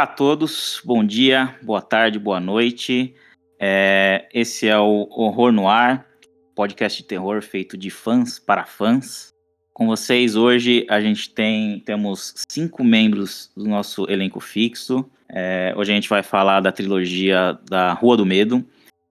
[0.00, 3.14] Olá a todos, bom dia, boa tarde, boa noite.
[3.60, 6.06] É, esse é o Horror no Ar,
[6.54, 9.28] podcast de terror feito de fãs para fãs.
[9.74, 15.04] Com vocês hoje a gente tem temos cinco membros do nosso elenco fixo.
[15.28, 18.66] É, hoje a gente vai falar da trilogia da Rua do Medo,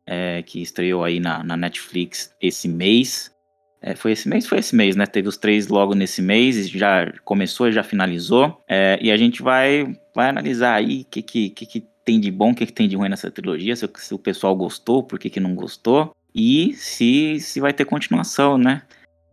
[0.07, 3.31] é, que estreou aí na, na Netflix esse mês.
[3.81, 4.45] É, foi esse mês?
[4.45, 5.05] Foi esse mês, né?
[5.05, 8.61] Teve os três logo nesse mês, já começou já finalizou.
[8.67, 12.31] É, e a gente vai, vai analisar aí o que, que, que, que, tem de
[12.31, 15.19] bom, o que, que tem de ruim nessa trilogia, se, se o pessoal gostou, por
[15.19, 18.81] que, que não gostou, e se, se vai ter continuação, né?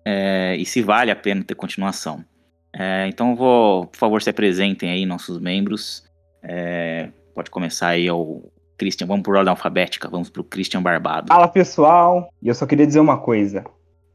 [0.05, 2.25] É, e se vale a pena ter continuação.
[2.73, 6.05] É, então vou, por favor, se apresentem aí nossos membros.
[6.43, 8.45] É, pode começar aí o
[8.77, 11.29] Christian, vamos por ordem alfabética, vamos pro Christian Barbado.
[11.29, 13.65] Fala pessoal, e eu só queria dizer uma coisa.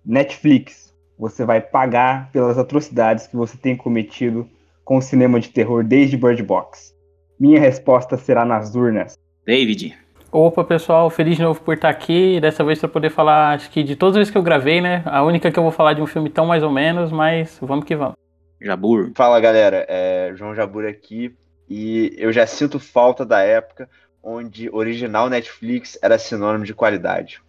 [0.05, 4.49] Netflix, você vai pagar pelas atrocidades que você tem cometido
[4.83, 6.95] com o cinema de terror desde Bird Box.
[7.39, 9.17] Minha resposta será nas urnas.
[9.45, 9.97] David.
[10.31, 12.39] Opa, pessoal, feliz de novo por estar aqui.
[12.39, 15.03] Dessa vez para poder falar, acho que de todas as vezes que eu gravei, né?
[15.05, 17.85] A única que eu vou falar de um filme tão mais ou menos, mas vamos
[17.85, 18.15] que vamos.
[18.61, 19.11] Jabur.
[19.15, 19.85] Fala, galera.
[19.89, 21.35] É João Jabur aqui.
[21.69, 23.89] E eu já sinto falta da época
[24.23, 27.41] onde original Netflix era sinônimo de qualidade.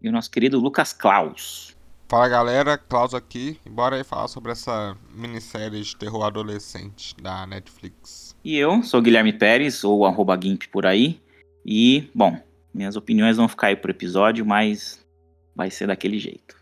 [0.00, 1.76] E o nosso querido Lucas Klaus.
[2.10, 7.46] Fala galera, Klaus aqui, e bora aí falar sobre essa minissérie de terror adolescente da
[7.46, 8.34] Netflix.
[8.44, 11.20] E eu sou Guilherme Pérez, ou arroba Gimp por aí,
[11.64, 12.36] e, bom,
[12.74, 15.06] minhas opiniões vão ficar aí por episódio, mas
[15.54, 16.56] vai ser daquele jeito.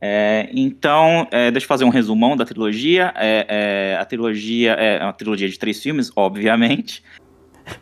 [0.00, 3.12] É, então, é, deixa eu fazer um resumão da trilogia.
[3.14, 7.04] É, é a trilogia é uma trilogia de três filmes, obviamente.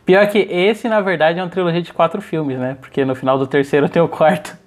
[0.05, 2.75] Pior que esse, na verdade, é uma trilogia de quatro filmes, né?
[2.81, 4.57] Porque no final do terceiro tem o quarto.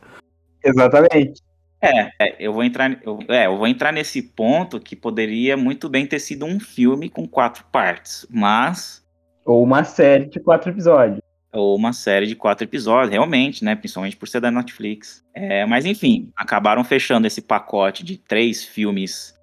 [0.65, 1.46] Exatamente.
[1.81, 5.89] É, é, eu vou entrar, eu, é, eu vou entrar nesse ponto que poderia muito
[5.89, 9.07] bem ter sido um filme com quatro partes, mas
[9.47, 11.21] ou uma série de quatro episódios.
[11.53, 13.77] Ou uma série de quatro episódios, realmente, né?
[13.77, 15.25] Principalmente por ser da Netflix.
[15.33, 19.39] É, mas enfim, acabaram fechando esse pacote de três filmes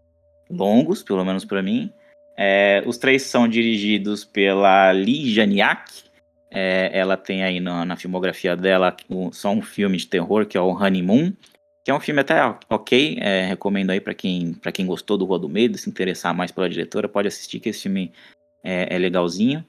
[0.50, 1.90] longos, pelo menos para mim.
[2.38, 6.04] É, os três são dirigidos pela Lee Janiak.
[6.52, 10.58] É, ela tem aí na, na filmografia dela um, só um filme de terror, que
[10.58, 11.32] é o Honeymoon
[11.84, 12.36] que é um filme até
[12.70, 16.52] ok, é, recomendo aí para quem, quem gostou do Rua do Medo, se interessar mais
[16.52, 18.12] pela diretora, pode assistir que esse filme
[18.64, 19.66] é, é legalzinho.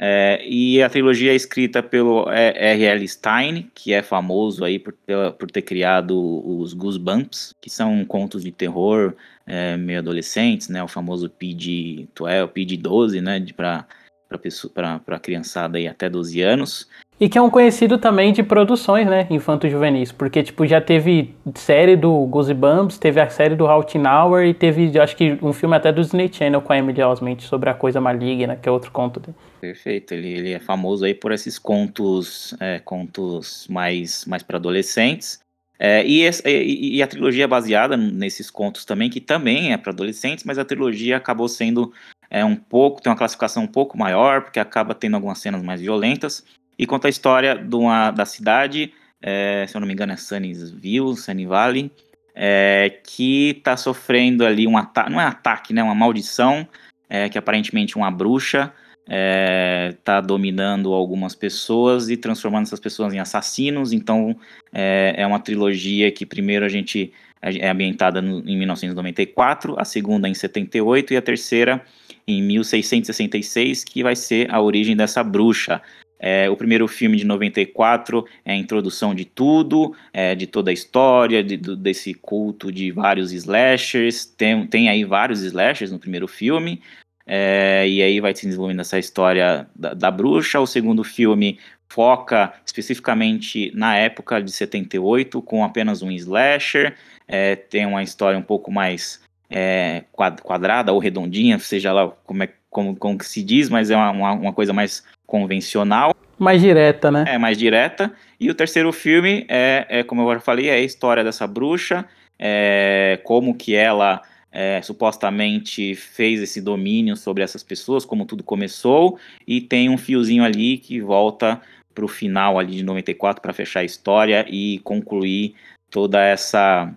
[0.00, 3.08] É, e a trilogia é escrita pelo R.L.
[3.08, 4.94] Stein, que é famoso aí por,
[5.36, 9.14] por ter criado os Goosebumps, que são contos de terror
[9.44, 16.40] é, meio adolescentes, né, o famoso PG-12, PG-12, né, para a criançada aí até 12
[16.42, 16.88] anos.
[17.20, 21.96] E que é um conhecido também de produções, né, infanto-juvenis, porque, tipo, já teve série
[21.96, 25.90] do Goosebumps, teve a série do Halting Hour e teve, acho que, um filme até
[25.90, 29.18] do Disney Channel com a Emily Osment sobre a coisa maligna, que é outro conto
[29.18, 29.34] dele.
[29.60, 35.40] Perfeito, ele, ele é famoso aí por esses contos, é, contos mais, mais para adolescentes.
[35.76, 39.90] É, e, e, e, a trilogia é baseada nesses contos também, que também é para
[39.92, 41.92] adolescentes, mas a trilogia acabou sendo
[42.30, 45.80] é, um pouco, tem uma classificação um pouco maior, porque acaba tendo algumas cenas mais
[45.80, 46.44] violentas
[46.78, 50.16] e conta a história de uma, da cidade, é, se eu não me engano é
[50.16, 51.90] Sunnyville, Sunny Valley,
[52.34, 56.66] é, que está sofrendo ali um ataque, não é ataque, né, uma maldição,
[57.10, 58.72] é, que aparentemente uma bruxa
[59.04, 64.36] está é, dominando algumas pessoas e transformando essas pessoas em assassinos, então
[64.72, 70.28] é, é uma trilogia que primeiro a gente é ambientada no, em 1994, a segunda
[70.28, 71.82] em 78 e a terceira
[72.26, 75.80] em 1666, que vai ser a origem dessa bruxa.
[76.18, 80.74] É, o primeiro filme de 94 é a introdução de tudo, é, de toda a
[80.74, 84.24] história, de, do, desse culto de vários slashers.
[84.24, 86.82] Tem, tem aí vários slashers no primeiro filme.
[87.24, 90.58] É, e aí vai se desenvolvendo essa história da, da, bruxa.
[90.58, 96.96] O segundo filme foca especificamente na época de 78, com apenas um slasher.
[97.28, 99.20] É, tem uma história um pouco mais
[99.50, 100.04] é,
[100.42, 104.32] quadrada ou redondinha, seja lá como, é, como, como que se diz, mas é uma,
[104.32, 106.14] uma coisa mais convencional.
[106.38, 107.24] Mais direta, né?
[107.26, 108.12] É, mais direta.
[108.38, 112.04] E o terceiro filme é, é como eu já falei, é a história dessa bruxa,
[112.38, 114.22] é, como que ela
[114.52, 120.44] é, supostamente fez esse domínio sobre essas pessoas, como tudo começou, e tem um fiozinho
[120.44, 121.60] ali que volta
[121.92, 125.56] para o final ali de 94 para fechar a história e concluir
[125.90, 126.94] toda essa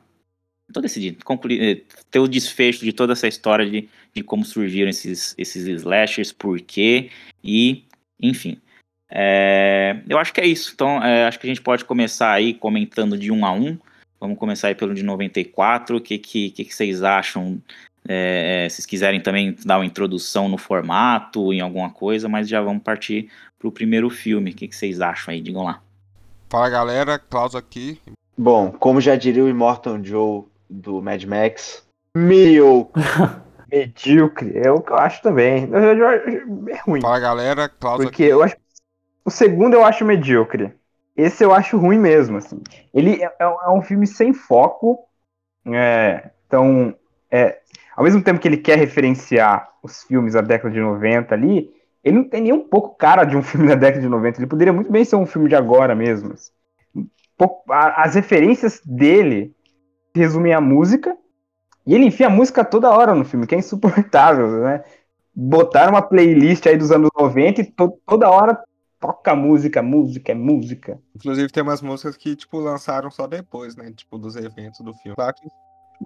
[0.72, 4.90] todo esse concluir, eh, ter o desfecho de toda essa história de, de como surgiram
[4.90, 7.10] esses, esses slashers, por quê
[7.44, 7.86] e
[8.22, 8.58] enfim.
[9.10, 10.72] É, eu acho que é isso.
[10.74, 13.78] Então, é, acho que a gente pode começar aí comentando de um a um.
[14.20, 15.98] Vamos começar aí pelo de 94.
[15.98, 17.62] O que, que, que, que vocês acham
[18.08, 22.62] é, é, se quiserem também dar uma introdução no formato, em alguma coisa, mas já
[22.62, 23.30] vamos partir
[23.60, 24.52] para o primeiro filme.
[24.52, 25.42] O que, que, vocês acham aí?
[25.42, 25.82] Digam lá.
[26.50, 28.00] Fala galera, Klaus aqui.
[28.38, 31.86] Bom, como já diria o Immortal Joe do Mad Max,
[32.16, 33.04] mediocre.
[33.72, 35.70] medíocre, é o que eu acho também.
[36.70, 37.02] É ruim.
[37.02, 38.32] Fala galera, Klaus Porque aqui.
[38.32, 38.56] eu acho.
[39.24, 40.74] O segundo eu acho medíocre.
[41.16, 42.62] Esse eu acho ruim mesmo, assim.
[42.94, 45.08] Ele é, é, é um filme sem foco.
[45.66, 46.96] É, então,
[47.30, 47.60] é,
[47.96, 51.70] ao mesmo tempo que ele quer referenciar os filmes da década de 90 ali,
[52.04, 54.40] ele não tem nem um pouco cara de um filme da década de 90.
[54.40, 56.34] Ele poderia muito bem ser um filme de agora mesmo.
[56.34, 56.52] Assim.
[57.70, 59.56] As referências dele
[60.14, 61.18] resumem a música,
[61.86, 64.84] e ele enfia a música toda hora no filme, que é insuportável, né?
[65.34, 68.62] Botaram uma playlist aí dos anos 90 e to toda hora
[69.00, 71.00] toca música, música, é música.
[71.16, 73.92] Inclusive tem umas músicas que, tipo, lançaram só depois, né?
[73.92, 75.16] Tipo, dos eventos do filme.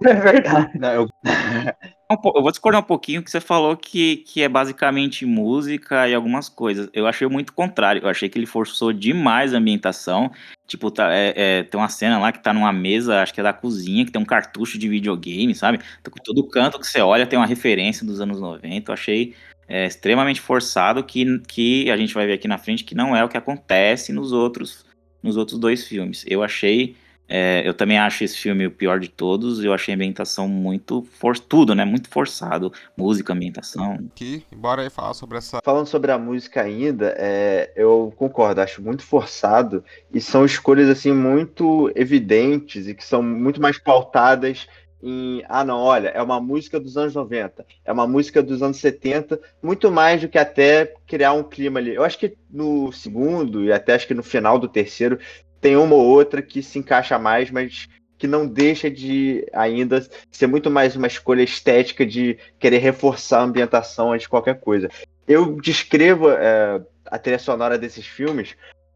[0.04, 0.78] É verdade.
[0.78, 1.08] Não, eu...
[2.10, 2.42] eu...
[2.42, 6.88] vou discordar um pouquinho que você falou que, que é basicamente música e algumas coisas.
[6.92, 8.02] Eu achei muito contrário.
[8.02, 10.30] Eu achei que ele forçou demais a ambientação.
[10.66, 13.42] Tipo, tá, é, é, tem uma cena lá que tá numa mesa, acho que é
[13.42, 15.78] da cozinha, que tem um cartucho de videogame, sabe?
[16.24, 18.90] Todo canto que você olha tem uma referência dos anos 90.
[18.90, 19.34] Eu achei
[19.68, 23.24] é, extremamente forçado que, que a gente vai ver aqui na frente que não é
[23.24, 24.84] o que acontece nos outros,
[25.22, 26.24] nos outros dois filmes.
[26.26, 26.96] Eu achei
[27.28, 29.62] é, eu também acho esse filme o pior de todos.
[29.62, 31.84] Eu achei a ambientação muito for tudo, né?
[31.84, 33.98] Muito forçado, música, ambientação.
[34.12, 35.60] Aqui, bora aí falar sobre essa.
[35.64, 38.60] Falando sobre a música ainda, é, eu concordo.
[38.60, 44.66] Acho muito forçado e são escolhas assim muito evidentes e que são muito mais pautadas
[45.02, 48.78] em ah não, olha, é uma música dos anos 90, é uma música dos anos
[48.78, 51.94] 70, muito mais do que até criar um clima ali.
[51.94, 55.18] Eu acho que no segundo e até acho que no final do terceiro
[55.66, 60.46] tem uma ou outra que se encaixa mais, mas que não deixa de ainda ser
[60.46, 64.88] muito mais uma escolha estética de querer reforçar a ambientação antes de qualquer coisa.
[65.26, 68.54] Eu descrevo é, a trilha sonora desses filmes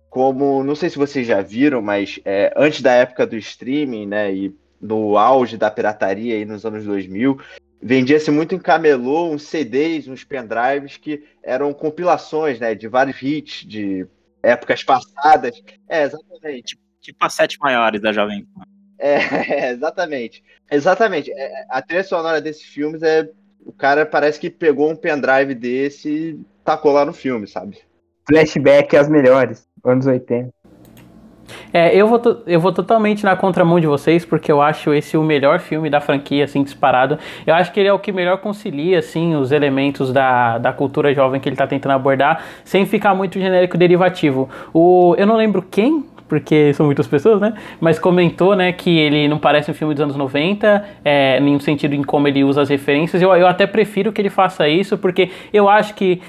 [0.08, 4.32] como, não sei se vocês já viram, mas é, antes da época do streaming, né,
[4.32, 7.36] e no auge da pirataria aí nos anos 2000,
[7.82, 13.66] vendia-se muito em camelô uns CDs, uns pendrives que eram compilações, né, de vários hits
[13.66, 14.06] de
[14.42, 15.62] épocas passadas.
[15.88, 16.78] É, exatamente.
[17.00, 18.62] Tipo as sete maiores da Jovem Pan.
[18.98, 20.42] É, exatamente.
[20.70, 21.32] Exatamente.
[21.32, 23.28] É, a trilha sonora desses filmes é.
[23.62, 27.78] O cara parece que pegou um pendrive desse e tacou lá no filme, sabe?
[28.26, 30.50] Flashback as melhores, anos 80.
[31.72, 35.22] É, eu vou, eu vou totalmente na contramão de vocês, porque eu acho esse o
[35.22, 37.18] melhor filme da franquia, assim, disparado.
[37.46, 41.14] Eu acho que ele é o que melhor concilia, assim, os elementos da, da cultura
[41.14, 44.48] jovem que ele tá tentando abordar, sem ficar muito genérico derivativo.
[44.72, 47.54] O, eu não lembro quem, porque são muitas pessoas, né?
[47.80, 51.60] Mas comentou, né, que ele não parece um filme dos anos 90, é, em um
[51.60, 53.20] sentido em como ele usa as referências.
[53.20, 56.22] Eu, eu até prefiro que ele faça isso, porque eu acho que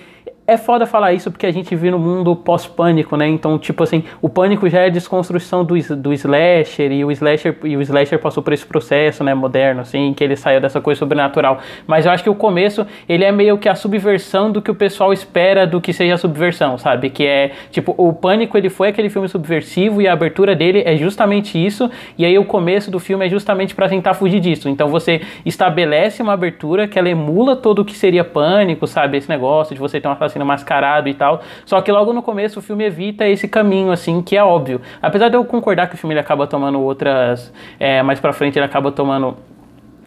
[0.47, 3.27] é foda falar isso porque a gente vive no mundo pós-pânico, né?
[3.27, 7.55] Então, tipo assim, o pânico já é a desconstrução do, do slasher e o slasher,
[7.63, 10.99] e o slasher passou por esse processo, né, moderno, assim, que ele saiu dessa coisa
[10.99, 11.59] sobrenatural.
[11.85, 14.75] Mas eu acho que o começo, ele é meio que a subversão do que o
[14.75, 17.09] pessoal espera do que seja a subversão, sabe?
[17.09, 20.97] Que é, tipo, o pânico, ele foi aquele filme subversivo e a abertura dele é
[20.97, 24.67] justamente isso, e aí o começo do filme é justamente para tentar fugir disso.
[24.67, 29.17] Então você estabelece uma abertura que ela emula todo o que seria pânico, sabe?
[29.17, 31.41] Esse negócio de você ter um assassino mascarado e tal.
[31.65, 34.81] Só que logo no começo o filme evita esse caminho, assim, que é óbvio.
[35.01, 37.53] Apesar de eu concordar que o filme ele acaba tomando outras.
[37.79, 39.37] É, mais pra frente ele acaba tomando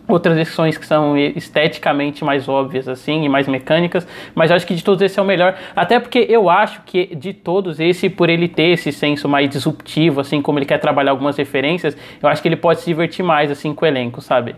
[0.06, 4.84] outras decisões que são esteticamente mais óbvias assim e mais mecânicas, mas acho que de
[4.84, 8.46] todos esse é o melhor, até porque eu acho que de todos esse por ele
[8.46, 12.48] ter esse senso mais disruptivo assim, como ele quer trabalhar algumas referências, eu acho que
[12.48, 14.54] ele pode se divertir mais assim com o elenco, sabe?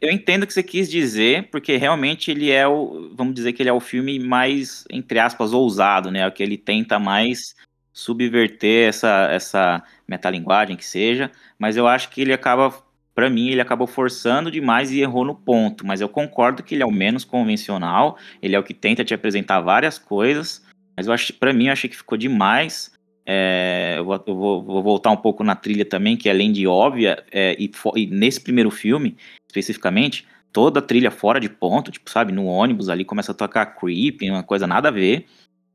[0.00, 3.62] Eu entendo o que você quis dizer, porque realmente ele é o, vamos dizer que
[3.62, 6.26] ele é o filme mais, entre aspas, ousado, né?
[6.26, 7.54] O que ele tenta mais
[7.92, 12.74] subverter essa, essa metalinguagem que seja, mas eu acho que ele acaba,
[13.14, 16.82] para mim, ele acabou forçando demais e errou no ponto, mas eu concordo que ele
[16.82, 20.64] é o menos convencional, ele é o que tenta te apresentar várias coisas,
[20.96, 22.92] mas eu acho, para mim, eu achei que ficou demais
[23.26, 26.66] é, eu, vou, eu vou, vou, voltar um pouco na trilha também, que além de
[26.66, 29.16] óbvia, é, e, e, nesse primeiro filme,
[29.54, 33.66] especificamente, toda a trilha fora de ponto, tipo, sabe, no ônibus ali começa a tocar
[33.76, 35.26] creep, uma coisa nada a ver.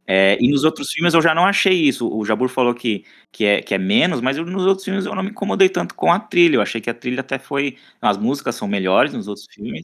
[0.08, 2.10] É, e nos outros filmes eu já não achei isso.
[2.12, 5.16] O Jabur falou que, que, é, que é menos, mas eu, nos outros filmes eu
[5.16, 6.56] não me incomodei tanto com a trilha.
[6.58, 7.78] Eu achei que a trilha até foi.
[8.02, 9.84] As músicas são melhores nos outros filmes.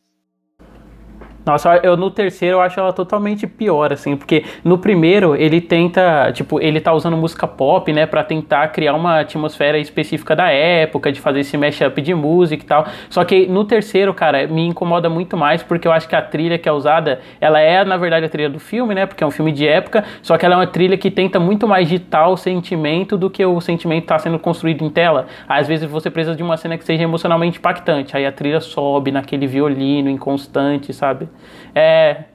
[1.45, 6.31] Nossa, eu no terceiro eu acho ela totalmente pior, assim, porque no primeiro ele tenta,
[6.33, 11.11] tipo, ele tá usando música pop, né, para tentar criar uma atmosfera específica da época,
[11.11, 12.87] de fazer esse mashup de música e tal.
[13.11, 16.57] Só que no terceiro, cara, me incomoda muito mais porque eu acho que a trilha
[16.57, 19.31] que é usada, ela é, na verdade, a trilha do filme, né, porque é um
[19.31, 22.35] filme de época, só que ela é uma trilha que tenta muito mais ditar o
[22.35, 25.27] sentimento do que o sentimento tá sendo construído em tela.
[25.47, 29.11] Às vezes você precisa de uma cena que seja emocionalmente impactante, aí a trilha sobe
[29.11, 31.29] naquele violino inconstante, sabe?
[31.73, 32.25] É.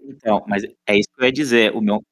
[0.00, 1.76] Então, mas é isso que eu ia dizer.
[1.76, 2.02] O meu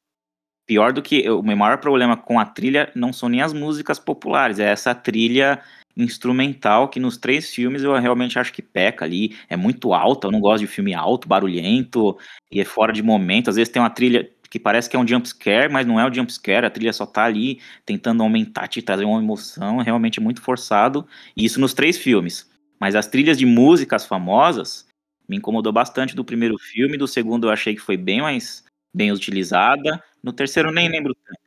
[0.67, 3.99] pior do que o meu maior problema com a trilha não são nem as músicas
[3.99, 5.61] populares, é essa trilha
[5.97, 10.33] instrumental que nos três filmes eu realmente acho que peca ali, é muito alta, eu
[10.33, 12.17] não gosto de filme alto, barulhento
[12.53, 13.51] e é fora de momento.
[13.51, 16.09] Às vezes tem uma trilha que parece que é um jump scare, mas não é
[16.09, 19.85] um jump scare, a trilha só tá ali tentando aumentar, te trazer uma emoção, é
[19.85, 21.07] realmente muito forçado,
[21.37, 22.51] e isso nos três filmes.
[22.81, 24.87] Mas as trilhas de músicas famosas,
[25.31, 29.13] me incomodou bastante do primeiro filme, do segundo eu achei que foi bem mais bem
[29.13, 31.41] utilizada, no terceiro eu nem lembro tanto.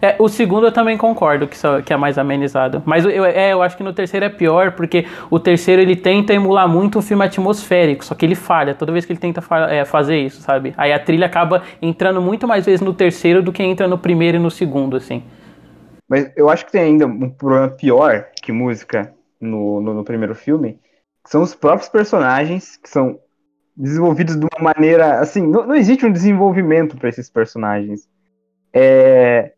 [0.00, 2.82] É, o segundo eu também concordo que, só, que é mais amenizado.
[2.86, 6.32] Mas eu, é, eu acho que no terceiro é pior, porque o terceiro ele tenta
[6.32, 9.70] emular muito um filme atmosférico, só que ele falha toda vez que ele tenta fa
[9.70, 10.72] é, fazer isso, sabe?
[10.76, 14.36] Aí a trilha acaba entrando muito mais vezes no terceiro do que entra no primeiro
[14.36, 15.22] e no segundo, assim.
[16.08, 20.34] Mas eu acho que tem ainda um problema pior que música no, no, no primeiro
[20.34, 20.78] filme,
[21.30, 23.18] são os próprios personagens que são
[23.76, 28.08] desenvolvidos de uma maneira assim, não, não existe um desenvolvimento para esses personagens.
[28.72, 29.52] É,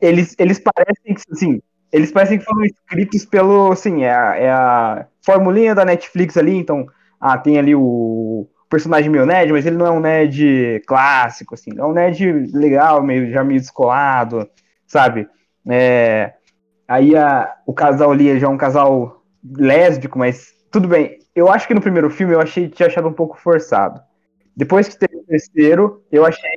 [0.00, 4.50] eles, eles parecem que assim, eles parecem que foram escritos pelo assim, é a, é
[4.50, 6.86] a formulinha da Netflix ali, então,
[7.20, 11.70] ah, tem ali o personagem meio nerd, mas ele não é um nerd clássico assim,
[11.76, 14.48] é um nerd legal, meio já meio descolado,
[14.86, 15.28] sabe?
[15.68, 16.34] É,
[16.88, 19.22] aí a, o casal ali já é um casal
[19.56, 21.20] lésbico, mas tudo bem.
[21.36, 24.00] Eu acho que no primeiro filme eu achei tinha achado um pouco forçado.
[24.56, 26.50] Depois que teve o terceiro, eu achei,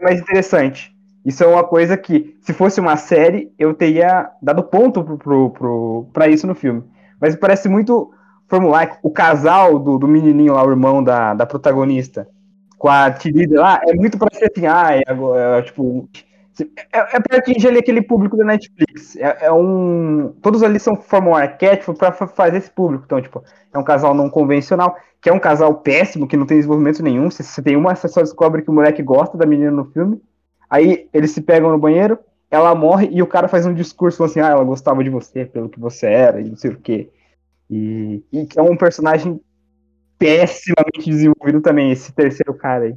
[0.00, 0.96] mais interessante.
[1.26, 5.04] Isso é uma coisa que, se fosse uma série, eu teria dado ponto
[6.10, 6.82] para isso no filme.
[7.20, 8.10] Mas parece muito
[8.48, 12.26] formular o casal do, do menininho lá, o irmão da, da protagonista,
[12.78, 15.02] com a Tirida lá, é muito para ser assim, ah, é,
[15.58, 16.08] é, tipo,
[16.92, 19.16] é, é para atingir aquele público da Netflix.
[19.16, 20.34] É, é, um.
[20.42, 23.04] Todos ali são formam um arquétipo para fazer esse público.
[23.06, 26.58] Então, tipo, é um casal não convencional, que é um casal péssimo, que não tem
[26.58, 27.30] desenvolvimento nenhum.
[27.30, 30.20] Se você tem uma, você só descobre que o moleque gosta da menina no filme.
[30.68, 32.18] Aí eles se pegam no banheiro,
[32.50, 35.68] ela morre e o cara faz um discurso assim: ah, ela gostava de você pelo
[35.68, 37.10] que você era, e não sei o quê.
[37.68, 39.40] E, e é um personagem
[40.18, 42.96] pessimamente desenvolvido também, esse terceiro cara aí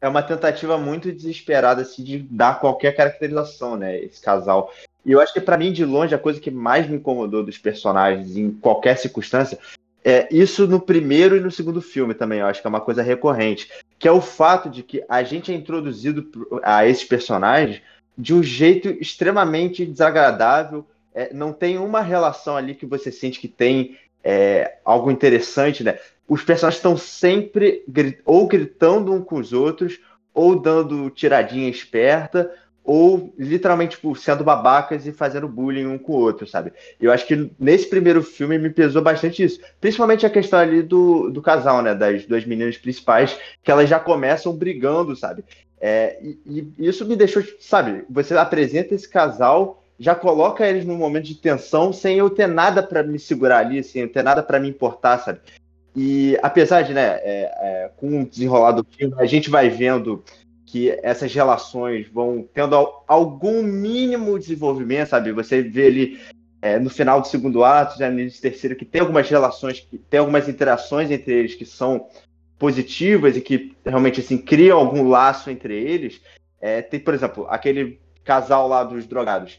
[0.00, 3.98] é uma tentativa muito desesperada assim, de dar qualquer caracterização, né?
[3.98, 4.72] Esse casal.
[5.04, 7.58] E eu acho que para mim, de longe, a coisa que mais me incomodou dos
[7.58, 9.58] personagens em qualquer circunstância
[10.04, 12.38] é isso no primeiro e no segundo filme também.
[12.38, 15.50] Eu acho que é uma coisa recorrente, que é o fato de que a gente
[15.50, 16.28] é introduzido
[16.62, 17.82] a esses personagens
[18.16, 20.86] de um jeito extremamente desagradável.
[21.12, 25.98] É, não tem uma relação ali que você sente que tem é, algo interessante, né?
[26.28, 27.84] Os personagens estão sempre
[28.24, 30.00] ou gritando um com os outros,
[30.34, 32.52] ou dando tiradinha esperta,
[32.84, 36.72] ou literalmente tipo, sendo babacas e fazendo bullying um com o outro, sabe?
[37.00, 39.60] Eu acho que nesse primeiro filme me pesou bastante isso.
[39.80, 41.94] Principalmente a questão ali do, do casal, né?
[41.94, 45.44] Das duas meninas principais, que elas já começam brigando, sabe?
[45.80, 48.04] É, e, e isso me deixou, sabe?
[48.08, 52.82] Você apresenta esse casal já coloca eles num momento de tensão sem eu ter nada
[52.82, 55.40] para me segurar ali, sem eu ter nada para me importar, sabe?
[55.96, 60.22] E apesar de, né, é, é, com o desenrolar do filme, a gente vai vendo
[60.66, 62.74] que essas relações vão tendo
[63.08, 65.32] algum mínimo desenvolvimento, sabe?
[65.32, 66.20] Você vê ali
[66.60, 69.80] é, no final do segundo ato, já no início do terceiro, que tem algumas relações,
[69.80, 72.08] que tem algumas interações entre eles que são
[72.58, 76.20] positivas e que realmente assim criam algum laço entre eles.
[76.60, 79.58] É, tem, por exemplo, aquele casal lá dos drogados.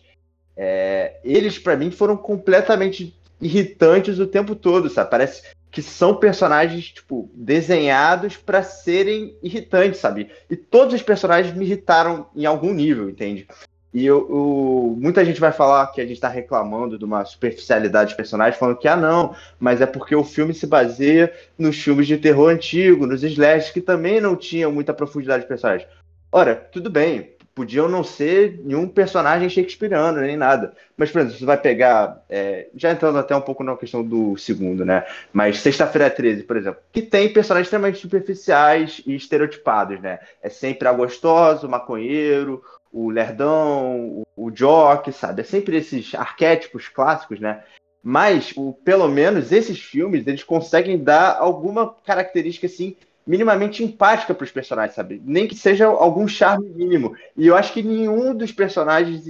[0.56, 5.10] É, eles, para mim, foram completamente irritantes o tempo todo, sabe?
[5.10, 10.30] Parece que são personagens, tipo, desenhados para serem irritantes, sabe?
[10.50, 13.48] E todos os personagens me irritaram em algum nível, entende?
[13.94, 18.12] E eu, eu, muita gente vai falar que a gente está reclamando de uma superficialidade
[18.12, 22.06] de personagens, falando que, ah, não, mas é porque o filme se baseia nos filmes
[22.06, 25.90] de terror antigo, nos slashes, que também não tinham muita profundidade de personagens.
[26.32, 30.76] Ora, tudo bem, podiam não ser nenhum personagem shakespeariano, nem nada.
[30.96, 34.38] Mas, por exemplo, você vai pegar, é, já entrando até um pouco na questão do
[34.38, 35.04] segundo, né?
[35.34, 40.20] Mas Sexta-feira 13, por exemplo, que tem personagens extremamente superficiais e estereotipados, né?
[40.40, 42.62] É sempre a gostosa, o maconheiro,
[42.94, 45.42] o lerdão, o, o jock, sabe?
[45.42, 47.64] É sempre esses arquétipos clássicos, né?
[48.04, 52.96] Mas, o, pelo menos, esses filmes, eles conseguem dar alguma característica, assim,
[53.28, 55.22] minimamente empática para os personagens, sabe?
[55.24, 57.16] Nem que seja algum charme mínimo.
[57.36, 59.26] E eu acho que nenhum dos personagens,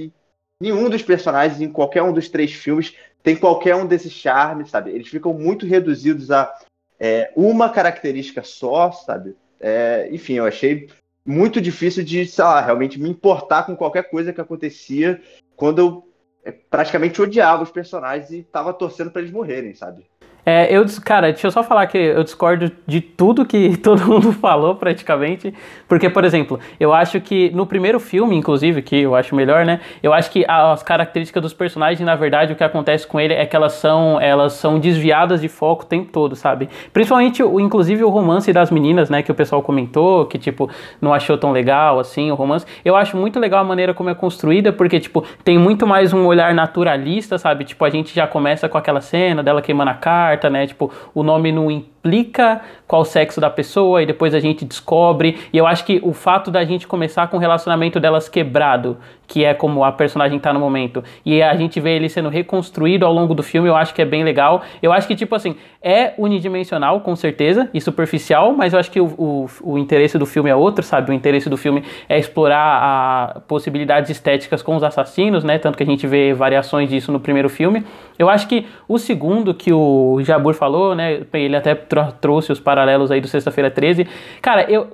[0.61, 4.91] nenhum dos personagens em qualquer um dos três filmes tem qualquer um desses charmes, sabe?
[4.91, 6.53] Eles ficam muito reduzidos a
[6.99, 9.35] é, uma característica só, sabe?
[9.59, 10.87] É, enfim, eu achei
[11.25, 15.19] muito difícil de, sei lá, realmente me importar com qualquer coisa que acontecia
[15.55, 16.07] quando eu
[16.45, 20.05] é, praticamente odiava os personagens e tava torcendo para eles morrerem, sabe?
[20.49, 24.31] É, eu, cara, deixa eu só falar que eu discordo de tudo que todo mundo
[24.31, 25.53] falou, praticamente.
[25.89, 29.81] Porque, por exemplo, eu acho que no primeiro filme, inclusive, que eu acho melhor, né?
[30.01, 33.45] Eu acho que as características dos personagens, na verdade, o que acontece com ele é
[33.45, 36.69] que elas são, elas são desviadas de foco o tempo todo, sabe?
[36.93, 39.21] Principalmente, inclusive, o romance das meninas, né?
[39.21, 40.69] Que o pessoal comentou, que, tipo,
[41.01, 42.65] não achou tão legal, assim, o romance.
[42.85, 46.25] Eu acho muito legal a maneira como é construída, porque, tipo, tem muito mais um
[46.25, 47.65] olhar naturalista, sabe?
[47.65, 50.67] Tipo, a gente já começa com aquela cena dela queimando a carta carta, né?
[50.67, 51.69] Tipo, o nome não
[52.07, 55.37] explica qual o sexo da pessoa e depois a gente descobre.
[55.51, 58.97] E eu acho que o fato da gente começar com o relacionamento delas quebrado,
[59.27, 63.05] que é como a personagem tá no momento, e a gente vê ele sendo reconstruído
[63.05, 64.61] ao longo do filme, eu acho que é bem legal.
[64.81, 69.01] Eu acho que, tipo assim, é unidimensional, com certeza, e superficial, mas eu acho que
[69.01, 71.11] o, o, o interesse do filme é outro, sabe?
[71.11, 75.59] O interesse do filme é explorar a possibilidades estéticas com os assassinos, né?
[75.59, 77.83] Tanto que a gente vê variações disso no primeiro filme.
[78.17, 81.21] Eu acho que o segundo que o Jabur falou, né?
[81.33, 81.96] Ele até trouxe
[82.49, 84.07] os paralelos aí do Sexta-feira 13.
[84.41, 84.87] Cara, eu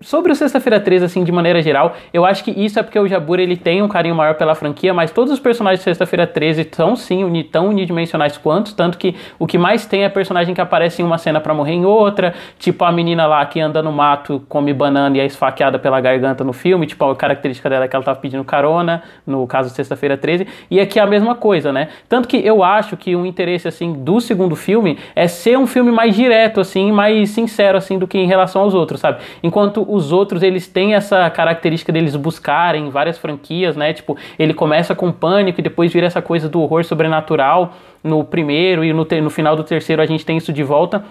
[0.00, 3.06] sobre o Sexta-feira 13 assim de maneira geral, eu acho que isso é porque o
[3.06, 6.68] Jabur ele tem um carinho maior pela franquia, mas todos os personagens de Sexta-feira 13
[6.72, 10.60] são sim uni, tão unidimensionais quanto, tanto que o que mais tem é personagem que
[10.60, 13.92] aparece em uma cena para morrer em outra, tipo a menina lá que anda no
[13.92, 17.88] mato, come banana e é esfaqueada pela garganta no filme, tipo a característica dela é
[17.88, 21.72] que ela tava pedindo carona, no caso Sexta-feira 13, e aqui é a mesma coisa,
[21.72, 21.88] né?
[22.08, 25.92] Tanto que eu acho que o interesse assim do segundo filme é ser um filme
[25.92, 29.18] mais direto, assim, mais sincero, assim, do que em relação aos outros, sabe?
[29.42, 33.92] Enquanto os outros, eles têm essa característica deles buscarem várias franquias, né?
[33.92, 38.84] Tipo, ele começa com pânico e depois vira essa coisa do horror sobrenatural no primeiro
[38.84, 41.04] e no, no final do terceiro a gente tem isso de volta.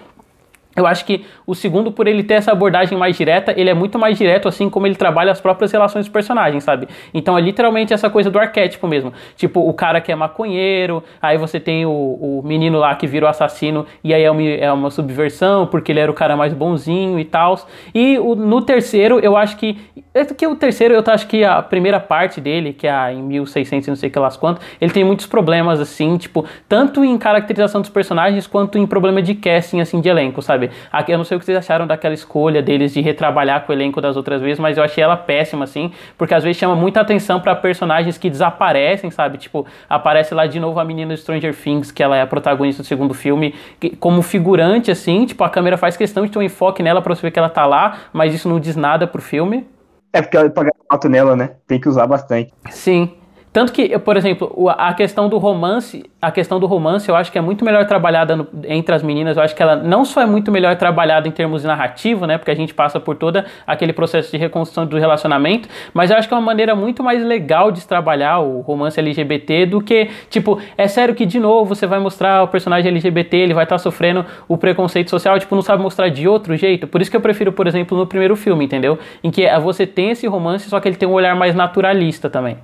[0.76, 3.98] Eu acho que o segundo, por ele ter essa abordagem mais direta, ele é muito
[3.98, 6.86] mais direto, assim como ele trabalha as próprias relações dos personagens, sabe?
[7.14, 9.12] Então é literalmente essa coisa do arquétipo mesmo.
[9.36, 13.26] Tipo, o cara que é maconheiro, aí você tem o, o menino lá que vira
[13.26, 16.52] o assassino, e aí é uma, é uma subversão, porque ele era o cara mais
[16.52, 17.58] bonzinho e tal.
[17.94, 19.78] E o, no terceiro, eu acho que.
[20.12, 23.88] É que o terceiro, eu acho que a primeira parte dele, que é em 1600
[23.88, 27.90] não sei que lá quanto, ele tem muitos problemas, assim, tipo, tanto em caracterização dos
[27.90, 30.65] personagens, quanto em problema de casting, assim, de elenco, sabe?
[30.90, 31.12] Sabe?
[31.12, 34.00] Eu não sei o que vocês acharam daquela escolha deles de retrabalhar com o elenco
[34.00, 37.40] das outras vezes, mas eu achei ela péssima, assim, porque às vezes chama muita atenção
[37.40, 39.38] para personagens que desaparecem, sabe?
[39.38, 42.82] Tipo, aparece lá de novo a menina do Stranger Things, que ela é a protagonista
[42.82, 43.54] do segundo filme,
[44.00, 47.22] como figurante, assim, tipo, a câmera faz questão de ter um enfoque nela pra você
[47.22, 49.66] ver que ela tá lá, mas isso não diz nada pro filme.
[50.12, 51.50] É porque ela paga alto nela, né?
[51.66, 52.52] Tem que usar bastante.
[52.70, 53.12] Sim.
[53.56, 57.38] Tanto que, por exemplo, a questão do romance, a questão do romance eu acho que
[57.38, 59.38] é muito melhor trabalhada no, entre as meninas.
[59.38, 62.36] Eu acho que ela não só é muito melhor trabalhada em termos de narrativo, né?
[62.36, 66.28] Porque a gente passa por todo aquele processo de reconstrução do relacionamento, mas eu acho
[66.28, 70.60] que é uma maneira muito mais legal de trabalhar o romance LGBT do que, tipo,
[70.76, 73.78] é sério que de novo você vai mostrar o personagem LGBT, ele vai estar tá
[73.78, 76.86] sofrendo o preconceito social, tipo, não sabe mostrar de outro jeito.
[76.86, 78.98] Por isso que eu prefiro, por exemplo, no primeiro filme, entendeu?
[79.24, 82.58] Em que você tem esse romance, só que ele tem um olhar mais naturalista também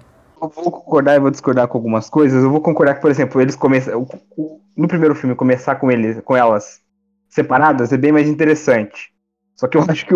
[0.49, 2.43] vou concordar e vou discordar com algumas coisas.
[2.43, 4.07] Eu vou concordar que, por exemplo, eles começam.
[4.77, 6.81] No primeiro filme, começar com eles, com elas
[7.29, 9.13] separadas é bem mais interessante.
[9.55, 10.15] Só que eu acho que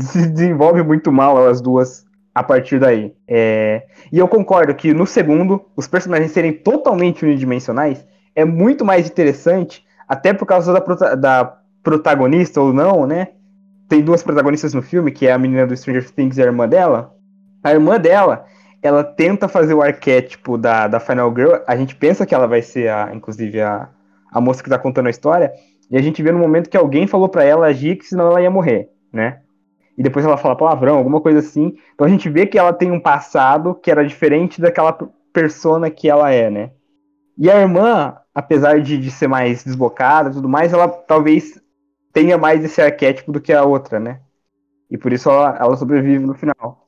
[0.00, 3.14] se desenvolve muito mal elas duas a partir daí.
[3.26, 3.86] É...
[4.12, 9.84] E eu concordo que no segundo, os personagens serem totalmente unidimensionais é muito mais interessante,
[10.06, 13.28] até por causa da, prota da protagonista ou não, né?
[13.88, 16.68] Tem duas protagonistas no filme, que é a menina do Stranger Things e a irmã
[16.68, 17.14] dela.
[17.62, 18.44] A irmã dela,
[18.86, 21.56] ela tenta fazer o arquétipo da, da Final Girl.
[21.66, 23.88] A gente pensa que ela vai ser, a, inclusive, a,
[24.30, 25.52] a moça que tá contando a história.
[25.90, 28.40] E a gente vê no momento que alguém falou para ela agir que senão ela
[28.40, 29.40] ia morrer, né?
[29.96, 31.76] E depois ela fala palavrão, alguma coisa assim.
[31.94, 34.92] Então a gente vê que ela tem um passado que era diferente daquela
[35.32, 36.70] persona que ela é, né?
[37.38, 41.60] E a irmã, apesar de, de ser mais desbocada e tudo mais, ela talvez
[42.12, 44.20] tenha mais esse arquétipo do que a outra, né?
[44.90, 46.85] E por isso ela, ela sobrevive no final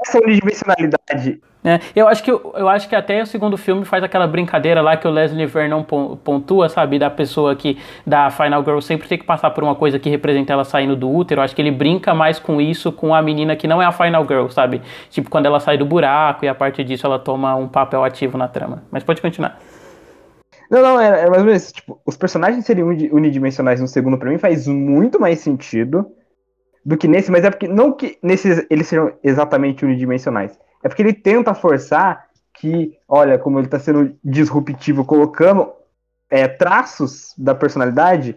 [0.00, 1.40] essa unidimensionalidade.
[1.64, 4.96] É, eu acho que eu acho que até o segundo filme faz aquela brincadeira lá
[4.96, 9.24] que o Leslie Vernon pontua, sabe, da pessoa que da Final Girl sempre tem que
[9.24, 11.40] passar por uma coisa que representa ela saindo do útero.
[11.40, 13.92] Eu acho que ele brinca mais com isso com a menina que não é a
[13.92, 14.80] Final Girl, sabe?
[15.10, 18.38] Tipo quando ela sai do buraco e a partir disso ela toma um papel ativo
[18.38, 18.84] na trama.
[18.90, 19.58] Mas pode continuar.
[20.70, 21.72] Não, não, é, é mais ou menos.
[21.72, 26.06] Tipo, os personagens seriam unidimensionais no segundo, pra mim, faz muito mais sentido
[26.84, 30.58] do que nesse, mas é porque não que nesses eles sejam exatamente unidimensionais.
[30.82, 35.72] É porque ele tenta forçar que, olha, como ele tá sendo disruptivo, colocando
[36.30, 38.36] é, traços da personalidade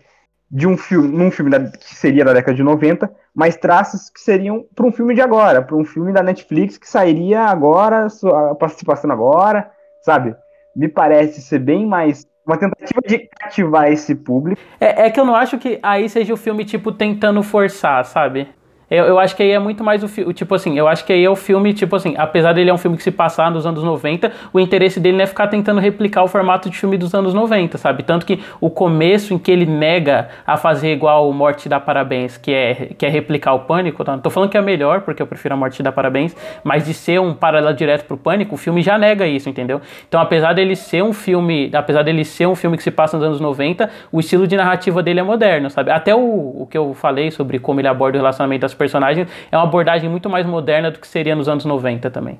[0.49, 4.19] de um filme, num filme da, que seria da década de 90, mas traços que
[4.19, 8.07] seriam para um filme de agora, para um filme da Netflix que sairia agora,
[8.51, 9.71] a participação agora,
[10.03, 10.35] sabe?
[10.75, 14.61] Me parece ser bem mais uma tentativa de cativar esse público.
[14.79, 18.47] É, é que eu não acho que aí seja o filme, tipo, tentando forçar, sabe?
[18.91, 20.33] Eu, eu acho que aí é muito mais o filme.
[20.33, 22.77] Tipo assim, eu acho que aí é o filme, tipo assim, apesar dele é um
[22.77, 26.23] filme que se passar nos anos 90, o interesse dele não é ficar tentando replicar
[26.23, 28.03] o formato de filme dos anos 90, sabe?
[28.03, 32.35] Tanto que o começo em que ele nega a fazer igual o Morte da Parabéns,
[32.35, 34.11] que é, que é replicar o Pânico, tá?
[34.11, 36.93] Não tô falando que é melhor, porque eu prefiro a Morte da Parabéns, mas de
[36.93, 39.79] ser um paralelo direto pro Pânico, o filme já nega isso, entendeu?
[40.05, 43.25] Então, apesar dele ser um filme, apesar dele ser um filme que se passa nos
[43.25, 45.91] anos 90, o estilo de narrativa dele é moderno, sabe?
[45.91, 49.55] Até o, o que eu falei sobre como ele aborda o relacionamento das personagens, é
[49.55, 52.39] uma abordagem muito mais moderna do que seria nos anos 90 também.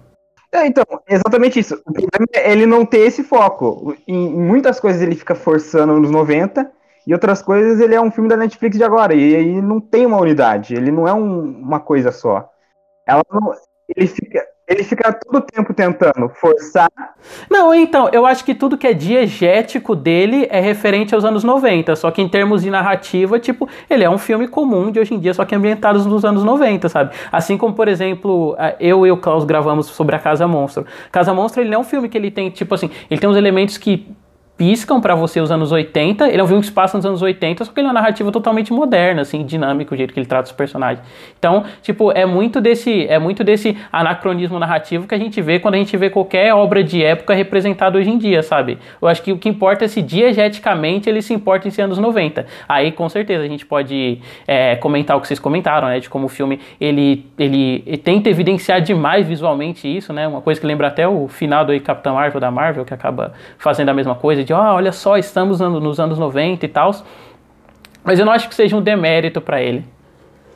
[0.51, 1.75] É, então, exatamente isso.
[1.85, 3.95] O problema é ele não ter esse foco.
[4.07, 6.69] Em muitas coisas ele fica forçando nos 90,
[7.05, 9.13] e outras coisas ele é um filme da Netflix de agora.
[9.13, 12.49] E aí não tem uma unidade, ele não é um, uma coisa só.
[13.07, 13.53] Ela não,
[13.95, 16.89] ele fica, ele fica todo o tempo tentando forçar.
[17.49, 21.95] Não, então, eu acho que tudo que é diegético dele é referente aos anos 90.
[21.95, 25.19] Só que em termos de narrativa, tipo, ele é um filme comum de hoje em
[25.19, 27.13] dia, só que ambientado nos anos 90, sabe?
[27.31, 30.85] Assim como, por exemplo, eu e o Klaus gravamos sobre a Casa Monstro.
[31.11, 33.37] Casa Monstro, ele não é um filme que ele tem, tipo assim, ele tem uns
[33.37, 34.07] elementos que
[34.61, 36.29] piscam para você os anos 80.
[36.29, 37.95] Ele é um filme que se passa nos anos 80, só que ele é uma
[37.95, 41.03] narrativa totalmente moderna, assim, dinâmico, o jeito que ele trata os personagens.
[41.39, 45.73] Então, tipo, é muito desse, é muito desse anacronismo narrativo que a gente vê quando
[45.73, 48.77] a gente vê qualquer obra de época representada hoje em dia, sabe?
[49.01, 51.97] Eu acho que o que importa é se diegeticamente ele se importa em ser anos
[51.97, 52.45] 90.
[52.69, 55.99] Aí, com certeza, a gente pode é, comentar o que vocês comentaram, né?
[55.99, 60.27] De como o filme ele, ele, ele tenta evidenciar demais visualmente isso, né?
[60.27, 63.89] Uma coisa que lembra até o final do Capitão Marvel da Marvel, que acaba fazendo
[63.89, 66.91] a mesma coisa, de, ah, olha só, estamos nos anos 90 e tal.
[68.03, 69.85] Mas eu não acho que seja um demérito para ele.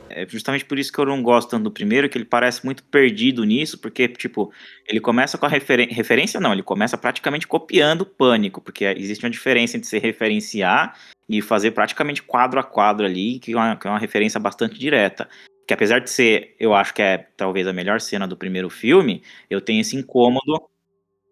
[0.08, 2.82] É justamente por isso que eu não gosto tanto do primeiro, que ele parece muito
[2.84, 4.52] perdido nisso, porque, tipo,
[4.88, 9.30] ele começa com a referência, não, ele começa praticamente copiando o pânico, porque existe uma
[9.30, 10.96] diferença entre se referenciar
[11.28, 14.78] e fazer praticamente quadro a quadro ali, que é uma, que é uma referência bastante
[14.78, 15.28] direta.
[15.66, 19.22] Que apesar de ser, eu acho que é talvez a melhor cena do primeiro filme,
[19.50, 20.62] eu tenho esse incômodo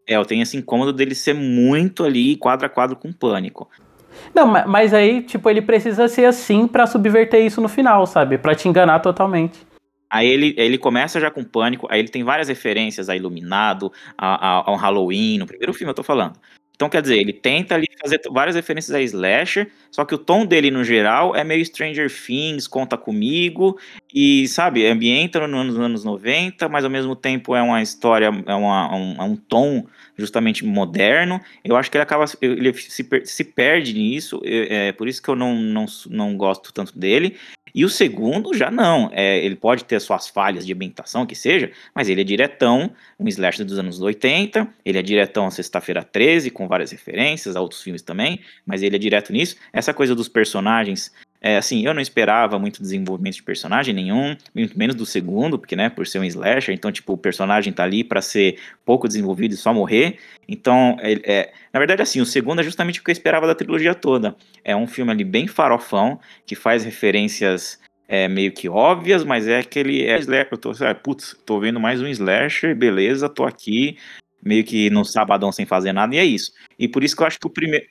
[0.07, 3.69] é, eu tenho esse incômodo dele ser muito ali quadro a quadro com pânico.
[4.35, 8.39] Não, mas aí, tipo, ele precisa ser assim para subverter isso no final, sabe?
[8.39, 9.67] Para te enganar totalmente.
[10.11, 14.59] Aí ele, ele começa já com pânico, aí ele tem várias referências a Iluminado, a,
[14.59, 16.39] a, a um Halloween, no primeiro filme eu tô falando.
[16.75, 20.45] Então, quer dizer, ele tenta ali fazer várias referências a slasher, só que o tom
[20.45, 23.79] dele, no geral, é meio Stranger Things, Conta Comigo,
[24.13, 28.95] e, sabe, ambienta nos anos 90, mas ao mesmo tempo é uma história, é, uma,
[28.95, 31.41] um, é um tom justamente moderno.
[31.65, 35.29] Eu acho que ele acaba, ele se, se perde nisso, é, é por isso que
[35.29, 37.37] eu não, não, não gosto tanto dele.
[37.75, 39.11] E o segundo já não.
[39.13, 43.27] É, ele pode ter suas falhas de ambientação, que seja, mas ele é diretão, um
[43.27, 44.69] slasher dos anos 80.
[44.85, 48.99] Ele é diretão Sexta-feira 13, com várias referências a outros filmes também, mas ele é
[48.99, 49.57] direto nisso.
[49.73, 51.13] Essa coisa dos personagens
[51.47, 55.77] é, assim, eu não esperava muito desenvolvimento de personagem nenhum, muito menos do segundo, porque,
[55.77, 59.53] né, por ser um slasher, então, tipo, o personagem tá ali para ser pouco desenvolvido
[59.53, 60.17] e só morrer.
[60.49, 63.55] Então, é, é, na verdade, assim, o segundo é justamente o que eu esperava da
[63.55, 64.35] trilogia toda.
[64.65, 67.79] É um filme ali bem farofão, que faz referências
[68.09, 70.19] é, meio que óbvias, mas é aquele é.
[70.51, 73.99] Eu tô, ah, putz, tô vendo mais um slasher, beleza, tô aqui,
[74.43, 76.53] meio que no sabadão sem fazer nada, e é isso.
[76.79, 77.85] E por isso que eu acho que o primeiro.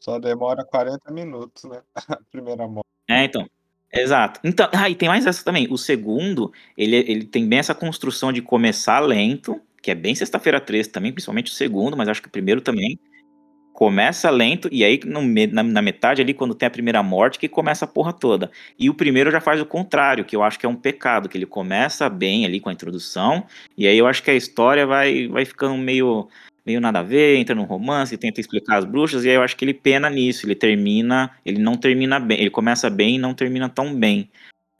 [0.00, 1.82] Só demora 40 minutos, né?
[2.08, 2.86] A primeira morte.
[3.08, 3.48] É, então.
[3.92, 4.38] Exato.
[4.44, 5.66] Então, ah, e tem mais essa também.
[5.70, 10.60] O segundo, ele, ele tem bem essa construção de começar lento, que é bem sexta-feira
[10.60, 12.98] 13 também, principalmente o segundo, mas acho que o primeiro também.
[13.72, 17.48] Começa lento, e aí no, na, na, metade ali, quando tem a primeira morte, que
[17.48, 18.50] começa a porra toda.
[18.76, 21.38] E o primeiro já faz o contrário, que eu acho que é um pecado, que
[21.38, 25.28] ele começa bem ali com a introdução, e aí eu acho que a história vai,
[25.28, 26.28] vai ficando meio
[26.68, 29.56] meio nada a ver, entra num romance, tenta explicar as bruxas, e aí eu acho
[29.56, 33.32] que ele pena nisso, ele termina, ele não termina bem, ele começa bem e não
[33.32, 34.30] termina tão bem.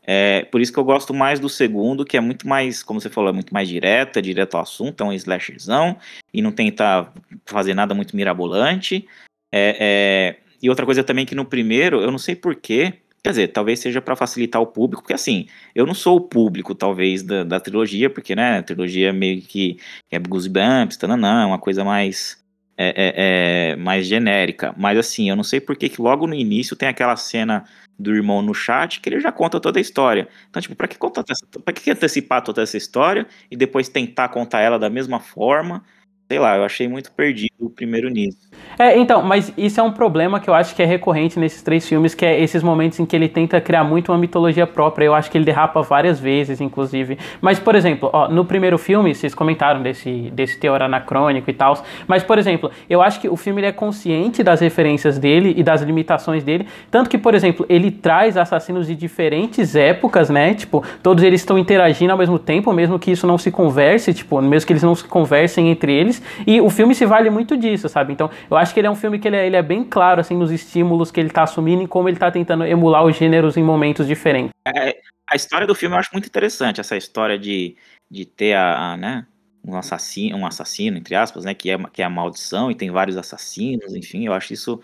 [0.07, 3.09] É, por isso que eu gosto mais do segundo, que é muito mais, como você
[3.09, 5.96] falou, é muito mais direto, é direto ao assunto, é um slasherzão,
[6.33, 7.11] e não tenta
[7.46, 9.07] fazer nada muito mirabolante.
[9.51, 13.48] É, é, e outra coisa também que no primeiro, eu não sei porquê, Quer dizer,
[13.48, 17.44] talvez seja para facilitar o público, porque assim, eu não sou o público, talvez, da,
[17.44, 19.78] da trilogia, porque, né, a trilogia meio que
[20.11, 22.38] é Goosebumps, tananã, é uma coisa mais
[22.81, 24.72] é, é, é, mais genérica.
[24.78, 27.64] Mas assim, eu não sei por que logo no início tem aquela cena
[27.98, 30.28] do irmão no chat que ele já conta toda a história.
[30.48, 31.24] Então, tipo, pra que, contar,
[31.64, 35.85] pra que antecipar toda essa história e depois tentar contar ela da mesma forma?
[36.30, 38.36] Sei lá, eu achei muito perdido o primeiro nisso.
[38.78, 41.88] É, então, mas isso é um problema que eu acho que é recorrente nesses três
[41.88, 45.06] filmes, que é esses momentos em que ele tenta criar muito uma mitologia própria.
[45.06, 47.18] Eu acho que ele derrapa várias vezes, inclusive.
[47.40, 51.82] Mas, por exemplo, ó, no primeiro filme, vocês comentaram desse, desse teor anacrônico e tal.
[52.06, 55.80] Mas, por exemplo, eu acho que o filme é consciente das referências dele e das
[55.80, 56.68] limitações dele.
[56.90, 60.52] Tanto que, por exemplo, ele traz assassinos de diferentes épocas, né?
[60.52, 64.40] Tipo, todos eles estão interagindo ao mesmo tempo, mesmo que isso não se converse, tipo,
[64.42, 66.17] mesmo que eles não se conversem entre eles.
[66.46, 68.12] E o filme se vale muito disso, sabe?
[68.12, 70.20] Então, eu acho que ele é um filme que ele é, ele é bem claro,
[70.20, 73.57] assim, nos estímulos que ele tá assumindo e como ele tá tentando emular os gêneros
[73.57, 74.50] em momentos diferentes.
[74.66, 74.96] É,
[75.28, 77.76] a história do filme eu acho muito interessante, essa história de,
[78.11, 79.26] de ter a, a né,
[79.64, 82.90] um assassino, um assassino, entre aspas, né, que é, que é a maldição e tem
[82.90, 84.81] vários assassinos, enfim, eu acho isso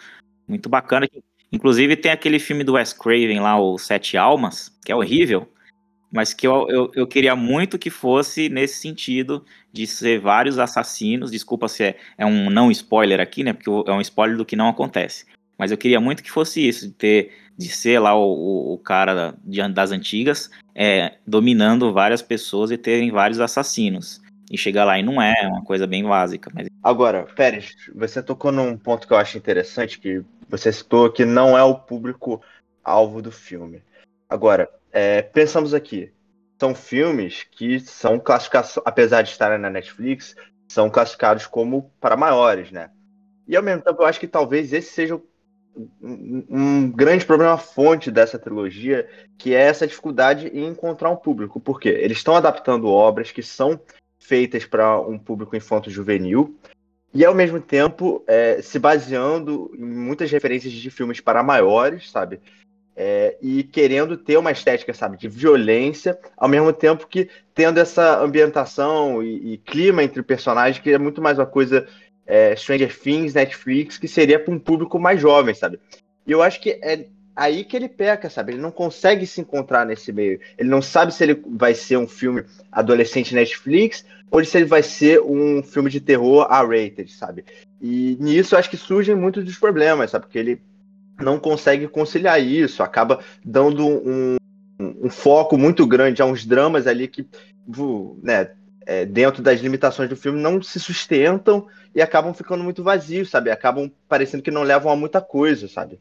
[0.47, 1.09] muito bacana.
[1.51, 5.49] Inclusive tem aquele filme do Wes Craven lá, o Sete Almas, que é horrível,
[6.13, 11.33] mas que eu, eu, eu, queria muito que fosse nesse sentido de ser vários assassinos.
[11.33, 13.53] Desculpa se é, é um não spoiler aqui, né?
[13.53, 15.27] Porque é um spoiler do que não acontece.
[15.59, 19.35] Mas eu queria muito que fosse isso, de ter, de ser lá o, o, cara
[19.73, 24.23] das antigas, é, dominando várias pessoas e terem vários assassinos.
[24.49, 26.51] E chegar lá e não é, é uma coisa bem básica.
[26.55, 26.69] Mas...
[26.83, 31.59] Agora, Pérez, você tocou num ponto que eu acho interessante, que você citou que não
[31.59, 32.41] é o público
[32.85, 33.83] alvo do filme.
[34.29, 36.13] Agora, é, pensamos aqui,
[36.59, 40.35] são filmes que são classificados, apesar de estarem na Netflix,
[40.69, 42.91] são classificados como para maiores, né?
[43.47, 45.21] E ao mesmo tempo eu acho que talvez esse seja
[46.01, 51.61] um, grande problema fonte dessa trilogia, que é essa dificuldade em encontrar um público.
[51.61, 51.89] Por quê?
[51.89, 53.79] Eles estão adaptando obras que são
[54.19, 56.57] feitas para um público infanto-juvenil,
[57.13, 62.41] e ao mesmo tempo é, se baseando em muitas referências de filmes para maiores, sabe?
[62.97, 68.23] É, e querendo ter uma estética, sabe, de violência, ao mesmo tempo que tendo essa
[68.23, 71.89] ambientação e, e clima entre personagens que é muito mais uma coisa
[72.27, 75.79] é, Stranger Things, Netflix, que seria para um público mais jovem, sabe?
[76.27, 78.53] E eu acho que é aí que ele peca, sabe?
[78.53, 80.41] Ele não consegue se encontrar nesse meio.
[80.57, 84.83] Ele não sabe se ele vai ser um filme adolescente Netflix ou se ele vai
[84.83, 87.45] ser um filme de terror R-rated, sabe?
[87.81, 90.27] E nisso acho que surgem muitos dos problemas, sabe?
[90.27, 90.61] Porque ele
[91.21, 94.37] não consegue conciliar isso, acaba dando um,
[94.81, 97.27] um foco muito grande a uns dramas ali que,
[98.23, 98.51] né,
[98.87, 103.51] é, dentro das limitações do filme, não se sustentam e acabam ficando muito vazios, sabe?
[103.51, 106.01] Acabam parecendo que não levam a muita coisa, sabe?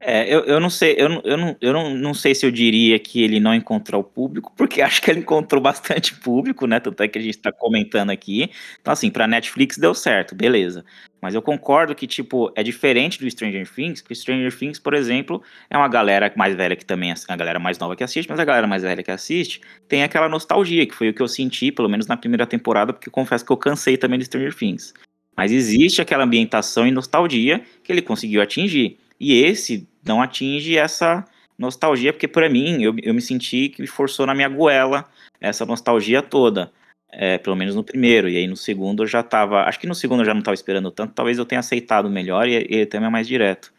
[0.00, 3.00] É, eu, eu não sei, eu, eu, não, eu não, não sei se eu diria
[3.00, 6.78] que ele não encontrou o público, porque acho que ele encontrou bastante público, né?
[6.78, 8.48] Tanto é que a gente está comentando aqui.
[8.80, 10.84] Então, assim, para Netflix deu certo, beleza.
[11.20, 15.42] Mas eu concordo que, tipo, é diferente do Stranger Things, porque Stranger Things, por exemplo,
[15.68, 18.44] é uma galera mais velha que também, a galera mais nova que assiste, mas a
[18.44, 21.88] galera mais velha que assiste tem aquela nostalgia, que foi o que eu senti, pelo
[21.88, 24.94] menos na primeira temporada, porque confesso que eu cansei também de Stranger Things.
[25.36, 28.98] Mas existe aquela ambientação e nostalgia que ele conseguiu atingir.
[29.20, 31.24] E esse não atinge essa
[31.58, 35.08] nostalgia, porque para mim, eu, eu me senti que forçou na minha goela
[35.40, 36.70] essa nostalgia toda.
[37.10, 39.62] É, pelo menos no primeiro, e aí no segundo eu já tava.
[39.62, 42.46] Acho que no segundo eu já não tava esperando tanto, talvez eu tenha aceitado melhor
[42.46, 43.72] e ele também é mais direto.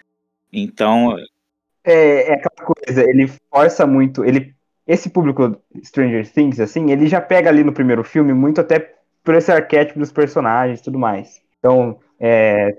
[0.52, 1.16] Então.
[1.84, 4.26] É, é aquela coisa, ele força muito.
[4.26, 4.56] ele
[4.88, 9.36] Esse público Stranger Things, assim, ele já pega ali no primeiro filme muito até por
[9.36, 11.40] esse arquétipo dos personagens e tudo mais.
[11.60, 12.76] Então, é,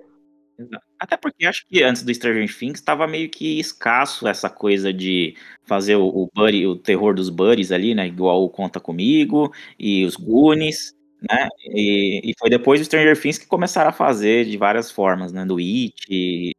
[1.01, 5.35] até porque acho que antes do Stranger Things estava meio que escasso essa coisa de
[5.65, 8.07] fazer o, o buddy, o terror dos buddies ali, né?
[8.07, 11.49] Igual o Conta Comigo e os Goonies, né?
[11.63, 15.45] E, e foi depois do Stranger Things que começaram a fazer de várias formas, né?
[15.47, 16.53] Do It.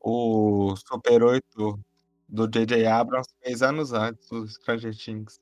[0.00, 1.78] O Super 8
[2.28, 2.86] do J.J.
[2.86, 5.40] Abrams fez anos antes do Stranger Things.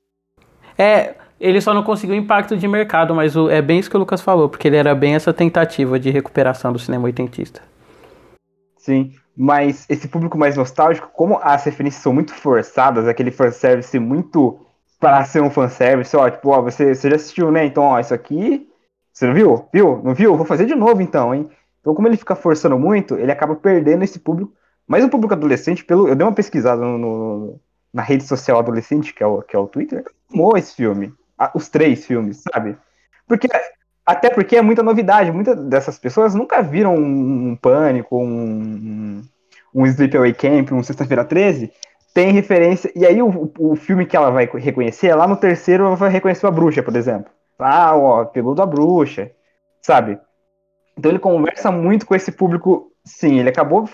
[0.77, 3.99] É, ele só não conseguiu impacto de mercado, mas o, é bem isso que o
[3.99, 7.61] Lucas falou, porque ele era bem essa tentativa de recuperação do cinema oitentista.
[8.77, 14.59] Sim, mas esse público mais nostálgico, como as referências são muito forçadas, aquele fanservice muito
[14.99, 17.65] para ser um fanservice, ó, tipo, ó, você, você já assistiu, né?
[17.65, 18.69] Então, ó, isso aqui,
[19.11, 19.67] você não viu?
[19.73, 20.01] Viu?
[20.03, 20.37] Não viu?
[20.37, 21.49] Vou fazer de novo então, hein?
[21.81, 24.53] Então, como ele fica forçando muito, ele acaba perdendo esse público,
[24.87, 27.59] mas o público adolescente, pelo, eu dei uma pesquisada no, no
[27.93, 30.03] na rede social adolescente, que é o, que é o Twitter,
[30.33, 31.13] amou esse filme.
[31.53, 32.77] Os três filmes, sabe?
[33.27, 33.47] Porque,
[34.05, 35.31] até porque é muita novidade.
[35.31, 39.21] Muitas dessas pessoas nunca viram um, um Pânico, um,
[39.73, 41.71] um Sleepaway Camp, um Sexta-feira 13.
[42.13, 42.91] Tem referência.
[42.95, 46.47] E aí, o, o filme que ela vai reconhecer, lá no terceiro, ela vai reconhecer
[46.47, 47.31] a bruxa, por exemplo.
[47.59, 49.31] Ah, ó, pegou da bruxa,
[49.81, 50.19] sabe?
[50.97, 52.91] Então ele conversa muito com esse público.
[53.05, 53.89] Sim, ele acabou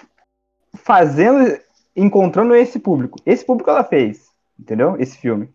[0.76, 1.58] fazendo,
[1.96, 3.20] encontrando esse público.
[3.26, 4.96] Esse público ela fez, entendeu?
[5.00, 5.54] Esse filme.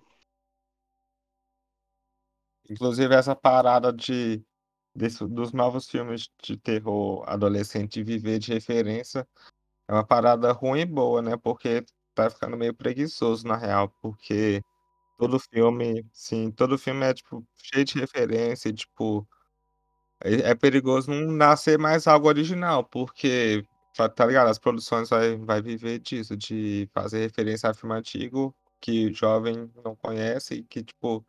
[2.68, 4.42] Inclusive essa parada de
[4.94, 9.26] desse, dos novos filmes de terror adolescente viver de referência
[9.88, 11.36] é uma parada ruim e boa, né?
[11.36, 14.62] Porque tá ficando meio preguiçoso na real, porque
[15.18, 19.26] todo filme, sim, todo filme é tipo cheio de referência, tipo
[20.22, 23.64] é, é perigoso não nascer mais algo original, porque
[23.96, 24.48] tá, tá ligado?
[24.48, 29.70] As produções vai, vai viver disso, de fazer referência a filme antigo que o jovem
[29.82, 31.24] não conhece e que, tipo,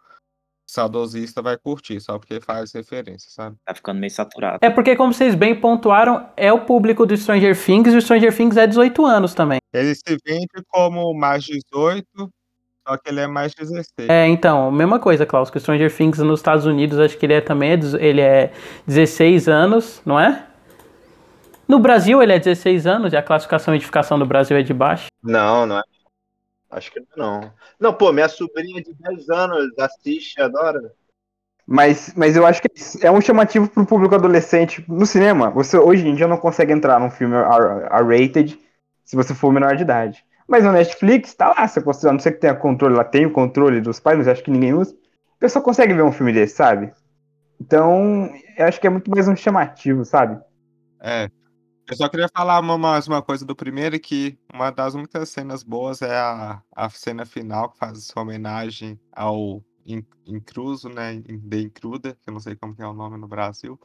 [0.67, 3.56] saudosista vai curtir, só porque faz referência, sabe?
[3.63, 4.60] Tá ficando meio saturado.
[4.62, 8.36] É porque, como vocês bem pontuaram, é o público do Stranger Things e o Stranger
[8.36, 9.60] Things é 18 anos também.
[9.73, 12.06] Ele se vende como mais 18,
[12.86, 14.10] só que ele é mais 16.
[14.10, 17.34] É, então, mesma coisa, Klaus, que o Stranger Things nos Estados Unidos, acho que ele
[17.34, 18.51] é também, ele é
[18.86, 20.45] 16 anos, não é?
[21.67, 24.73] No Brasil ele é 16 anos e a classificação e edificação do Brasil é de
[24.73, 25.08] baixo.
[25.23, 25.84] Não, não é.
[26.69, 27.51] Acho que não.
[27.80, 30.93] Não, pô, minha sobrinha de 10 anos assiste, adora.
[31.65, 32.69] Mas, mas eu acho que
[33.01, 34.86] é um chamativo pro público adolescente.
[34.88, 38.60] No cinema, você hoje em dia não consegue entrar num filme R-rated
[39.04, 40.23] se você for menor de idade.
[40.47, 43.25] Mas no Netflix, tá lá, você consegue, a não ser que tenha controle, lá tem
[43.25, 44.93] o controle dos pais, mas acho que ninguém usa.
[45.38, 46.91] A pessoa consegue ver um filme desse, sabe?
[47.60, 50.39] Então, eu acho que é muito mais um chamativo, sabe?
[51.01, 51.30] É,
[51.88, 55.63] eu só queria falar uma, mais uma coisa do primeiro, que uma das únicas cenas
[55.63, 59.63] boas é a, a cena final, que faz homenagem ao
[60.26, 61.21] Incruso, né?
[61.21, 63.80] The Incruda, que eu não sei como é o nome no Brasil.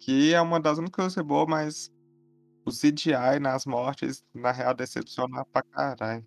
[0.00, 1.92] Que é uma das únicas coisas boas, mas
[2.64, 6.26] o CGI nas mortes, na real, decepciona pra caralho.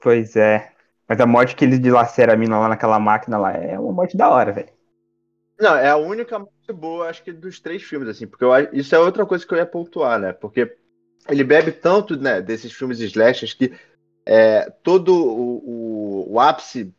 [0.00, 0.72] Pois é.
[1.08, 4.16] Mas a morte que ele dilacera a mina lá naquela máquina lá é uma morte
[4.16, 4.77] da hora, velho.
[5.58, 8.94] Não, é a única muito boa, acho que dos três filmes, assim, porque eu, isso
[8.94, 10.32] é outra coisa que eu ia pontuar, né?
[10.32, 10.76] Porque
[11.28, 13.72] ele bebe tanto né, desses filmes slashers que
[14.26, 16.94] é, todo o, o, o ápice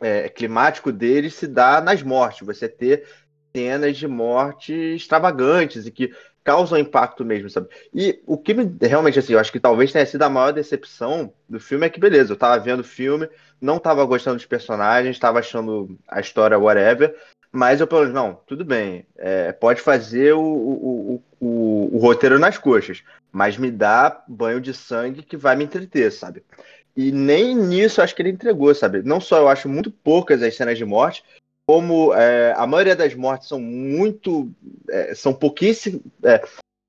[0.00, 2.46] é, climático deles se dá nas mortes.
[2.46, 3.06] Você ter
[3.56, 7.68] cenas de morte extravagantes e que causam impacto mesmo, sabe?
[7.94, 11.32] E o que me, realmente, assim, eu acho que talvez tenha sido a maior decepção
[11.48, 13.28] do filme é que, beleza, eu tava vendo o filme,
[13.60, 17.14] não tava gostando dos personagens, tava achando a história whatever,
[17.52, 19.04] mas eu pelo menos, não, tudo bem.
[19.16, 24.72] É, pode fazer o, o, o, o, roteiro nas coxas, mas me dá banho de
[24.72, 26.44] sangue que vai me entreter, sabe?
[26.96, 29.02] E nem nisso acho que ele entregou, sabe?
[29.02, 31.24] Não só eu acho muito poucas as cenas de morte,
[31.66, 34.50] como é, a maioria das mortes são muito.
[34.88, 36.02] É, são pouquíssimo.
[36.22, 36.42] É,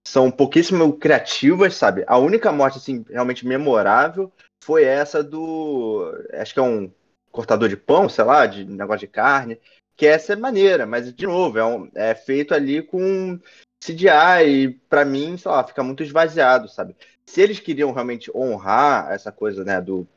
[0.08, 2.04] são pouquíssimo criativas, sabe?
[2.08, 4.32] A única morte, assim, realmente memorável
[4.64, 6.12] foi essa do.
[6.34, 6.92] Acho que é um
[7.32, 9.60] cortador de pão, sei lá, de negócio de carne
[10.02, 13.40] que essa é maneira, mas de novo, é, um, é feito ali com
[13.80, 16.96] CGI e para mim, sei lá, fica muito esvaziado, sabe?
[17.24, 20.08] Se eles queriam realmente honrar essa coisa, né, do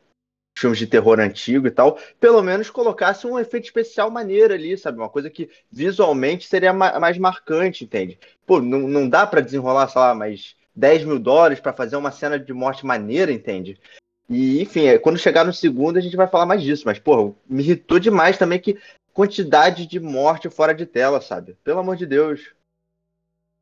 [0.59, 4.97] filmes de terror antigo e tal, pelo menos colocasse um efeito especial maneiro ali, sabe?
[4.97, 8.19] Uma coisa que visualmente seria ma mais marcante, entende?
[8.47, 12.11] Pô, não, não dá para desenrolar, sei lá, mais 10 mil dólares para fazer uma
[12.11, 13.79] cena de morte maneira, entende?
[14.31, 17.35] E, enfim, é, quando chegar no segundo a gente vai falar mais disso, mas, pô,
[17.47, 18.79] me irritou demais também que
[19.15, 21.55] quantidade de morte fora de tela, sabe?
[21.63, 22.53] Pelo amor de Deus.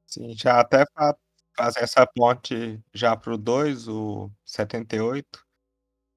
[0.06, 0.84] Sim, já até
[1.54, 5.44] fazer essa ponte já pro 2, o 78,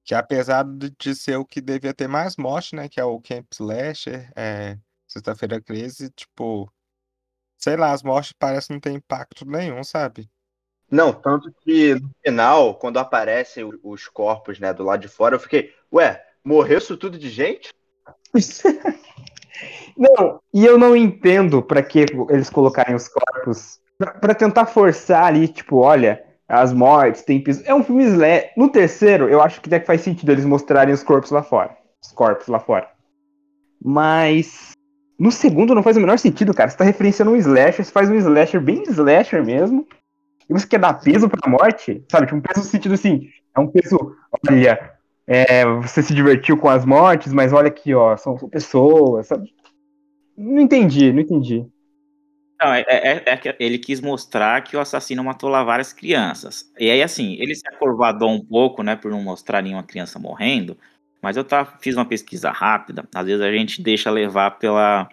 [0.02, 3.46] que apesar de ser o que devia ter mais morte, né, que é o Camp
[3.52, 6.72] Slasher, é, Sexta-feira 13, tipo,
[7.56, 10.28] sei lá, as mortes parecem não ter impacto nenhum, sabe?
[10.90, 15.40] Não, tanto que no final, quando aparecem os corpos, né, do lado de fora, eu
[15.40, 17.72] fiquei, ué, morreu isso tudo de gente?
[19.96, 23.78] Não, e eu não entendo para que eles colocarem os corpos.
[23.98, 27.62] para tentar forçar ali, tipo, olha, as mortes, tem piso.
[27.64, 28.50] É um filme slash.
[28.56, 31.76] No terceiro, eu acho que até que faz sentido eles mostrarem os corpos lá fora.
[32.02, 32.88] Os corpos lá fora.
[33.82, 34.72] Mas.
[35.18, 36.68] No segundo não faz o menor sentido, cara.
[36.68, 39.86] Você tá referenciando um slasher, você faz um slasher bem slasher mesmo.
[40.48, 42.04] E você quer dar peso pra morte?
[42.12, 42.26] Sabe?
[42.26, 43.30] Tipo, um peso no sentido assim.
[43.56, 44.14] É um peso.
[44.46, 44.95] Olha,
[45.26, 49.52] é, você se divertiu com as mortes, mas olha aqui, ó, são pessoas, sabe?
[50.36, 51.66] Não entendi, não entendi.
[52.60, 56.70] Não, é, é, é, que ele quis mostrar que o assassino matou lá várias crianças.
[56.78, 60.76] E aí, assim, ele se acurvadou um pouco, né, por não mostrar nenhuma criança morrendo.
[61.20, 63.06] Mas eu tá, fiz uma pesquisa rápida.
[63.14, 65.08] Às vezes a gente deixa levar pela,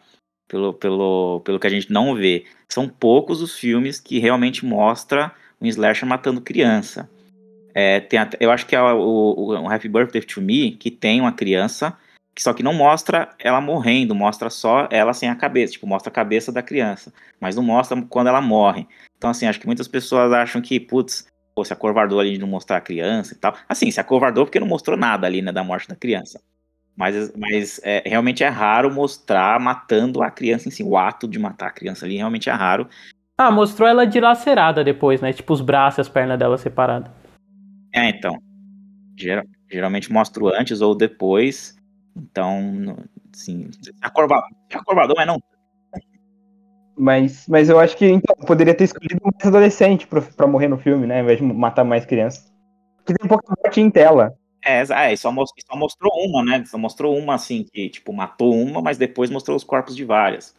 [0.48, 2.46] pelo, pelo, pelo que a gente não vê.
[2.70, 7.10] São poucos os filmes que realmente mostra um slasher matando criança.
[7.74, 10.92] É, tem até, eu acho que é o, o, o Happy Birthday to Me, que
[10.92, 11.98] tem uma criança
[12.38, 16.14] Só que não mostra ela morrendo, mostra só ela sem a cabeça, tipo, mostra a
[16.14, 18.88] cabeça da criança, mas não mostra quando ela morre.
[19.18, 22.48] Então, assim, acho que muitas pessoas acham que, putz, pô, se acovardou ali de não
[22.48, 23.56] mostrar a criança e tal.
[23.70, 26.42] Assim, se acovardou porque não mostrou nada ali, né, da morte da criança.
[26.96, 30.84] Mas, mas é, realmente é raro mostrar matando a criança em si.
[30.84, 32.88] O ato de matar a criança ali realmente é raro.
[33.38, 35.34] Ah, mostrou ela dilacerada depois, né?
[35.34, 37.12] Tipo, os braços e as pernas dela separadas.
[37.94, 38.38] É, então.
[39.16, 41.78] Geral, geralmente mostro antes ou depois.
[42.16, 42.98] Então,
[43.34, 43.70] assim,
[44.02, 45.40] acovardou, acovardou, mas não.
[46.96, 50.78] Mas, mas eu acho que então, poderia ter escolhido mais adolescente pra, pra morrer no
[50.78, 51.18] filme, né?
[51.18, 52.52] Ao invés de matar mais crianças.
[52.98, 54.34] Porque tem um pouco de morte em tela.
[54.64, 56.64] É, é só, mostrou, só mostrou uma, né?
[56.66, 60.56] Só mostrou uma, assim, que, tipo, matou uma, mas depois mostrou os corpos de várias.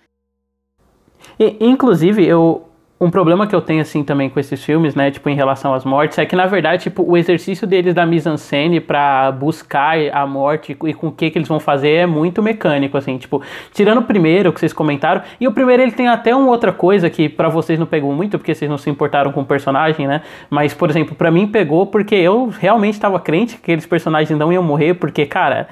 [1.38, 2.68] E, inclusive, eu,
[3.04, 5.84] um problema que eu tenho, assim, também com esses filmes, né, tipo, em relação às
[5.84, 10.76] mortes, é que, na verdade, tipo, o exercício deles da mise-en-scène pra buscar a morte
[10.84, 13.42] e com o que que eles vão fazer é muito mecânico, assim, tipo,
[13.72, 17.10] tirando o primeiro que vocês comentaram, e o primeiro ele tem até uma outra coisa
[17.10, 20.22] que para vocês não pegou muito, porque vocês não se importaram com o personagem, né,
[20.48, 24.52] mas, por exemplo, para mim pegou porque eu realmente estava crente que aqueles personagens não
[24.52, 25.68] iam morrer, porque, cara,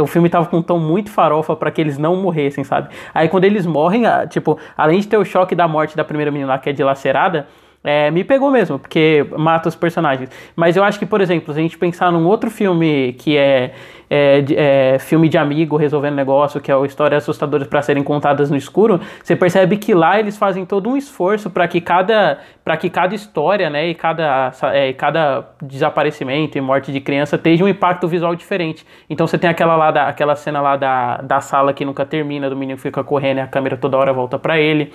[0.00, 2.88] o filme tava com um tom muito farofa para que eles não morressem, sabe?
[3.14, 6.52] Aí quando eles morrem, tipo, além de ter o choque da morte da primeira menina
[6.52, 7.46] lá que é dilacerada,
[7.86, 10.28] é, me pegou mesmo, porque mata os personagens.
[10.56, 13.74] Mas eu acho que, por exemplo, se a gente pensar num outro filme que é,
[14.10, 18.50] é, é filme de amigo resolvendo negócio, que é o Histórias Assustadoras para Serem Contadas
[18.50, 22.76] no Escuro, você percebe que lá eles fazem todo um esforço para que cada para
[22.76, 27.68] que cada história, né, e cada, é, cada desaparecimento e morte de criança tenha um
[27.68, 28.84] impacto visual diferente.
[29.08, 32.50] Então você tem aquela lá da, aquela cena lá da, da sala que nunca termina,
[32.50, 34.92] do menino que fica correndo e a câmera toda hora volta para ele.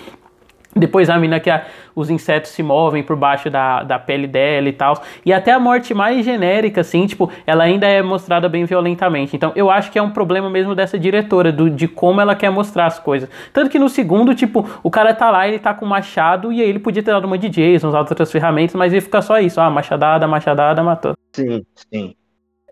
[0.76, 4.70] Depois a mina que a, os insetos se movem por baixo da, da pele dela
[4.70, 5.02] e tal.
[5.26, 9.36] E até a morte mais genérica, assim, tipo, ela ainda é mostrada bem violentamente.
[9.36, 12.50] Então eu acho que é um problema mesmo dessa diretora, do, de como ela quer
[12.50, 13.30] mostrar as coisas.
[13.52, 16.70] Tanto que no segundo, tipo, o cara tá lá, ele tá com machado, e aí
[16.70, 19.60] ele podia ter dado uma de Jason, usado outras ferramentas, mas ele fica só isso,
[19.60, 21.14] ah, machadada, machadada, matou.
[21.34, 22.16] Sim, sim.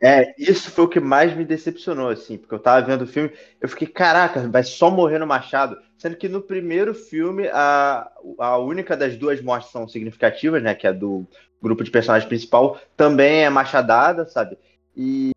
[0.02, 3.32] É, isso foi o que mais me decepcionou, assim, porque eu tava vendo o filme,
[3.60, 5.78] eu fiquei, caraca, vai só morrer no Machado.
[5.97, 10.74] Sendo que no primeiro filme, a, a única das duas mortes são significativas, né?
[10.74, 11.28] Que é do
[11.62, 14.58] grupo de personagem principal, também é machadada, sabe?
[14.95, 15.32] E.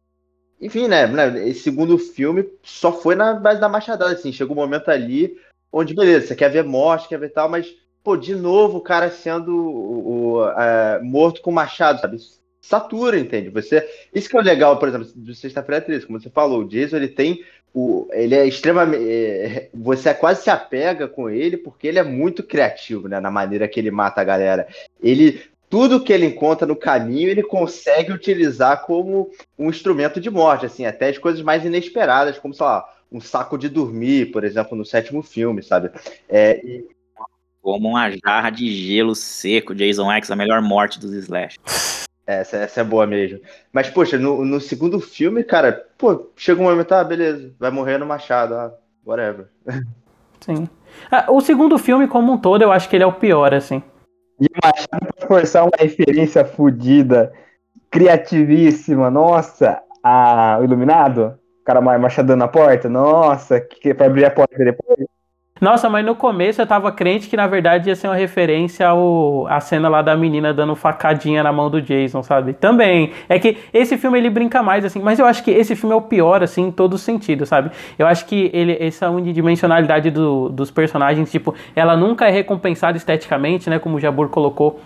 [0.61, 1.49] Enfim, né, né?
[1.49, 4.33] Esse segundo filme só foi na base da machadada, assim.
[4.33, 5.37] Chegou um momento ali
[5.73, 9.11] onde, beleza, você quer ver morte, quer ver tal, mas, pô, de novo o cara
[9.11, 12.19] sendo o, o é, morto com machado, sabe?
[12.63, 13.51] Satura, entende?
[13.51, 16.69] Você, isso que é o legal, por exemplo, do Sexta-feira 13, como você falou, o
[16.69, 17.45] Jason, ele tem
[17.75, 22.43] o, ele é extremamente, é, você quase se apega com ele porque ele é muito
[22.43, 24.69] criativo, né, na maneira que ele mata a galera.
[25.03, 30.67] Ele tudo que ele encontra no caminho, ele consegue utilizar como um instrumento de morte,
[30.67, 34.77] assim, até as coisas mais inesperadas, como, sei lá, um saco de dormir, por exemplo,
[34.77, 35.91] no sétimo filme, sabe?
[36.29, 36.87] É, e...
[37.63, 41.59] Como uma jarra de gelo seco, Jason X, a melhor morte dos Slash.
[42.27, 43.41] Essa, essa é boa mesmo.
[43.73, 47.99] Mas, poxa, no, no segundo filme, cara, pô, chega um momento, ah, beleza, vai morrer
[47.99, 48.73] no Machado, ah,
[49.05, 49.49] whatever.
[50.41, 50.69] Sim.
[51.11, 53.83] Ah, o segundo filme, como um todo, eu acho que ele é o pior, assim.
[54.41, 57.33] E o Machado pra forçar uma referência fodida,
[57.91, 64.31] criativíssima, nossa, a, o Iluminado, o cara machadando na porta, nossa, que, pra abrir a
[64.31, 64.92] porta depois.
[65.63, 69.47] Nossa, mas no começo eu tava crente que na verdade ia ser uma referência ao
[69.47, 72.53] a cena lá da menina dando facadinha na mão do Jason, sabe?
[72.53, 73.13] Também.
[73.29, 75.97] É que esse filme ele brinca mais assim, mas eu acho que esse filme é
[75.97, 77.71] o pior assim em todo sentido, sabe?
[77.97, 83.71] Eu acho que ele essa unidimensionalidade do, dos personagens, tipo, ela nunca é recompensada esteticamente,
[83.71, 84.81] né, como o Jabur colocou.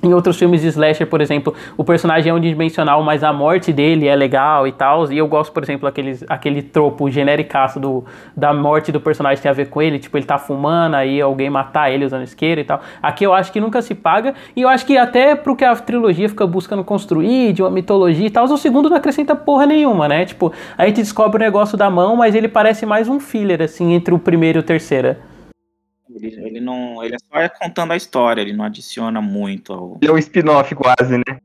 [0.00, 4.06] Em outros filmes de slasher, por exemplo, o personagem é unidimensional, mas a morte dele
[4.06, 5.10] é legal e tal.
[5.10, 8.04] E eu gosto, por exemplo, aqueles, aquele tropo genericaço do,
[8.36, 9.98] da morte do personagem tem a ver com ele.
[9.98, 12.80] Tipo, ele tá fumando, aí alguém matar ele usando isqueiro e tal.
[13.02, 14.34] Aqui eu acho que nunca se paga.
[14.54, 18.28] E eu acho que até pro que a trilogia fica buscando construir, de uma mitologia
[18.28, 20.24] e tal, o segundo não acrescenta porra nenhuma, né?
[20.24, 23.94] Tipo, a gente descobre o negócio da mão, mas ele parece mais um filler, assim,
[23.94, 25.16] entre o primeiro e o terceiro.
[26.18, 27.02] Ele, ele não.
[27.02, 29.98] Ele é só contando a história, ele não adiciona muito ao.
[30.00, 31.40] Ele é um spin-off quase, né?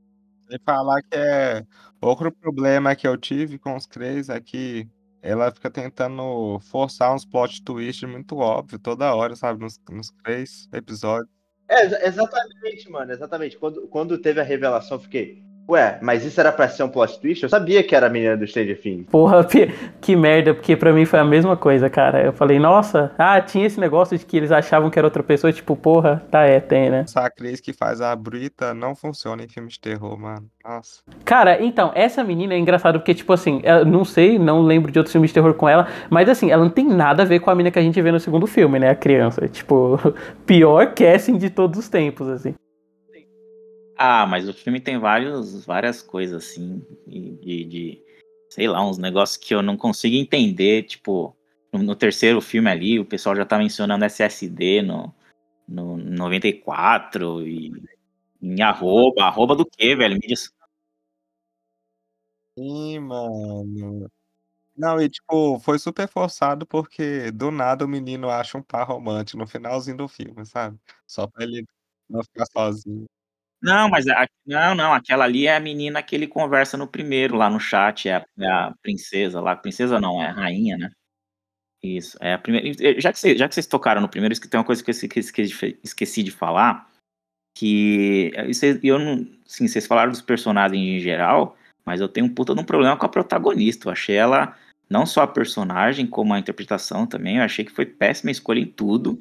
[0.49, 1.63] E falar que é.
[2.01, 4.87] Outro problema que eu tive com os Crays é que
[5.21, 9.61] ela fica tentando forçar uns plot twists muito óbvio toda hora, sabe?
[9.61, 11.29] Nos, nos três episódios.
[11.69, 13.57] É, exatamente, mano, exatamente.
[13.57, 15.42] Quando, quando teve a revelação, eu fiquei.
[15.67, 17.43] Ué, mas isso era pra ser um plot twist?
[17.43, 19.05] Eu sabia que era a menina do Stranger Things.
[19.09, 19.47] Porra,
[20.01, 22.21] que merda, porque pra mim foi a mesma coisa, cara.
[22.21, 25.53] Eu falei, nossa, ah, tinha esse negócio de que eles achavam que era outra pessoa,
[25.53, 27.01] tipo, porra, tá, é, tem, né?
[27.01, 30.47] Essa atriz que faz a Brita não funciona em filmes de terror, mano.
[30.65, 31.01] Nossa.
[31.23, 34.99] Cara, então, essa menina é engraçada porque, tipo assim, eu não sei, não lembro de
[34.99, 37.49] outros filmes de terror com ela, mas assim, ela não tem nada a ver com
[37.49, 38.89] a menina que a gente vê no segundo filme, né?
[38.89, 39.47] A criança.
[39.47, 39.97] Tipo,
[40.45, 42.53] pior casting de todos os tempos, assim.
[44.05, 48.03] Ah, mas o filme tem vários, várias coisas assim, de, de
[48.49, 50.83] sei lá, uns negócios que eu não consigo entender.
[50.83, 51.33] Tipo,
[51.71, 55.15] no, no, terceiro filme ali, o pessoal já tá mencionando SSD no,
[55.65, 57.71] no 94 e
[58.41, 59.23] em arroba.
[59.23, 60.15] Arroba do quê, velho?
[60.15, 60.51] Me diz.
[62.57, 64.11] Sim, mano.
[64.75, 69.39] Não, e tipo, foi super forçado porque do nada o menino acha um par romântico
[69.39, 70.79] no finalzinho do filme, sabe?
[71.07, 71.65] Só pra ele
[72.09, 73.07] não ficar sozinho.
[73.63, 77.37] Não, mas a não, não, aquela ali é a menina que ele conversa no primeiro
[77.37, 80.89] lá no chat, é a é a princesa lá, princesa não, é a rainha, né.
[81.83, 84.47] Isso, é a primeira já que vocês já que vocês tocaram no primeiro, isso que
[84.49, 85.43] tem uma coisa que eu esque
[85.83, 86.89] esqueci de falar,
[87.57, 92.27] que eh, isso eu não sim, vocês falaram dos personagens em geral, mas eu tenho
[92.27, 94.57] um puta de um problema com a protagonista, eu achei ela,
[94.89, 98.67] não só a personagem, como a interpretação também, eu achei que foi péssima escolha em
[98.67, 99.19] tudo.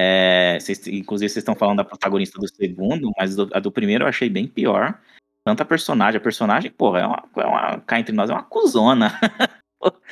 [0.00, 4.08] É, inclusive, vocês estão falando da protagonista do segundo, mas do, a do primeiro eu
[4.08, 4.96] achei bem pior.
[5.44, 8.44] Tanto a personagem, a personagem, porra, é uma, é uma cá entre nós, é uma
[8.44, 9.18] cuzona.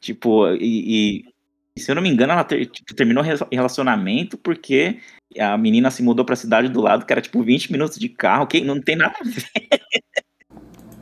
[0.00, 1.24] tipo, e,
[1.76, 3.22] e, se eu não me engano, ela ter, tipo, terminou
[3.52, 5.00] relacionamento porque
[5.38, 8.48] a menina se mudou pra cidade do lado, que era tipo 20 minutos de carro,
[8.48, 9.46] que não tem nada a ver.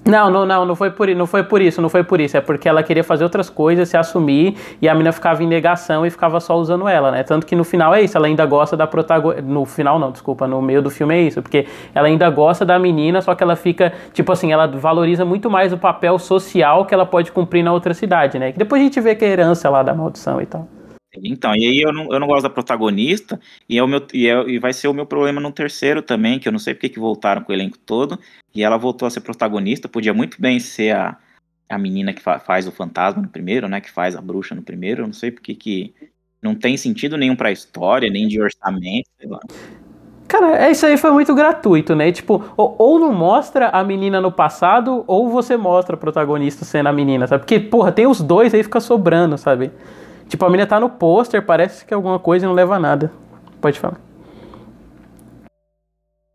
[0.06, 2.36] Não, não, não, não foi por não foi por isso, não foi por isso.
[2.36, 6.04] É porque ela queria fazer outras coisas, se assumir, e a mina ficava em negação
[6.04, 7.22] e ficava só usando ela, né?
[7.22, 9.42] Tanto que no final é isso, ela ainda gosta da protagonista.
[9.42, 12.78] No final não, desculpa, no meio do filme é isso, porque ela ainda gosta da
[12.78, 16.92] menina, só que ela fica, tipo assim, ela valoriza muito mais o papel social que
[16.92, 18.52] ela pode cumprir na outra cidade, né?
[18.52, 20.68] Que depois a gente vê que é a herança lá da maldição e tal.
[21.22, 24.28] Então, e aí eu não, eu não gosto da protagonista, e, é o meu, e,
[24.28, 26.88] é, e vai ser o meu problema no terceiro também, que eu não sei porque
[26.88, 28.18] que voltaram com o elenco todo,
[28.54, 31.16] e ela voltou a ser protagonista, podia muito bem ser a,
[31.68, 34.62] a menina que fa faz o fantasma no primeiro, né, que faz a bruxa no
[34.62, 35.94] primeiro, eu não sei porque que
[36.42, 39.40] não tem sentido nenhum pra história, nem de orçamento, sei lá.
[40.28, 42.10] Cara, isso aí foi muito gratuito, né?
[42.10, 46.88] Tipo, ou, ou, não mostra a menina no passado, ou você mostra a protagonista sendo
[46.88, 47.42] a menina, sabe?
[47.42, 49.70] Porque, porra, tem os dois aí fica sobrando, sabe?
[50.28, 52.78] Tipo, a menina tá no pôster, parece que é alguma coisa e não leva a
[52.78, 53.12] nada.
[53.60, 54.00] Pode falar.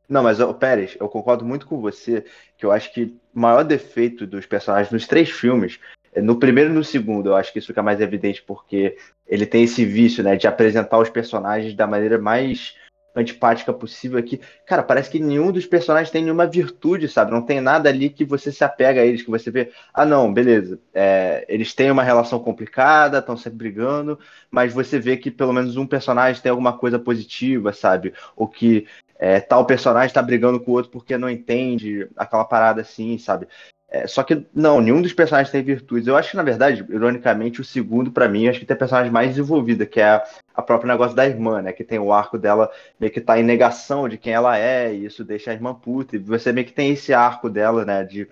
[0.07, 2.25] Não, mas, oh, Pérez, eu concordo muito com você,
[2.57, 5.79] que eu acho que o maior defeito dos personagens nos três filmes,
[6.11, 9.45] é no primeiro e no segundo, eu acho que isso fica mais evidente porque ele
[9.45, 12.75] tem esse vício, né, de apresentar os personagens da maneira mais
[13.15, 14.39] antipática possível aqui.
[14.65, 17.31] Cara, parece que nenhum dos personagens tem nenhuma virtude, sabe?
[17.31, 20.33] Não tem nada ali que você se apega a eles, que você vê, ah, não,
[20.33, 25.53] beleza, é, eles têm uma relação complicada, estão sempre brigando, mas você vê que pelo
[25.53, 28.13] menos um personagem tem alguma coisa positiva, sabe?
[28.35, 28.87] Ou que
[29.17, 33.47] é, tal personagem está brigando com o outro porque não entende aquela parada assim, sabe?
[33.91, 36.07] É, só que, não, nenhum dos personagens tem virtudes.
[36.07, 39.11] Eu acho que, na verdade, ironicamente, o segundo, para mim, acho que tem a personagem
[39.11, 40.23] mais desenvolvida, que é a,
[40.53, 41.73] a própria negócio da irmã, né?
[41.73, 45.05] Que tem o arco dela meio que tá em negação de quem ela é, e
[45.05, 46.15] isso deixa a irmã puta.
[46.15, 48.03] E você meio que tem esse arco dela, né?
[48.03, 48.27] De.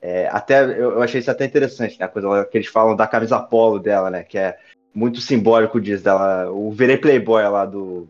[0.00, 2.04] É, até eu, eu, achei isso até interessante, né?
[2.04, 4.22] A coisa que eles falam da camisa polo dela, né?
[4.24, 4.58] Que é
[4.94, 6.50] muito simbólico disso, dela.
[6.50, 8.06] O virei playboy lá do,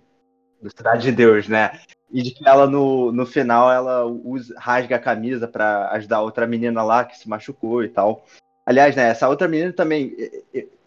[0.60, 1.78] do Cidade de Deus, né?
[2.10, 6.46] E de que ela, no, no final, ela usa, rasga a camisa para ajudar outra
[6.46, 8.24] menina lá que se machucou e tal.
[8.68, 10.14] Aliás, né, essa outra menina também.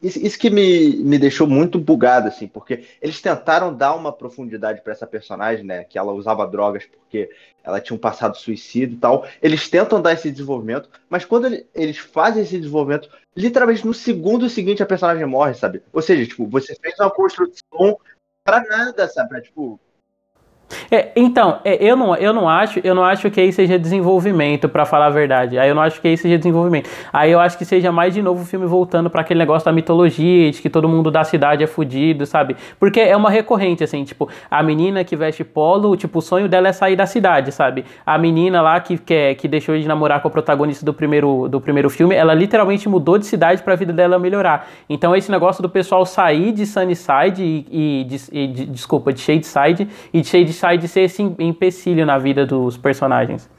[0.02, 4.94] Isso, que me, me deixou muito bugado, assim, porque eles tentaram dar uma profundidade para
[4.94, 5.84] essa personagem, né?
[5.84, 7.30] Que ela usava drogas porque
[7.64, 9.28] ela tinha um passado suicídio e tal.
[9.42, 14.84] Eles tentam dar esse desenvolvimento, mas quando eles fazem esse desenvolvimento, literalmente no segundo seguinte
[14.84, 15.82] a personagem morre, sabe?
[15.92, 17.98] Ou seja, tipo, você fez uma construção
[18.44, 19.30] para nada, sabe?
[19.30, 19.80] Pra, tipo,
[20.90, 24.70] é, então, é, eu, não, eu não acho, eu não acho que aí seja desenvolvimento,
[24.70, 25.58] para falar a verdade.
[25.58, 26.90] Aí eu não acho que aí seja desenvolvimento.
[27.12, 29.72] Aí eu acho que seja mais de novo o filme voltando para aquele negócio da
[29.72, 32.56] mitologia, de que todo mundo da cidade é fudido, sabe?
[32.80, 36.70] Porque é uma recorrente, assim, tipo, a menina que veste polo, tipo, o sonho dela
[36.70, 37.86] é sair da cidade, sabe?
[38.06, 41.60] A menina lá que, que, que deixou de namorar com a protagonista do primeiro, do
[41.60, 44.68] primeiro filme, ela literalmente mudou de cidade para a vida dela melhorar.
[44.90, 49.20] Então esse negócio do pessoal sair de Sunnyside e, e, de, e de, desculpa, de
[49.20, 53.50] Shadeside e de Shadeside sai de ser esse empecilho na vida dos personagens.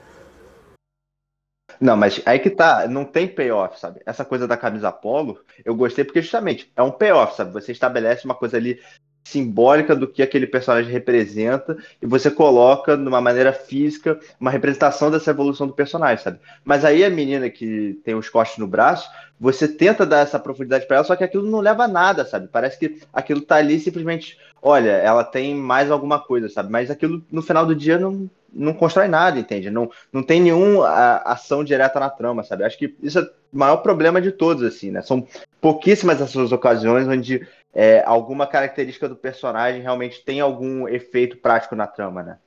[1.81, 4.01] Não, mas aí que tá, não tem payoff, sabe?
[4.07, 7.53] Essa coisa da camisa polo, eu gostei porque justamente é um payoff, sabe?
[7.53, 8.79] Você estabelece uma coisa ali
[9.25, 15.11] simbólica do que aquele personagem representa e você coloca de uma maneira física uma representação
[15.11, 16.39] dessa evolução do personagem, sabe?
[16.65, 20.87] Mas aí a menina que tem os cortes no braço, você tenta dar essa profundidade
[20.87, 22.47] para ela, só que aquilo não leva a nada, sabe?
[22.47, 26.71] Parece que aquilo tá ali simplesmente, olha, ela tem mais alguma coisa, sabe?
[26.71, 29.69] Mas aquilo no final do dia não, não constrói nada, entende?
[29.69, 30.89] Não, não tem nenhuma
[31.25, 32.63] ação direta na trama, sabe?
[32.63, 35.03] Acho que isso é o maior problema de todos, assim, né?
[35.03, 35.27] São
[35.61, 41.87] pouquíssimas essas ocasiões onde é, alguma característica do personagem realmente tem algum efeito prático na
[41.87, 42.39] trama, né?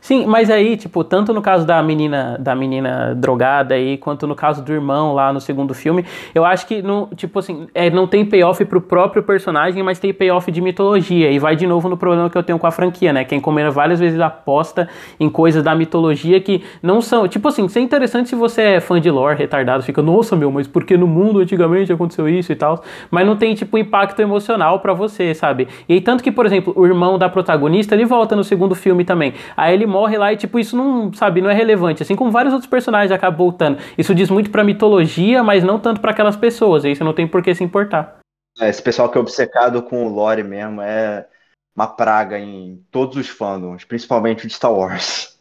[0.00, 4.34] Sim, mas aí, tipo, tanto no caso da menina da menina drogada aí, quanto no
[4.34, 6.04] caso do irmão lá no segundo filme,
[6.34, 10.12] eu acho que, não, tipo assim, é, não tem payoff pro próprio personagem, mas tem
[10.12, 11.30] payoff de mitologia.
[11.30, 13.24] E vai de novo no problema que eu tenho com a franquia, né?
[13.24, 17.26] Quem comendo várias vezes aposta em coisas da mitologia que não são.
[17.28, 20.50] Tipo assim, isso é interessante se você é fã de lore, retardado, fica, nossa, meu,
[20.50, 22.82] mas porque no mundo antigamente aconteceu isso e tal.
[23.10, 25.68] Mas não tem, tipo, impacto emocional para você, sabe?
[25.88, 29.04] E aí, tanto que, por exemplo, o irmão da protagonista, ele volta no segundo filme
[29.04, 29.34] também.
[29.56, 32.02] Aí ele morre lá e, tipo, isso não, sabe, não é relevante.
[32.02, 33.78] Assim como vários outros personagens acabam voltando.
[33.96, 36.84] Isso diz muito pra mitologia, mas não tanto para aquelas pessoas.
[36.84, 38.18] E isso não tem por que se importar.
[38.60, 41.26] É, esse pessoal que é obcecado com o lore mesmo é
[41.74, 45.38] uma praga em todos os fandoms, principalmente o de Star Wars.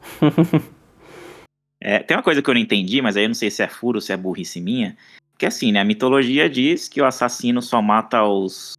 [1.80, 3.68] é, tem uma coisa que eu não entendi, mas aí eu não sei se é
[3.68, 4.96] furo ou se é burrice minha.
[5.36, 5.80] Que assim, né?
[5.80, 8.74] A mitologia diz que o assassino só mata os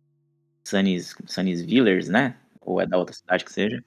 [0.64, 2.38] Sunny's, Sunny's Villers, né?
[2.62, 3.84] Ou é da outra cidade que seja.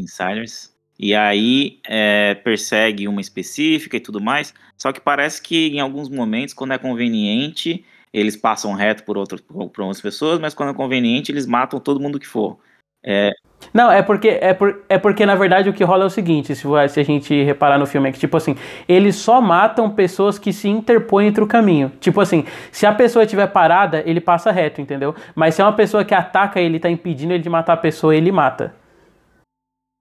[0.00, 0.70] Insiders.
[0.98, 4.52] E aí é, persegue uma específica e tudo mais.
[4.76, 9.40] Só que parece que em alguns momentos, quando é conveniente, eles passam reto por, outras
[9.40, 12.58] por outras pessoas, mas quando é conveniente, eles matam todo mundo que for.
[13.02, 13.30] É...
[13.72, 16.54] Não, é porque, é, por, é porque, na verdade, o que rola é o seguinte,
[16.54, 18.56] se, se a gente reparar no filme, é que, tipo assim,
[18.88, 21.92] eles só matam pessoas que se interpõem entre o caminho.
[22.00, 25.14] Tipo assim, se a pessoa estiver parada, ele passa reto, entendeu?
[25.34, 28.14] Mas se é uma pessoa que ataca ele, tá impedindo ele de matar a pessoa,
[28.14, 28.74] ele mata.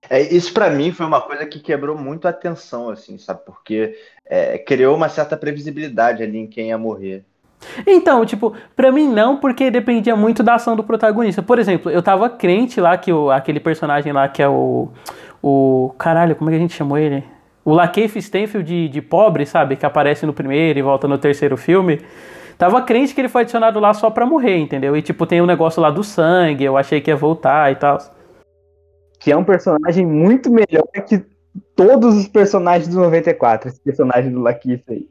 [0.07, 3.41] É, isso para mim foi uma coisa que quebrou muito a atenção, assim, sabe?
[3.45, 3.95] Porque
[4.25, 7.25] é, criou uma certa previsibilidade ali em quem ia morrer.
[7.85, 11.41] Então, tipo, pra mim não, porque dependia muito da ação do protagonista.
[11.41, 14.89] Por exemplo, eu tava crente lá que o, aquele personagem lá que é o.
[15.41, 15.93] O.
[15.97, 17.23] Caralho, como é que a gente chamou ele?
[17.65, 19.75] O Lakeith Stanfield de, de pobre, sabe?
[19.75, 22.01] Que aparece no primeiro e volta no terceiro filme.
[22.57, 24.95] Tava crente que ele foi adicionado lá só pra morrer, entendeu?
[24.95, 27.99] E tipo, tem um negócio lá do sangue, eu achei que ia voltar e tal
[29.19, 31.23] que é um personagem muito melhor que
[31.75, 35.07] todos os personagens do 94, esse personagem do Lakiff aí.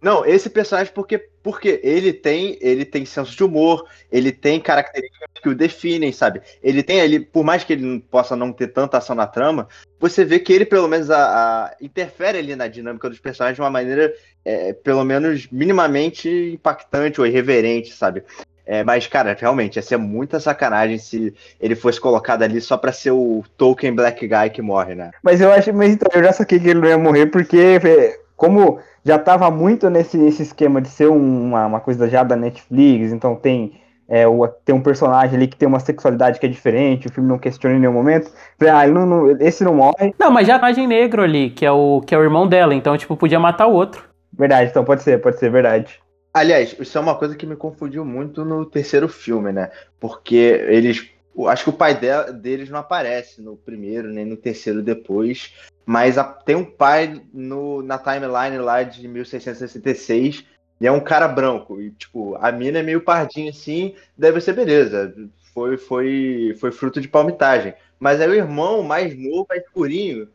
[0.00, 5.28] Não, esse personagem porque porque ele tem ele tem senso de humor, ele tem características
[5.42, 6.40] que o definem, sabe?
[6.62, 9.66] Ele tem ali, por mais que ele possa não ter tanta ação na trama,
[9.98, 13.60] você vê que ele pelo menos a, a interfere ali na dinâmica dos personagens de
[13.60, 14.14] uma maneira
[14.44, 18.22] é, pelo menos minimamente impactante ou irreverente, sabe?
[18.70, 22.92] É, mas, cara, realmente, ia ser muita sacanagem se ele fosse colocado ali só pra
[22.92, 25.10] ser o Tolkien Black Guy que morre, né?
[25.22, 28.18] Mas eu acho, mas então, eu já saquei que ele não ia morrer, porque é,
[28.36, 33.10] como já tava muito nesse, nesse esquema de ser uma, uma coisa já da Netflix,
[33.10, 33.80] então tem.
[34.06, 37.28] É, o, tem um personagem ali que tem uma sexualidade que é diferente, o filme
[37.28, 38.30] não questiona em nenhum momento.
[38.60, 40.14] Ah, não, não, esse não morre.
[40.18, 42.74] Não, mas já tem personagem negro ali, que é, o, que é o irmão dela,
[42.74, 44.04] então, tipo, podia matar o outro.
[44.32, 46.00] Verdade, então pode ser, pode ser, verdade.
[46.32, 49.70] Aliás, isso é uma coisa que me confundiu muito no terceiro filme, né?
[49.98, 51.10] Porque eles.
[51.46, 55.54] Acho que o pai de, deles não aparece no primeiro, nem no terceiro depois.
[55.86, 60.44] Mas a, tem um pai no, na timeline lá de 1666
[60.80, 61.80] e é um cara branco.
[61.80, 65.14] E, tipo, a mina é meio pardinha assim, deve ser beleza.
[65.54, 67.72] Foi, foi, foi fruto de palmitagem.
[67.98, 70.28] Mas aí o irmão mais novo é escurinho.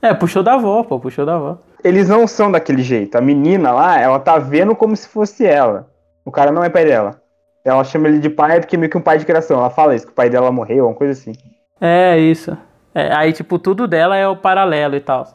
[0.00, 3.16] É, puxou da avó, pô, puxou da avó eles não são daquele jeito.
[3.16, 5.88] A menina lá, ela tá vendo como se fosse ela.
[6.24, 7.20] O cara não é pai dela.
[7.64, 9.58] Ela chama ele de pai porque é meio que um pai de criação.
[9.58, 11.32] Ela fala isso, que o pai dela morreu, uma coisa assim.
[11.80, 12.56] É, isso.
[12.94, 15.26] É, aí, tipo, tudo dela é o paralelo e tal.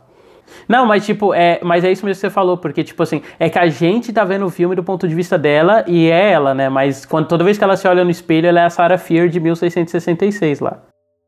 [0.67, 3.49] Não, mas tipo, é, mas é isso mesmo que você falou, porque tipo assim, é
[3.49, 6.53] que a gente tá vendo o filme do ponto de vista dela e é ela,
[6.53, 6.69] né?
[6.69, 9.27] Mas quando toda vez que ela se olha no espelho, ela é a Sarah Fear
[9.27, 10.79] de 1666 lá.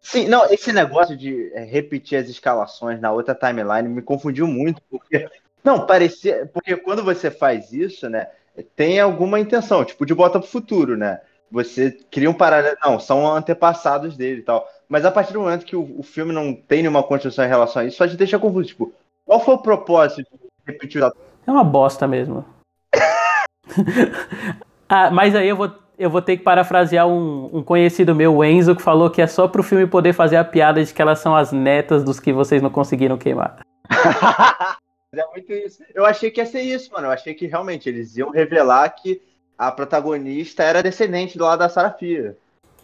[0.01, 4.81] Sim, não, esse negócio de é, repetir as escalações na outra timeline me confundiu muito,
[4.89, 5.27] porque.
[5.63, 6.49] Não, parecia.
[6.53, 8.27] Porque quando você faz isso, né?
[8.75, 11.21] Tem alguma intenção, tipo, de bota pro futuro, né?
[11.51, 12.77] Você cria um paralelo.
[12.83, 14.67] Não, são antepassados dele e tal.
[14.87, 17.81] Mas a partir do momento que o, o filme não tem nenhuma construção em relação
[17.81, 18.69] a isso, só te deixa confuso.
[18.69, 18.93] Tipo,
[19.25, 21.11] qual foi o propósito de repetir a...
[21.45, 22.45] É uma bosta mesmo.
[24.89, 28.43] ah, mas aí eu vou eu vou ter que parafrasear um, um, conhecido meu, o
[28.43, 31.19] Enzo, que falou que é só pro filme poder fazer a piada de que elas
[31.19, 33.59] são as netas dos que vocês não conseguiram queimar.
[35.13, 35.83] é muito isso.
[35.93, 37.07] Eu achei que ia ser isso, mano.
[37.07, 39.21] Eu achei que realmente eles iam revelar que
[39.57, 42.37] a protagonista era descendente do lado da Sarafia.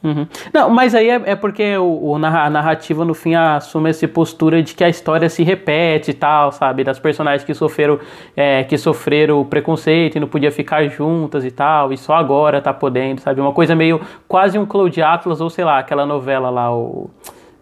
[0.05, 0.27] Uhum.
[0.53, 4.61] Não, mas aí é, é porque o, o, a narrativa no fim assume essa postura
[4.61, 6.83] de que a história se repete e tal, sabe?
[6.83, 7.99] Das personagens que sofreram,
[8.37, 12.71] é, que sofreram preconceito e não podia ficar juntas e tal, e só agora tá
[12.71, 13.41] podendo, sabe?
[13.41, 17.09] Uma coisa meio quase um Cloud Atlas ou sei lá, aquela novela lá, o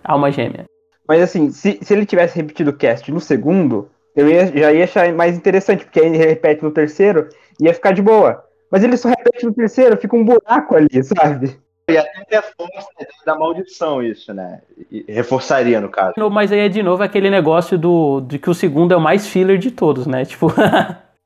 [0.03, 0.65] Alma Gêmea.
[1.07, 4.83] Mas assim, se, se ele tivesse repetido o cast no segundo, eu ia, já ia
[4.83, 7.29] achar mais interessante, porque aí ele repete no terceiro
[7.61, 8.43] ia ficar de boa.
[8.69, 11.57] Mas ele só repete no terceiro, fica um buraco ali, sabe?
[11.87, 12.89] E até reforça
[13.25, 14.61] da maldição isso, né?
[14.89, 16.13] E reforçaria, no caso.
[16.31, 19.27] Mas aí é de novo aquele negócio do, de que o segundo é o mais
[19.27, 20.23] filler de todos, né?
[20.25, 20.47] Tipo.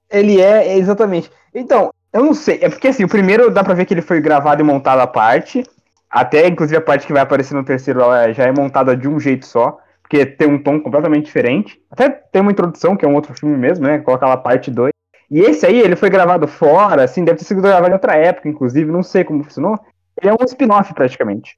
[0.09, 1.29] ele é, exatamente.
[1.53, 2.59] Então, eu não sei.
[2.61, 5.07] É porque assim, o primeiro dá pra ver que ele foi gravado e montado à
[5.07, 5.63] parte.
[6.09, 7.99] Até, inclusive, a parte que vai aparecer no terceiro
[8.33, 9.77] já é montada de um jeito só.
[10.01, 11.79] Porque tem um tom completamente diferente.
[11.91, 13.99] Até tem uma introdução, que é um outro filme mesmo, né?
[13.99, 14.91] Coloca lá parte 2.
[15.29, 18.47] E esse aí, ele foi gravado fora, assim, deve ter sido gravado em outra época,
[18.47, 19.77] inclusive, não sei como funcionou.
[20.21, 21.57] Ele é um spin-off praticamente.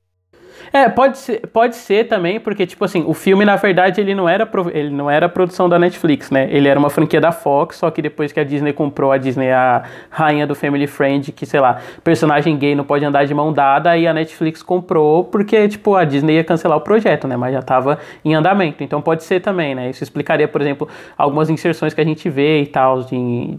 [0.72, 4.28] É, pode ser, pode ser também, porque, tipo assim, o filme, na verdade, ele não
[4.28, 6.48] era, ele não era produção da Netflix, né?
[6.52, 9.48] Ele era uma franquia da Fox, só que depois que a Disney comprou, a Disney
[9.48, 13.34] é a rainha do Family Friend, que, sei lá, personagem gay não pode andar de
[13.34, 17.36] mão dada, aí a Netflix comprou, porque, tipo, a Disney ia cancelar o projeto, né?
[17.36, 18.84] Mas já tava em andamento.
[18.84, 19.90] Então pode ser também, né?
[19.90, 23.06] Isso explicaria, por exemplo, algumas inserções que a gente vê e tal,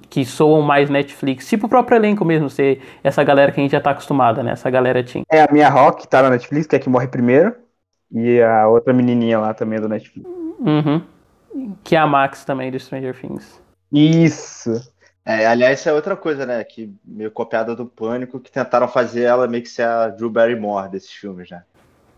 [0.08, 1.48] que soam mais Netflix.
[1.48, 4.52] Tipo o próprio elenco mesmo, ser essa galera que a gente já tá acostumada, né?
[4.52, 5.24] Essa galera tinha.
[5.30, 7.54] É, a minha Rock tá na Netflix, que é que morre primeiro.
[8.12, 10.28] E a outra menininha lá também é do Netflix.
[10.28, 11.02] Uhum.
[11.82, 13.60] Que é a Max também do Stranger Things.
[13.92, 14.70] Isso.
[15.24, 16.62] É, aliás, essa é outra coisa, né?
[16.64, 20.90] Que meio copiada do Pânico, que tentaram fazer ela meio que ser a Drew Barrymore
[20.90, 21.62] desses filmes já.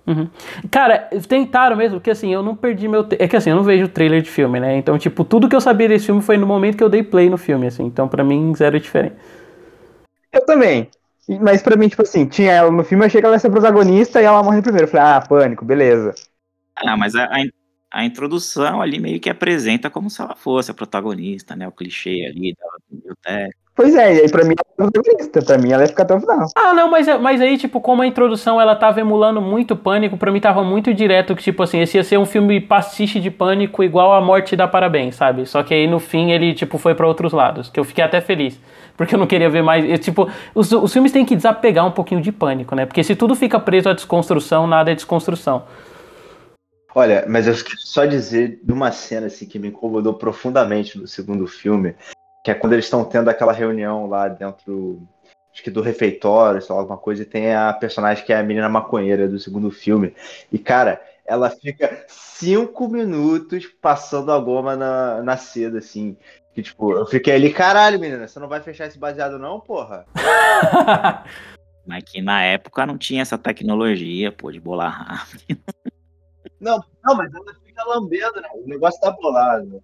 [0.07, 0.28] Uhum.
[0.70, 3.07] Cara, tentaram mesmo, porque assim, eu não perdi meu.
[3.18, 4.76] É que assim, eu não vejo trailer de filme, né?
[4.76, 7.28] Então, tipo, tudo que eu sabia desse filme foi no momento que eu dei play
[7.28, 7.85] no filme, assim.
[7.85, 9.14] Então, para mim, zero diferente.
[10.33, 10.89] Eu também.
[11.40, 13.50] Mas pra mim, tipo assim, tinha ela no filme, eu achei que ela ia ser
[13.50, 14.86] protagonista e ela morre primeiro.
[14.86, 16.14] Eu falei, ah, pânico, beleza.
[16.76, 17.42] Ah, mas a, a,
[17.92, 21.68] a, introdução ali meio que apresenta como se ela fosse a protagonista, né?
[21.68, 23.62] O clichê ali da biblioteca.
[23.74, 26.14] Pois é, e aí pra mim ela é protagonista, pra mim ela ia ficar até
[26.14, 26.46] o final.
[26.54, 30.30] Ah, não, mas, mas aí, tipo, como a introdução ela tava emulando muito pânico, pra
[30.30, 33.82] mim tava muito direto que, tipo assim, esse ia ser um filme pastiche de pânico
[33.82, 35.46] igual a Morte dá Parabéns, sabe?
[35.46, 38.20] Só que aí no fim ele, tipo, foi para outros lados, que eu fiquei até
[38.20, 38.60] feliz
[38.97, 39.88] porque eu não queria ver mais.
[39.88, 42.86] Eu, tipo, os, os filmes têm que desapegar um pouquinho de pânico, né?
[42.86, 45.64] Porque se tudo fica preso à desconstrução, nada é desconstrução.
[46.95, 51.07] Olha, mas eu quero só dizer de uma cena assim, que me incomodou profundamente no
[51.07, 51.95] segundo filme,
[52.45, 55.01] que é quando eles estão tendo aquela reunião lá dentro
[55.53, 58.43] acho que do refeitório, sei lá, alguma coisa, e tem a personagem que é a
[58.43, 60.14] menina maconheira do segundo filme.
[60.51, 66.16] E, cara, ela fica cinco minutos passando a goma na, na seda, assim.
[66.55, 70.05] Que, tipo, eu fiquei ali, caralho, menina, você não vai fechar esse baseado, não, porra?
[71.86, 75.61] Mas que na época não tinha essa tecnologia, pô, de bolar rápido.
[76.61, 78.48] Não, não, mas ela fica lambendo, né?
[78.55, 79.82] O negócio tá bolado.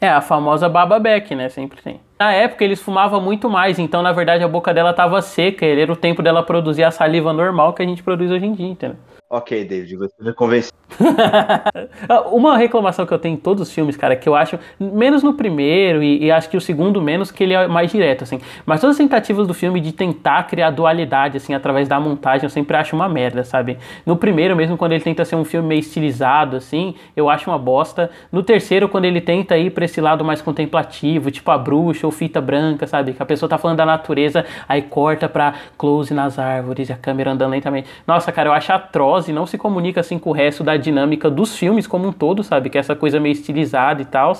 [0.00, 1.48] É, a famosa baba Beck, né?
[1.48, 2.00] Sempre tem.
[2.18, 5.82] Na época eles fumavam muito mais, então na verdade a boca dela tava seca, ele
[5.82, 8.66] era o tempo dela produzir a saliva normal que a gente produz hoje em dia,
[8.66, 8.96] entendeu?
[9.28, 10.72] Ok, David, você me convenceu.
[12.30, 15.34] Uma reclamação que eu tenho em todos os filmes, cara, que eu acho, menos no
[15.34, 18.40] primeiro e, e, acho que o segundo menos, que ele é mais direto, assim.
[18.64, 22.50] Mas todas as tentativas do filme de tentar criar dualidade, assim, através da montagem, eu
[22.50, 23.78] sempre acho uma merda, sabe?
[24.06, 27.58] No primeiro, mesmo quando ele tenta ser um filme meio estilizado, assim, eu acho uma
[27.58, 28.08] bosta.
[28.30, 32.12] No terceiro, quando ele tenta ir pra esse lado mais contemplativo, tipo a bruxa ou
[32.12, 33.12] fita branca, sabe?
[33.12, 36.96] Que a pessoa tá falando da natureza, aí corta pra close nas árvores e a
[36.96, 37.88] câmera andando lentamente.
[38.06, 41.30] Nossa, cara, eu acho atroz e não se comunica, assim, com o resto da dinâmica
[41.30, 42.70] dos filmes como um todo, sabe?
[42.70, 44.32] Que é essa coisa meio estilizada e tal.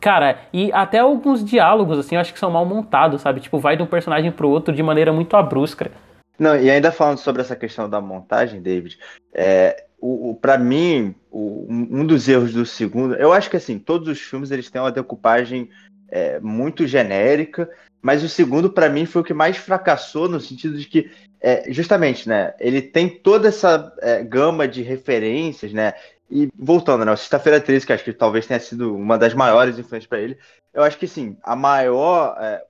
[0.00, 3.40] Cara, e até alguns diálogos, assim, eu acho que são mal montados, sabe?
[3.40, 5.90] Tipo, vai de um personagem pro outro de maneira muito abrusca.
[6.38, 8.98] Não, e ainda falando sobre essa questão da montagem, David,
[9.34, 13.78] é, o, o para mim, o, um dos erros do segundo, eu acho que assim,
[13.78, 15.68] todos os filmes eles têm uma decupagem
[16.08, 17.68] é, muito genérica,
[18.00, 21.10] mas o segundo, para mim, foi o que mais fracassou no sentido de que
[21.40, 22.54] é, justamente, né?
[22.58, 25.94] Ele tem toda essa é, gama de referências, né?
[26.30, 27.16] E voltando, né?
[27.16, 30.38] Sexta-feira 13, que acho que talvez tenha sido uma das maiores influências para ele.
[30.74, 32.36] Eu acho que sim, a maior.
[32.40, 32.64] É,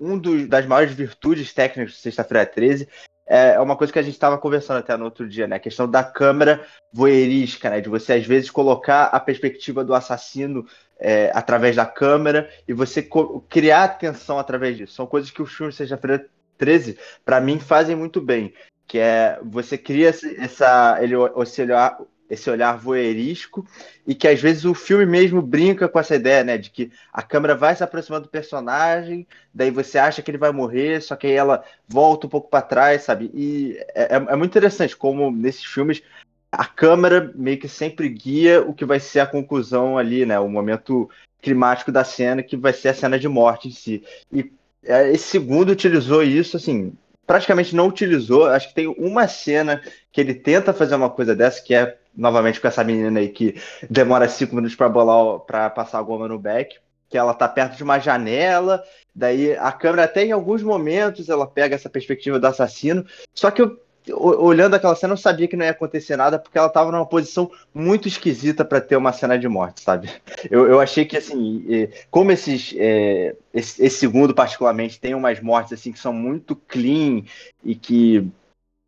[0.00, 2.88] um dos, das maiores virtudes técnicas de Sexta-feira 13
[3.26, 5.56] é uma coisa que a gente estava conversando até no outro dia, né?
[5.56, 7.80] A questão da câmera voyeurística, né?
[7.80, 10.66] De você, às vezes, colocar a perspectiva do assassino
[10.98, 13.08] é, através da câmera e você
[13.48, 14.94] criar atenção através disso.
[14.94, 16.28] São coisas que o filme Sexta-feira
[16.62, 18.54] 13, para mim, fazem muito bem.
[18.86, 20.98] Que é você cria essa.
[21.02, 21.98] ele oscilar,
[22.30, 23.66] esse olhar voyeurístico
[24.06, 27.22] e que às vezes o filme mesmo brinca com essa ideia, né, de que a
[27.22, 31.26] câmera vai se aproximando do personagem, daí você acha que ele vai morrer, só que
[31.26, 33.30] aí ela volta um pouco para trás, sabe?
[33.34, 36.02] E é, é, é muito interessante como nesses filmes
[36.50, 40.48] a câmera meio que sempre guia o que vai ser a conclusão ali, né, o
[40.48, 41.10] momento
[41.42, 44.02] climático da cena, que vai ser a cena de morte em si.
[44.32, 44.50] E
[44.82, 46.92] esse segundo utilizou isso, assim,
[47.26, 48.46] praticamente não utilizou.
[48.46, 49.80] Acho que tem uma cena
[50.10, 53.60] que ele tenta fazer uma coisa dessa, que é novamente com essa menina aí que
[53.88, 56.76] demora cinco minutos para bolar, para passar a goma no back,
[57.08, 58.82] que ela tá perto de uma janela,
[59.14, 63.04] daí a câmera até em alguns momentos ela pega essa perspectiva do assassino,
[63.34, 63.78] só que eu
[64.10, 67.50] olhando aquela cena, eu sabia que não ia acontecer nada, porque ela estava numa posição
[67.72, 70.10] muito esquisita para ter uma cena de morte, sabe?
[70.50, 71.64] Eu, eu achei que, assim,
[72.10, 72.74] como esses.
[72.76, 77.22] É, esse, esse, segundo, particularmente, tem umas mortes, assim, que são muito clean
[77.62, 78.26] e que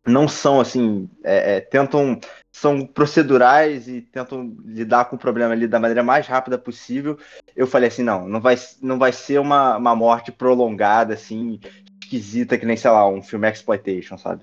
[0.05, 1.09] não são, assim.
[1.23, 2.19] É, é, tentam.
[2.51, 7.17] São procedurais e tentam lidar com o problema ali da maneira mais rápida possível.
[7.55, 11.59] Eu falei assim: não, não vai, não vai ser uma, uma morte prolongada, assim,
[12.01, 14.41] esquisita, que nem, sei lá, um filme exploitation, sabe?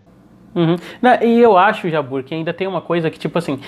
[0.55, 0.77] Uhum.
[1.01, 3.59] Não, e eu acho, Jabur, que ainda tem uma coisa que, tipo assim,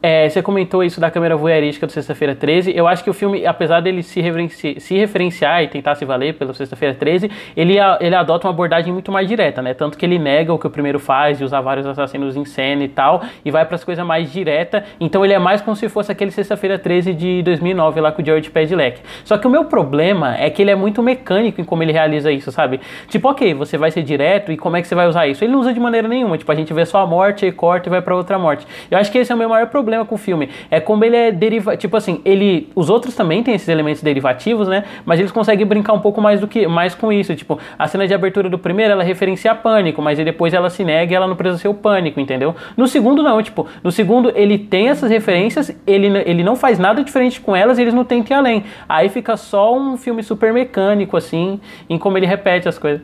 [0.00, 2.76] é, você comentou isso da câmera voyeurística do Sexta-feira 13.
[2.76, 6.34] Eu acho que o filme, apesar dele se, referenci se referenciar e tentar se valer
[6.34, 9.74] pelo Sexta-feira 13, ele, ele adota uma abordagem muito mais direta, né?
[9.74, 12.84] Tanto que ele nega o que o primeiro faz, de usar vários assassinos em cena
[12.84, 14.84] e tal, e vai para as coisas mais diretas.
[15.00, 18.24] Então ele é mais como se fosse aquele Sexta-feira 13 de 2009 lá com o
[18.24, 19.00] George Pedlec.
[19.24, 22.30] Só que o meu problema é que ele é muito mecânico em como ele realiza
[22.30, 22.80] isso, sabe?
[23.08, 25.42] Tipo, ok, você vai ser direto e como é que você vai usar isso?
[25.42, 26.27] Ele não usa de maneira nenhuma.
[26.36, 28.66] Tipo, a gente vê só a morte e corta e vai para outra morte.
[28.90, 30.50] Eu acho que esse é o meu maior problema com o filme.
[30.70, 31.80] É como ele é derivativo.
[31.80, 32.68] Tipo assim, ele.
[32.74, 34.84] Os outros também têm esses elementos derivativos, né?
[35.04, 37.34] Mas eles conseguem brincar um pouco mais do que mais com isso.
[37.34, 41.12] Tipo, a cena de abertura do primeiro, ela referencia pânico, mas depois ela se nega
[41.12, 42.54] e ela não precisa ser o pânico, entendeu?
[42.76, 43.42] No segundo, não.
[43.42, 47.78] Tipo, no segundo, ele tem essas referências, ele, ele não faz nada diferente com elas
[47.78, 48.64] eles não tentam ir além.
[48.88, 53.02] Aí fica só um filme super mecânico, assim, em como ele repete as coisas.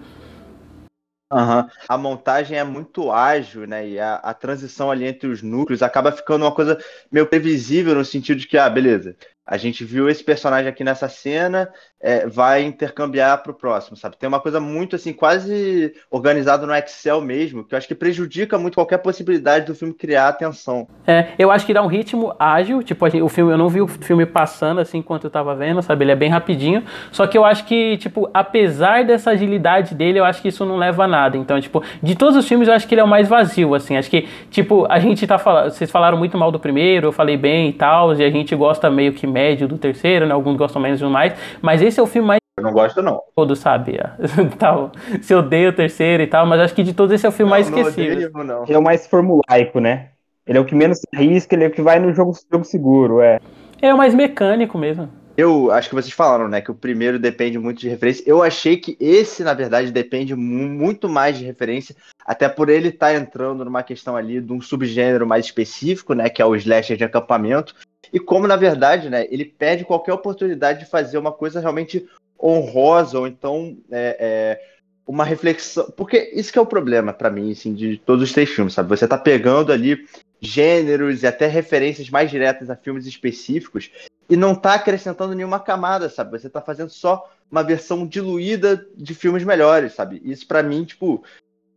[1.35, 1.69] Uhum.
[1.89, 3.89] A montagem é muito ágil, né?
[3.89, 6.79] E a, a, transição ali entre os núcleos acaba ficando uma coisa
[7.11, 11.09] meio previsível no sentido de que, ah, beleza, a gente viu esse personagem aqui nessa
[11.09, 11.73] cena,
[12.05, 14.19] é, vai intercambiar para o próximo, sabe?
[14.19, 18.59] Tem uma coisa muito assim, quase organizado no Excel mesmo, que eu acho que prejudica
[18.59, 20.87] muito qualquer possibilidade do filme criar atenção.
[21.07, 23.89] É, eu acho que dá um ritmo ágil, tipo, o filme, eu não vi o
[23.89, 26.05] filme passando assim enquanto eu tava vendo, sabe?
[26.05, 26.83] Ele é bem rapidinho.
[27.11, 30.77] Só que eu acho que, tipo, apesar dessa agilidade dele, eu acho que isso não
[30.77, 31.39] leva a nada.
[31.39, 33.97] Então, tipo, de todos os filmes, eu acho que ele é o mais vazio, assim.
[33.97, 35.71] Acho que, tipo, a gente tá falando.
[35.71, 38.91] Vocês falaram muito mal do primeiro, eu falei bem e tal, e a gente gosta
[38.91, 40.35] meio que médio do terceiro, né?
[40.35, 41.33] Alguns gostam menos e mais.
[41.63, 42.41] Mas esse é o filme mais.
[42.57, 43.21] Eu não gosto, não.
[43.35, 43.99] Todo sabe.
[44.59, 44.93] tal.
[45.23, 47.51] Se odeia o terceiro e tal, mas acho que de todos esse é o filme
[47.51, 48.31] não, mais esquecido.
[48.33, 48.63] Não não.
[48.65, 50.11] Ele é o mais formulaico, né?
[50.47, 52.65] Ele é o que menos se arrisca, ele é o que vai no jogo, jogo
[52.65, 53.41] seguro, é.
[53.81, 55.09] É o mais mecânico mesmo.
[55.37, 58.23] Eu acho que vocês falaram, né, que o primeiro depende muito de referência.
[58.25, 63.09] Eu achei que esse, na verdade, depende muito mais de referência, até por ele estar
[63.09, 66.97] tá entrando numa questão ali de um subgênero mais específico, né, que é o slasher
[66.97, 67.75] de acampamento,
[68.13, 72.07] e como, na verdade, né, ele pede qualquer oportunidade de fazer uma coisa realmente
[72.43, 74.61] honrosa, ou então é, é,
[75.07, 75.91] uma reflexão.
[75.97, 78.89] Porque isso que é o problema para mim, assim, de todos os três filmes, sabe?
[78.89, 80.07] Você tá pegando ali
[80.41, 83.91] gêneros e até referências mais diretas a filmes específicos
[84.29, 86.39] e não tá acrescentando nenhuma camada, sabe?
[86.39, 90.21] Você tá fazendo só uma versão diluída de filmes melhores, sabe?
[90.25, 91.23] Isso para mim, tipo,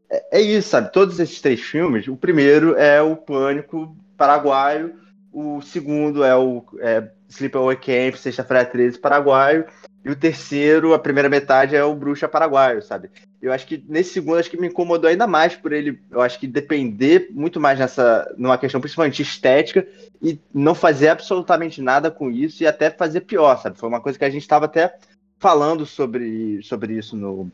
[0.09, 0.91] é, é, isso, sabe?
[0.91, 4.95] Todos esses três filmes, o primeiro é o Pânico paraguaio,
[5.40, 9.66] o segundo é o é, Sleepaway Camp, Sexta-feira 13, paraguaio.
[10.04, 13.12] E o terceiro, a primeira metade, é o Bruxa Paraguaio, sabe?
[13.40, 16.40] Eu acho que nesse segundo, acho que me incomodou ainda mais por ele, eu acho
[16.40, 19.86] que depender muito mais nessa, numa questão principalmente estética
[20.20, 23.78] e não fazer absolutamente nada com isso e até fazer pior, sabe?
[23.78, 24.98] Foi uma coisa que a gente estava até
[25.38, 27.52] falando sobre, sobre isso no,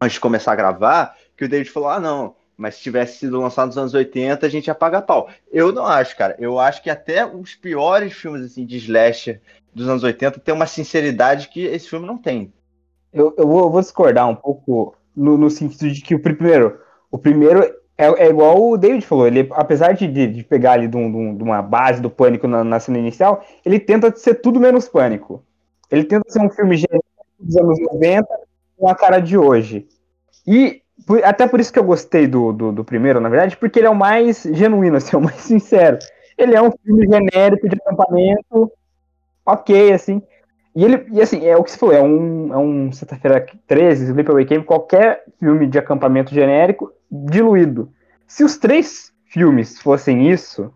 [0.00, 3.40] antes de começar a gravar, que o David falou, ah, não, mas se tivesse sido
[3.40, 5.28] lançado nos anos 80, a gente ia pagar pau.
[5.52, 6.34] Eu não acho, cara.
[6.38, 9.40] Eu acho que até os piores filmes assim, de slasher
[9.74, 12.52] dos anos 80 tem uma sinceridade que esse filme não tem.
[13.12, 16.80] Eu, eu, vou, eu vou, discordar um pouco no, no, sentido de que o primeiro,
[17.10, 17.62] o primeiro
[17.96, 19.26] é, é igual o David falou.
[19.26, 22.80] Ele, apesar de, de pegar ali de, um, de, uma base do pânico na, na,
[22.80, 25.44] cena inicial, ele tenta ser tudo menos pânico.
[25.90, 26.82] Ele tenta ser um filme
[27.38, 28.26] dos anos 90
[28.76, 29.86] com a cara de hoje.
[30.46, 30.82] E
[31.22, 33.90] até por isso que eu gostei do, do, do, primeiro, na verdade, porque ele é
[33.90, 35.98] o mais genuíno, assim, é o mais sincero.
[36.36, 38.72] Ele é um filme genérico de acampamento,
[39.44, 40.20] ok, assim.
[40.74, 44.04] E ele, e assim, é o que você falou, é um, é um Sexta-feira 13,
[44.06, 47.90] Sleepaway Camp, qualquer filme de acampamento genérico diluído.
[48.26, 50.70] Se os três filmes fossem isso,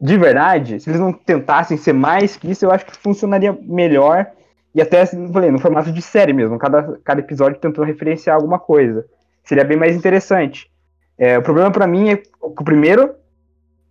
[0.00, 4.26] de verdade, se eles não tentassem ser mais que isso, eu acho que funcionaria melhor.
[4.74, 8.58] E até, assim, falei, no formato de série mesmo, cada, cada episódio tentando referenciar alguma
[8.58, 9.04] coisa.
[9.50, 10.70] Seria bem mais interessante.
[11.18, 13.16] É, o problema para mim é que o primeiro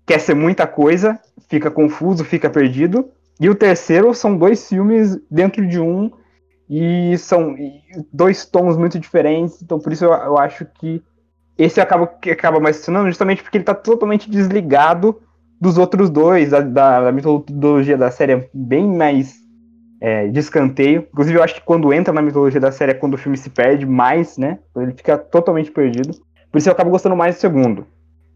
[0.05, 3.09] quer ser muita coisa, fica confuso, fica perdido.
[3.37, 6.09] E o terceiro são dois filmes dentro de um
[6.69, 7.57] e são
[8.13, 9.61] dois tons muito diferentes.
[9.61, 11.03] Então por isso eu, eu acho que
[11.57, 15.21] esse acaba que acaba mais funcionando justamente porque ele está totalmente desligado
[15.59, 19.35] dos outros dois, da, da, mitologia da série é bem mais
[20.01, 21.07] é, de escanteio.
[21.11, 23.49] Inclusive, eu acho que quando entra na mitologia da série é quando o filme se
[23.49, 24.59] perde mais, né?
[24.75, 26.13] Ele fica totalmente perdido.
[26.51, 27.85] Por isso eu acabo gostando mais do segundo.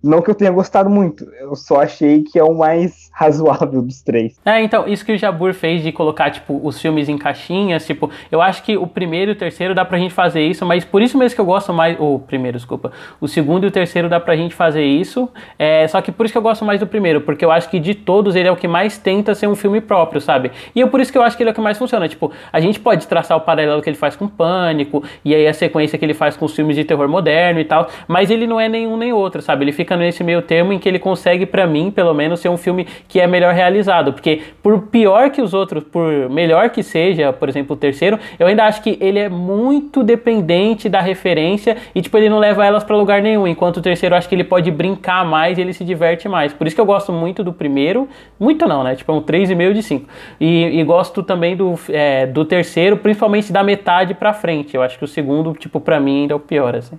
[0.03, 4.01] Não que eu tenha gostado muito, eu só achei que é o mais razoável dos
[4.01, 4.37] três.
[4.43, 8.09] É, então, isso que o Jabur fez de colocar, tipo, os filmes em caixinhas, tipo,
[8.31, 11.01] eu acho que o primeiro e o terceiro dá pra gente fazer isso, mas por
[11.01, 11.97] isso mesmo que eu gosto mais.
[11.99, 12.91] O primeiro, desculpa.
[13.21, 15.29] O segundo e o terceiro dá pra gente fazer isso.
[15.57, 17.79] É, só que por isso que eu gosto mais do primeiro, porque eu acho que
[17.79, 20.51] de todos ele é o que mais tenta ser um filme próprio, sabe?
[20.75, 22.09] E é por isso que eu acho que ele é o que mais funciona.
[22.09, 25.53] Tipo, a gente pode traçar o paralelo que ele faz com Pânico, e aí a
[25.53, 28.59] sequência que ele faz com os filmes de terror moderno e tal, mas ele não
[28.59, 29.63] é nenhum nem outro, sabe?
[29.63, 32.57] Ele fica nesse meio termo em que ele consegue, para mim, pelo menos, ser um
[32.57, 34.13] filme que é melhor realizado.
[34.13, 38.47] Porque por pior que os outros, por melhor que seja, por exemplo, o terceiro, eu
[38.47, 42.83] ainda acho que ele é muito dependente da referência e, tipo, ele não leva elas
[42.83, 43.47] para lugar nenhum.
[43.47, 46.53] Enquanto o terceiro, eu acho que ele pode brincar mais ele se diverte mais.
[46.53, 48.07] Por isso que eu gosto muito do primeiro.
[48.39, 48.95] Muito não, né?
[48.95, 50.09] Tipo, é um 3,5 de 5.
[50.39, 54.75] E, e gosto também do, é, do terceiro, principalmente da metade pra frente.
[54.75, 56.97] Eu acho que o segundo, tipo, pra mim ainda é o pior, assim.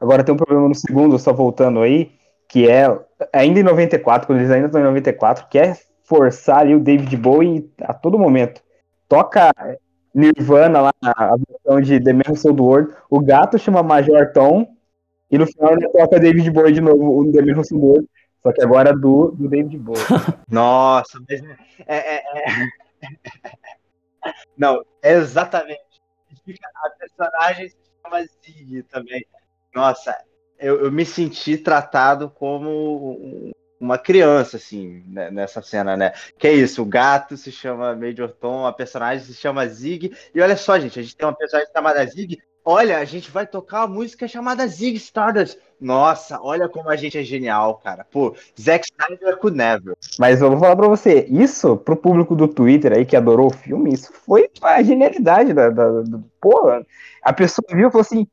[0.00, 2.12] Agora tem um problema no segundo, só voltando aí,
[2.48, 2.86] que é
[3.32, 7.14] ainda em 94, quando eles ainda estão em 94, que é forçar ali o David
[7.16, 8.62] Bowie a todo momento.
[9.08, 9.52] Toca
[10.14, 14.66] Nirvana lá, a versão de The Man the World, o gato chama Major Tom,
[15.30, 18.08] e no final ele toca David Bowie de novo, o The Man the World,
[18.42, 20.00] só que agora do, do David Bowie.
[20.50, 21.42] Nossa, mas
[21.86, 22.44] é, é, é...
[24.56, 25.80] Não, exatamente.
[26.84, 29.24] A personagem se chama Zig também.
[29.74, 30.16] Nossa,
[30.58, 36.12] eu, eu me senti tratado como uma criança, assim, né, nessa cena, né?
[36.38, 40.14] Que é isso, o gato se chama Major Tom, a personagem se chama Zig.
[40.34, 42.38] E olha só, gente, a gente tem uma personagem chamada Zig.
[42.62, 45.58] Olha, a gente vai tocar uma música chamada Zig Stardust.
[45.80, 48.04] Nossa, olha como a gente é genial, cara.
[48.10, 49.96] Pô, Zack Snyder could never.
[50.18, 53.54] Mas eu vou falar pra você, isso, pro público do Twitter aí que adorou o
[53.54, 55.70] filme, isso foi a genialidade da.
[55.70, 56.70] da, da pô,
[57.22, 58.26] a pessoa viu e falou assim: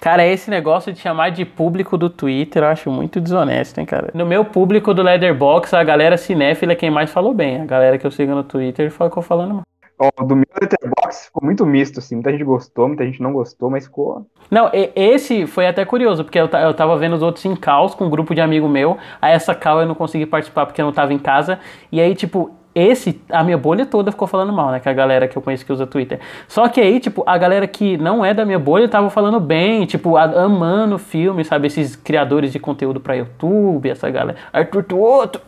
[0.00, 4.10] Cara, esse negócio de chamar de público do Twitter eu acho muito desonesto, hein, cara.
[4.14, 7.60] No meu público do Leatherbox, a galera cinéfila é quem mais falou bem.
[7.60, 9.62] A galera que eu sigo no Twitter ficou falando mal.
[10.02, 12.14] Oh, do meu Letterboxd ficou muito misto, assim.
[12.14, 14.26] Muita gente gostou, muita gente não gostou, mas ficou.
[14.50, 18.06] Não, esse foi até curioso, porque eu, eu tava vendo os outros em caos com
[18.06, 18.96] um grupo de amigo meu.
[19.20, 21.60] Aí essa cal eu não consegui participar porque eu não tava em casa.
[21.92, 24.80] E aí, tipo, esse, a minha bolha toda ficou falando mal, né?
[24.80, 26.20] Que a galera que eu conheço que usa Twitter.
[26.46, 29.86] Só que aí, tipo, a galera que não é da minha bolha tava falando bem,
[29.86, 31.66] tipo, amando o filme, sabe?
[31.66, 34.38] Esses criadores de conteúdo pra YouTube, essa galera.
[34.52, 35.40] Arthur Tuoto,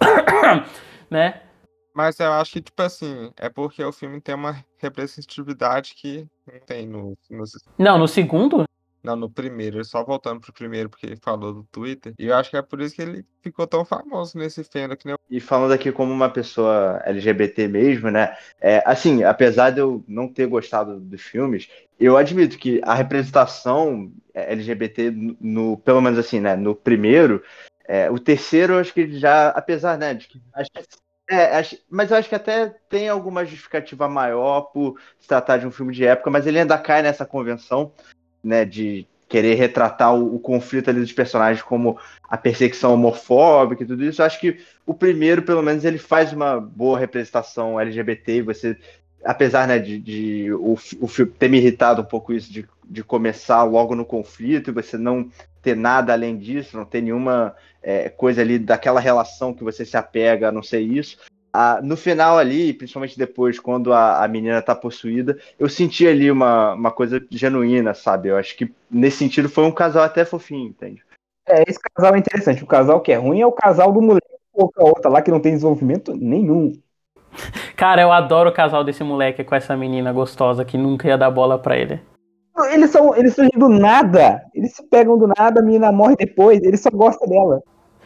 [1.09, 1.41] né?
[1.95, 6.59] Mas eu acho que, tipo assim, é porque o filme tem uma representatividade que não
[6.67, 7.45] tem no, no...
[7.79, 8.65] Não, no segundo?
[9.03, 12.15] Não, no primeiro, só voltando pro primeiro, porque ele falou do Twitter.
[12.19, 14.97] E eu acho que é por isso que ele ficou tão famoso nesse fandom.
[14.97, 15.17] Que nem...
[15.29, 18.37] E falando aqui como uma pessoa LGBT mesmo, né?
[18.61, 24.13] É, assim, apesar de eu não ter gostado dos filmes, eu admito que a representação
[24.33, 26.55] LGBT, no, pelo menos assim, né?
[26.55, 27.43] No primeiro,
[27.85, 30.15] é, o terceiro, eu acho que já, apesar, né?
[30.15, 30.81] De que, acho que
[31.29, 35.67] é, acho, mas eu acho que até tem alguma justificativa maior por se tratar de
[35.67, 37.93] um filme de época, mas ele ainda cai nessa convenção
[38.43, 43.87] né, de querer retratar o, o, conflito ali dos personagens como a perseguição homofóbica e
[43.87, 44.21] tudo isso.
[44.21, 48.77] Eu acho que o primeiro, pelo menos, ele faz uma boa representação LGBT e você,
[49.25, 53.63] apesar né, de, de o, filme ter me irritado um pouco isso de, de começar
[53.63, 55.31] logo no conflito e você não
[55.63, 59.97] ter nada além disso, não ter nenhuma é, coisa ali daquela relação que você se
[59.97, 61.17] apega a não ser isso
[61.83, 66.75] no final ali, principalmente depois, quando a, a menina tá possuída, eu senti ali uma,
[66.75, 68.29] uma coisa genuína, sabe?
[68.29, 71.03] Eu acho que nesse sentido foi um casal até fofinho, entende?
[71.47, 72.65] É, esse casal é interessante.
[72.65, 75.31] O casal que é ruim é o casal do moleque ou a outra lá que
[75.31, 76.73] não tem desenvolvimento nenhum.
[77.77, 81.31] Cara, eu adoro o casal desse moleque com essa menina gostosa que nunca ia dar
[81.31, 82.01] bola pra ele.
[82.71, 84.43] Eles são, eles surgem do nada.
[84.55, 87.63] Eles se pegam do nada, a menina morre depois, ele só gosta dela.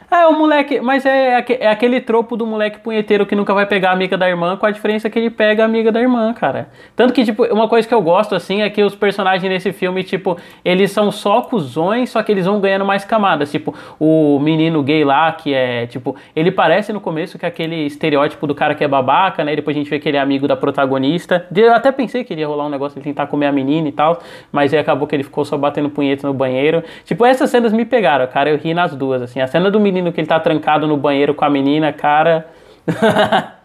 [0.09, 3.90] É, o moleque, mas é, é aquele tropo do moleque punheteiro que nunca vai pegar
[3.90, 6.68] a amiga da irmã, com a diferença que ele pega a amiga da irmã, cara.
[6.94, 10.04] Tanto que, tipo, uma coisa que eu gosto, assim, é que os personagens nesse filme,
[10.04, 13.50] tipo, eles são só cuzões, só que eles vão ganhando mais camadas.
[13.50, 17.86] Tipo, o menino gay lá, que é, tipo, ele parece no começo que é aquele
[17.86, 19.54] estereótipo do cara que é babaca, né?
[19.54, 21.46] E depois a gente vê que ele é amigo da protagonista.
[21.54, 24.20] Eu até pensei que iria rolar um negócio de tentar comer a menina e tal,
[24.52, 26.84] mas aí acabou que ele ficou só batendo punheta no banheiro.
[27.04, 28.50] Tipo, essas cenas me pegaram, cara.
[28.50, 29.40] Eu ri nas duas, assim.
[29.40, 32.49] A cena do menino menino que ele tá trancado no banheiro com a menina, cara.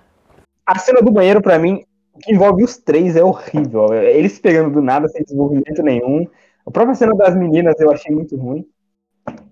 [0.65, 1.83] a cena do banheiro, para mim,
[2.21, 3.93] que envolve os três, é horrível.
[3.93, 6.25] Eles pegando do nada, sem desenvolvimento nenhum.
[6.65, 8.65] A própria cena das meninas eu achei muito ruim.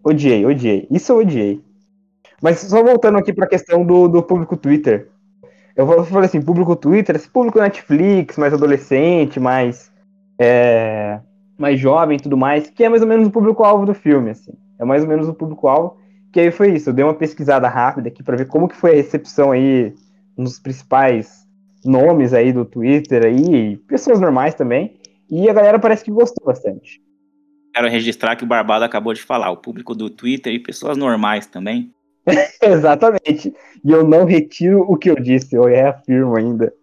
[0.03, 0.87] Odiei, odiei.
[0.89, 1.61] Isso eu odiei.
[2.41, 5.09] Mas só voltando aqui pra questão do, do público Twitter.
[5.75, 9.91] Eu falei assim, público Twitter, esse público Netflix, mais adolescente, mais,
[10.37, 11.19] é,
[11.57, 14.51] mais jovem e tudo mais, que é mais ou menos o público-alvo do filme, assim.
[14.77, 15.97] É mais ou menos o público-alvo.
[16.31, 18.91] Que aí foi isso, eu dei uma pesquisada rápida aqui para ver como que foi
[18.91, 19.93] a recepção aí
[20.37, 21.47] nos principais
[21.83, 24.99] nomes aí do Twitter aí, pessoas normais também,
[25.29, 27.01] e a galera parece que gostou bastante.
[27.73, 31.45] Quero registrar que o Barbado acabou de falar, o público do Twitter e pessoas normais
[31.45, 31.93] também.
[32.61, 33.53] Exatamente.
[33.83, 36.73] E eu não retiro o que eu disse, eu reafirmo ainda.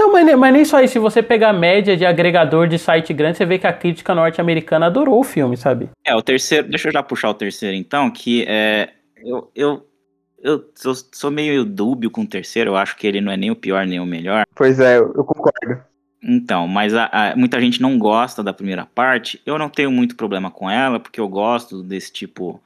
[0.00, 0.94] Não, mas, mas nem só isso.
[0.94, 4.14] Se você pegar a média de agregador de site grande, você vê que a crítica
[4.14, 5.90] norte-americana adorou o filme, sabe?
[6.02, 6.66] É, o terceiro.
[6.68, 8.88] Deixa eu já puxar o terceiro, então, que é.
[9.22, 9.86] Eu, eu,
[10.42, 12.70] eu sou, sou meio dúbio com o terceiro.
[12.70, 14.44] Eu acho que ele não é nem o pior nem o melhor.
[14.54, 15.82] Pois é, eu, eu concordo.
[16.22, 19.38] Então, mas a, a, muita gente não gosta da primeira parte.
[19.44, 22.58] Eu não tenho muito problema com ela, porque eu gosto desse tipo.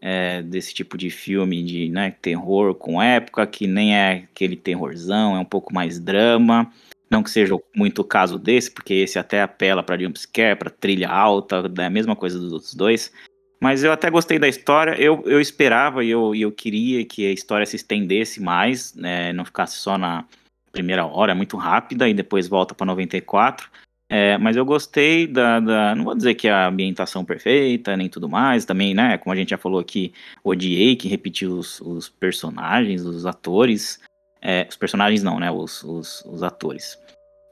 [0.00, 5.34] É, desse tipo de filme de né, terror com época, que nem é aquele terrorzão,
[5.34, 6.70] é um pouco mais drama.
[7.10, 11.08] Não que seja muito o caso desse, porque esse até apela para jumpscare, para trilha
[11.08, 13.12] alta, é a mesma coisa dos outros dois.
[13.60, 15.00] Mas eu até gostei da história.
[15.00, 19.44] Eu, eu esperava e eu, eu queria que a história se estendesse mais, né, não
[19.44, 20.24] ficasse só na
[20.72, 23.70] primeira hora, é muito rápida, e depois volta para 94.
[24.08, 28.28] É, mas eu gostei da, da, Não vou dizer que a ambientação perfeita, nem tudo
[28.28, 28.64] mais.
[28.64, 29.18] Também, né?
[29.18, 30.12] Como a gente já falou aqui,
[30.44, 34.00] odiei que repetiu os, os personagens, os atores.
[34.40, 35.50] É, os personagens não, né?
[35.50, 36.98] Os, os, os atores.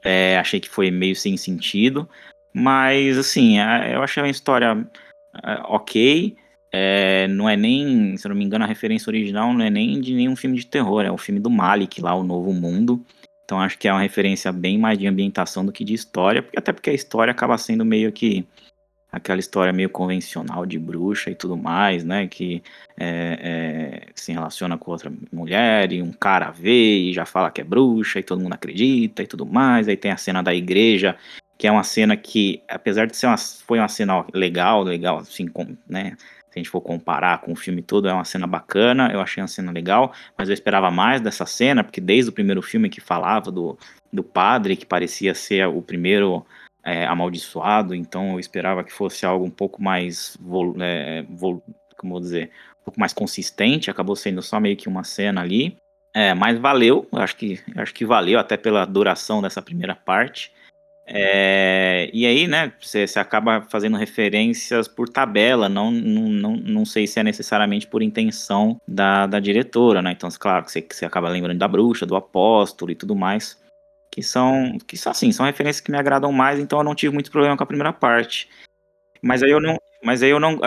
[0.03, 2.07] É, achei que foi meio sem sentido.
[2.53, 3.57] Mas, assim,
[3.91, 4.87] eu achei uma história
[5.43, 6.37] é, ok.
[6.71, 9.99] É, não é nem, se eu não me engano, a referência original não é nem
[9.99, 11.03] de nenhum filme de terror.
[11.03, 13.05] É o filme do Malik, lá, O Novo Mundo.
[13.45, 16.41] Então acho que é uma referência bem mais de ambientação do que de história.
[16.41, 18.45] Porque, até porque a história acaba sendo meio que
[19.11, 22.27] aquela história meio convencional de bruxa e tudo mais, né?
[22.27, 22.61] Que
[22.97, 27.61] é, é, se relaciona com outra mulher e um cara vê e já fala que
[27.61, 29.87] é bruxa e todo mundo acredita e tudo mais.
[29.87, 31.15] Aí tem a cena da igreja,
[31.57, 35.47] que é uma cena que, apesar de ser uma, foi uma cena legal, legal, assim,
[35.47, 36.17] com, né?
[36.55, 39.43] Se a gente for comparar com o filme todo, é uma cena bacana, eu achei
[39.43, 43.01] uma cena legal, mas eu esperava mais dessa cena, porque desde o primeiro filme que
[43.01, 43.77] falava do,
[44.11, 46.45] do padre, que parecia ser o primeiro
[46.81, 51.61] é, amaldiçoado, então eu esperava que fosse algo um pouco mais, vol, é, vol,
[51.97, 55.75] como vou dizer, um pouco mais consistente, acabou sendo só meio que uma cena ali,
[56.13, 60.53] é, mas valeu, acho que, acho que valeu até pela duração dessa primeira parte.
[61.07, 67.05] É, e aí, né, você, acaba fazendo referências por tabela, não, não, não, não sei
[67.05, 70.11] se é necessariamente por intenção da, da diretora, né?
[70.11, 73.63] Então, claro que você, você acaba lembrando da bruxa, do apóstolo e tudo mais
[74.15, 77.13] que são, que são assim, são referências que me agradam mais, então eu não tive
[77.13, 78.47] muito problema com a primeira parte.
[79.21, 80.57] Mas aí eu não, mas aí eu não,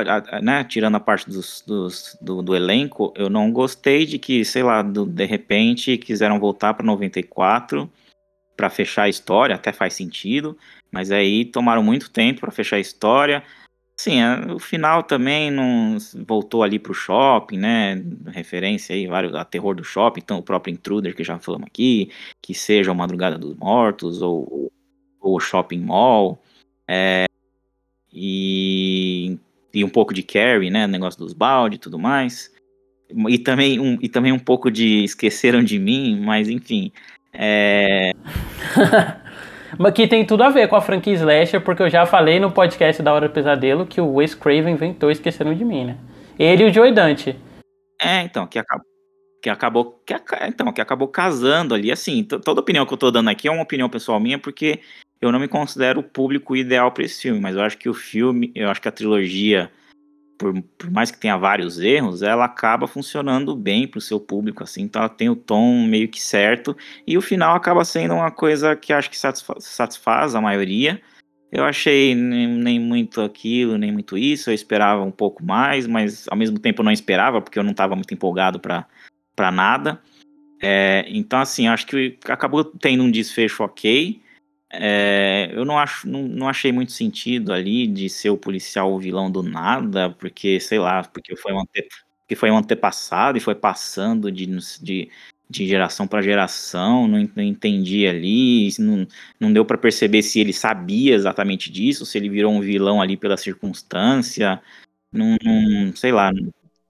[0.43, 4.63] né, tirando a parte dos, dos do, do, elenco, eu não gostei de que, sei
[4.63, 7.91] lá, do, de repente quiseram voltar para 94
[8.59, 10.59] para fechar a história, até faz sentido,
[10.91, 13.45] mas aí tomaram muito tempo para fechar a história.
[13.97, 15.97] Sim, é, o final também não
[16.27, 18.03] voltou ali pro shopping, né?
[18.27, 22.11] Referência aí, vários, a terror do shopping, então o próprio Intruder que já falamos aqui,
[22.43, 24.73] que seja o Madrugada dos Mortos ou
[25.21, 26.43] o Shopping Mall,
[26.87, 27.27] é,
[28.13, 29.39] e,
[29.73, 30.89] e um pouco de Carrie, né?
[30.89, 32.53] Negócio dos balde e tudo mais.
[33.29, 36.91] E também, um, e também um pouco de Esqueceram de Mim, mas enfim.
[37.33, 38.13] É...
[39.79, 42.51] Mas que tem tudo a ver com a franquia Slasher, porque eu já falei no
[42.51, 45.99] podcast da Hora do Pesadelo que o Wes Craven inventou Esqueceram de Mim, né?
[46.39, 47.37] Ele e o Joey Dante.
[48.01, 48.87] É, então, que acabou.
[49.41, 50.15] Que acabou, que,
[50.49, 53.63] então, que acabou casando ali, assim, toda opinião que eu tô dando aqui é uma
[53.63, 54.81] opinião pessoal minha, porque
[55.21, 57.95] eu não me considero o público ideal para esse filme, mas eu acho que o
[57.95, 59.71] filme, eu acho que a trilogia
[60.39, 64.63] por, por, mais que tenha vários erros, ela acaba funcionando bem para o seu público,
[64.63, 68.31] assim, então ela tem o tom meio que certo, e o final acaba sendo uma
[68.31, 71.03] coisa que acho que satisfaz, satisfaz a maioria,
[71.51, 74.51] Eu achei nem, nem, muito aquilo, nem muito isso.
[74.51, 77.71] Eu esperava um pouco mais, mas ao mesmo tempo eu não esperava, porque eu não
[77.71, 79.99] estava muito empolgado para nada.
[80.61, 84.21] É, então, assim, acho que acabou tendo um desfecho ok.
[84.71, 88.99] É, eu não, acho, não, não achei muito sentido ali de ser o policial o
[88.99, 91.89] vilão do nada, porque, sei lá, porque foi um, ante,
[92.21, 94.47] porque foi um antepassado e foi passando de,
[94.83, 95.11] de,
[95.49, 99.07] de geração para geração, não, não, entendi ali, não,
[99.41, 103.17] não deu para perceber se ele sabia exatamente disso, se ele virou um vilão ali
[103.17, 104.61] pela circunstância,
[105.11, 106.31] não, não sei lá.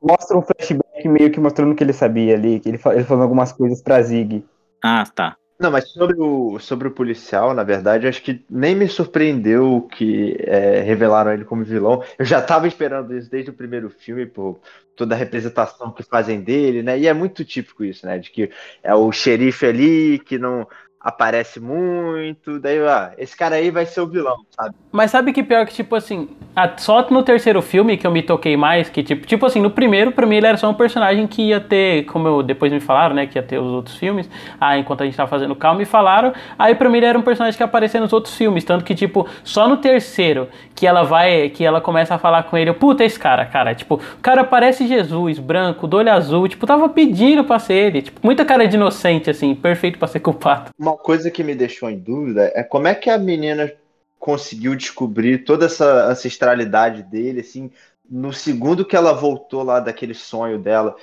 [0.02, 3.52] Mostra um flashback meio que mostrando que ele sabia ali, que ele, ele falando algumas
[3.52, 4.44] coisas pra Zig.
[4.82, 5.36] Ah, tá.
[5.60, 10.36] Não, mas sobre o, sobre o policial, na verdade, acho que nem me surpreendeu que
[10.40, 12.00] é, revelaram ele como vilão.
[12.16, 14.60] Eu já tava esperando isso desde o primeiro filme, por
[14.94, 16.96] toda a representação que fazem dele, né?
[16.98, 18.18] E é muito típico isso, né?
[18.18, 18.50] De que
[18.84, 20.64] é o xerife ali que não
[21.00, 24.74] aparece muito, daí, ah, esse cara aí vai ser o vilão, sabe?
[24.90, 26.28] Mas sabe que pior que, tipo assim,
[26.76, 30.10] só no terceiro filme que eu me toquei mais, que tipo, tipo assim, no primeiro,
[30.10, 33.14] pra mim ele era só um personagem que ia ter, como eu, depois me falaram,
[33.14, 34.28] né, que ia ter os outros filmes,
[34.60, 37.22] ah, enquanto a gente tava fazendo calma, me falaram, aí pra mim ele era um
[37.22, 40.48] personagem que ia aparecer nos outros filmes, tanto que, tipo, só no terceiro,
[40.78, 43.96] que ela vai, que ela começa a falar com ele, puta, esse cara, cara, tipo,
[43.96, 48.20] o cara parece Jesus, branco, do olho azul, tipo, tava pedindo pra ser ele, tipo,
[48.22, 50.70] muita cara de inocente, assim, perfeito pra ser culpado.
[50.78, 53.72] Uma coisa que me deixou em dúvida é como é que a menina
[54.20, 57.72] conseguiu descobrir toda essa ancestralidade dele, assim,
[58.08, 60.94] no segundo que ela voltou lá daquele sonho dela.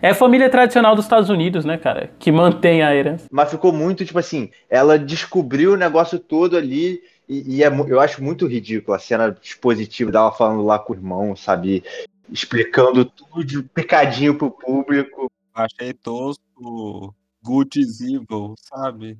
[0.00, 2.10] É a família tradicional dos Estados Unidos, né, cara?
[2.20, 3.26] Que mantém a herança.
[3.32, 7.02] Mas ficou muito, tipo assim, ela descobriu o negócio todo ali.
[7.28, 10.96] E, e é, eu acho muito ridículo a cena dispositiva dela falando lá com o
[10.96, 11.82] irmão, sabe?
[12.30, 15.30] Explicando tudo picadinho pro público.
[15.54, 19.18] Achei tosco, good is evil, sabe?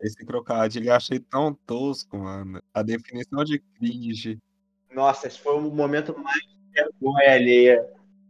[0.00, 2.62] Esse crocodilo eu achei tão tosco, mano.
[2.74, 4.38] A definição de cringe.
[4.94, 6.42] Nossa, esse foi o momento mais
[6.72, 7.86] vergonha alheia.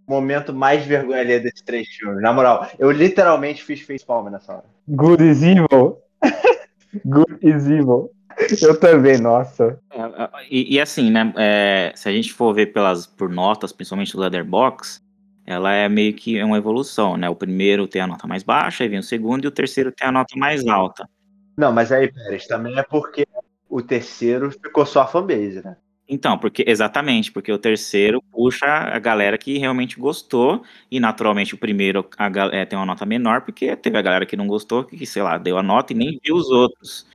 [0.06, 2.22] Momento mais vergonha alheia desses três filmes.
[2.22, 4.64] Na moral, eu literalmente fiz facepalm nessa hora.
[4.88, 6.00] Good is evil.
[7.04, 8.15] Good is evil.
[8.62, 9.80] Eu também, nossa.
[9.90, 11.32] É, é, e, e, assim, né?
[11.36, 15.02] É, se a gente for ver pelas, por notas, principalmente do Leatherbox,
[15.46, 17.28] ela é meio que uma evolução, né?
[17.30, 20.06] O primeiro tem a nota mais baixa, aí vem o segundo, e o terceiro tem
[20.06, 21.08] a nota mais alta.
[21.56, 23.26] Não, mas aí, Pérez, também é porque
[23.68, 25.76] o terceiro ficou só a fanbase, né?
[26.08, 31.58] Então, porque exatamente, porque o terceiro puxa a galera que realmente gostou, e naturalmente o
[31.58, 35.04] primeiro a, é, tem uma nota menor, porque teve a galera que não gostou, que,
[35.06, 37.06] sei lá, deu a nota e nem viu os outros.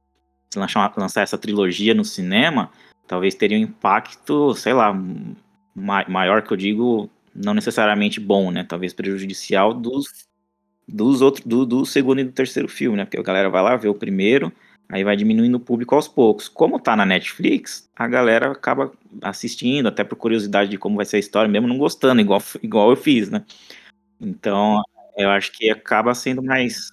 [0.55, 2.69] Lançar, lançar essa trilogia no cinema,
[3.07, 4.93] talvez teria um impacto, sei lá,
[5.75, 8.63] ma maior que eu digo, não necessariamente bom, né?
[8.63, 10.29] Talvez prejudicial dos
[10.87, 13.05] dos outros, do, do segundo e do terceiro filme, né?
[13.05, 14.51] Porque a galera vai lá ver o primeiro,
[14.89, 16.49] aí vai diminuindo o público aos poucos.
[16.49, 18.91] Como tá na Netflix, a galera acaba
[19.21, 22.89] assistindo, até por curiosidade de como vai ser a história, mesmo não gostando, igual, igual
[22.89, 23.45] eu fiz, né?
[24.19, 24.81] Então,
[25.17, 26.91] eu acho que acaba sendo mais,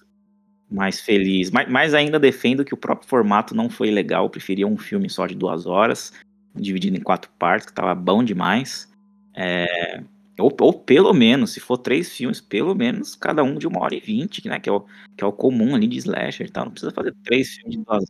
[0.69, 1.51] mais feliz.
[1.51, 5.09] Mas, mas ainda defendo que o próprio formato não foi legal, eu preferia um filme
[5.09, 6.13] só de duas horas,
[6.55, 8.87] dividido em quatro partes, que tava bom demais.
[9.35, 10.03] É,
[10.39, 13.95] ou, ou, pelo menos, se for três filmes, pelo menos cada um de uma hora
[13.95, 14.59] e vinte, né?
[14.59, 14.81] Que é o,
[15.17, 16.65] que é o comum ali de slasher e tal.
[16.65, 18.05] Não precisa fazer três filmes de duas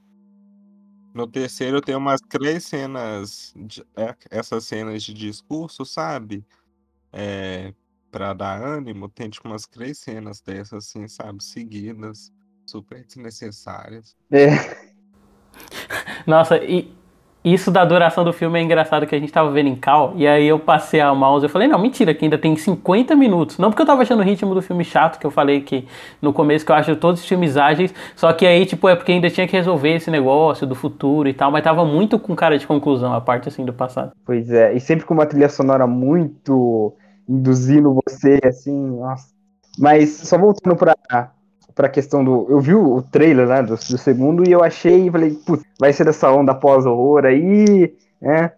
[1.14, 6.46] No terceiro tem umas três cenas, de, é, essas cenas de discurso, sabe?
[7.14, 7.74] É,
[8.12, 11.44] pra dar ânimo, tem tipo umas três cenas dessas, assim, sabe?
[11.44, 12.32] Seguidas,
[12.70, 14.16] super desnecessárias.
[14.32, 14.50] É.
[16.26, 16.94] Nossa, e,
[17.44, 20.28] isso da duração do filme é engraçado que a gente tava vendo em Cal, e
[20.28, 23.58] aí eu passei a mouse, eu falei, não, mentira, que ainda tem 50 minutos.
[23.58, 25.88] Não porque eu tava achando o ritmo do filme chato, que eu falei que
[26.22, 29.14] no começo que eu acho todos os filmes ágeis, só que aí, tipo, é porque
[29.14, 32.58] ainda tinha que resolver esse negócio do futuro e tal, mas tava muito com cara
[32.58, 34.12] de conclusão a parte, assim, do passado.
[34.26, 36.94] Pois é, e sempre com uma trilha sonora muito
[37.28, 39.30] induzindo você, assim, nossa.
[39.78, 40.94] Mas só voltando pra,
[41.76, 42.48] pra questão do.
[42.50, 46.06] Eu vi o trailer, né, do, do segundo, e eu achei, falei, putz, vai ser
[46.06, 48.52] dessa onda pós-horror aí, né?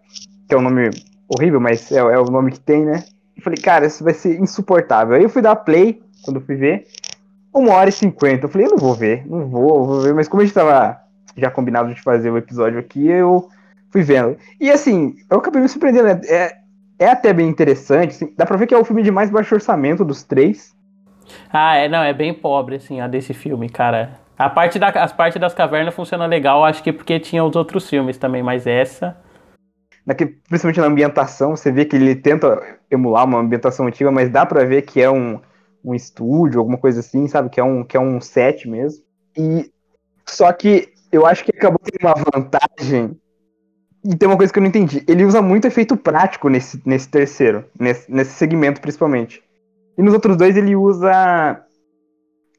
[0.48, 0.90] Que é um nome
[1.28, 3.04] horrível, mas é, é, o nome que tem, né?
[3.36, 5.14] E falei, cara, isso vai ser insuportável.
[5.14, 6.86] Aí eu fui dar play, quando fui ver,
[7.52, 8.46] uma hora e cinquenta.
[8.46, 10.14] Eu falei, eu não vou ver, não vou, vou ver.
[10.14, 11.00] Mas como a gente tava
[11.36, 13.48] já combinado de fazer o episódio aqui, eu
[13.90, 14.36] fui vendo.
[14.60, 16.08] E assim, eu acabei me surpreendendo.
[16.08, 16.20] Né?
[16.28, 16.56] É,
[16.98, 18.10] é até bem interessante.
[18.10, 20.74] Assim, dá pra ver que é o filme de mais baixo orçamento dos três.
[21.52, 24.20] Ah, é, não, é bem pobre, assim, a desse filme, cara.
[24.38, 27.88] A parte da, as partes das cavernas funciona legal, acho que porque tinha os outros
[27.88, 29.16] filmes também, mas essa.
[30.04, 32.60] Naquele, principalmente na ambientação, você vê que ele tenta
[32.90, 35.40] emular uma ambientação antiga, mas dá pra ver que é um,
[35.84, 37.50] um estúdio, alguma coisa assim, sabe?
[37.50, 39.04] Que é um, que é um set mesmo.
[39.36, 39.70] E
[40.26, 43.16] só que eu acho que acabou tendo uma vantagem
[44.04, 45.04] E tem uma coisa que eu não entendi.
[45.06, 49.42] Ele usa muito efeito prático nesse, nesse terceiro, nesse, nesse segmento principalmente.
[49.96, 51.64] E nos outros dois ele usa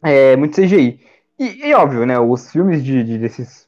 [0.03, 0.99] é, muito CGI.
[1.39, 2.19] E, e, óbvio, né?
[2.19, 3.67] Os filmes de, de desses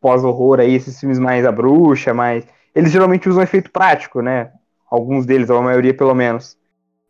[0.00, 2.46] pós-horror aí, esses filmes mais a bruxa, mais.
[2.74, 4.52] Eles geralmente usam efeito prático, né?
[4.90, 6.56] Alguns deles, ou a maioria pelo menos.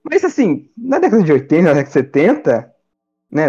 [0.02, 2.74] Mas assim, na década de 80, na década de 70,
[3.30, 3.46] né?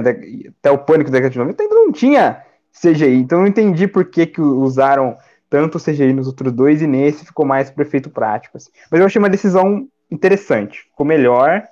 [0.60, 3.18] Até o pânico da década de 90 ainda não tinha CGI.
[3.18, 5.18] Então eu não entendi por que, que usaram
[5.50, 8.58] tanto CGI nos outros dois e nesse ficou mais pro efeito prático.
[8.58, 8.72] Assim.
[8.92, 10.84] Mas eu achei uma decisão interessante.
[10.90, 11.64] Ficou melhor.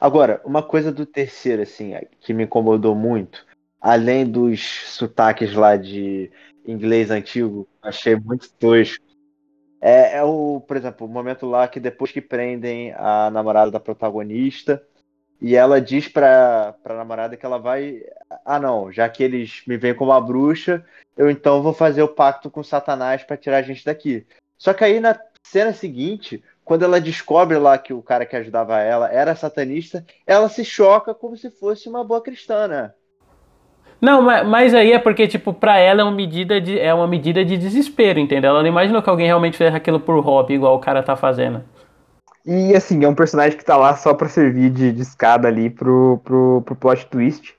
[0.00, 3.46] Agora, uma coisa do terceiro, assim, que me incomodou muito,
[3.80, 4.60] além dos
[4.90, 6.30] sotaques lá de
[6.66, 9.04] inglês antigo, achei muito tosco.
[9.80, 13.80] É, é, o, por exemplo, o momento lá que depois que prendem a namorada da
[13.80, 14.82] protagonista,
[15.40, 18.02] e ela diz pra, pra namorada que ela vai.
[18.44, 20.84] Ah, não, já que eles me veem como uma bruxa,
[21.16, 24.26] eu então vou fazer o pacto com Satanás para tirar a gente daqui.
[24.58, 28.80] Só que aí na cena seguinte, quando ela descobre lá que o cara que ajudava
[28.80, 32.90] ela era satanista, ela se choca como se fosse uma boa cristã, né?
[34.00, 37.06] Não, mas, mas aí é porque, tipo, pra ela é uma medida de, é uma
[37.06, 38.50] medida de desespero, entendeu?
[38.50, 41.62] Ela não imaginou que alguém realmente fez aquilo por hobby, igual o cara tá fazendo.
[42.44, 45.70] E assim, é um personagem que tá lá só pra servir de, de escada ali
[45.70, 47.54] pro, pro, pro plot twist.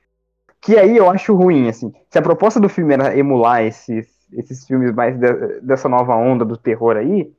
[0.61, 1.93] Que aí eu acho ruim, assim.
[2.09, 6.43] Se a proposta do filme era emular esses, esses filmes mais de, dessa nova onda
[6.43, 7.31] do terror aí,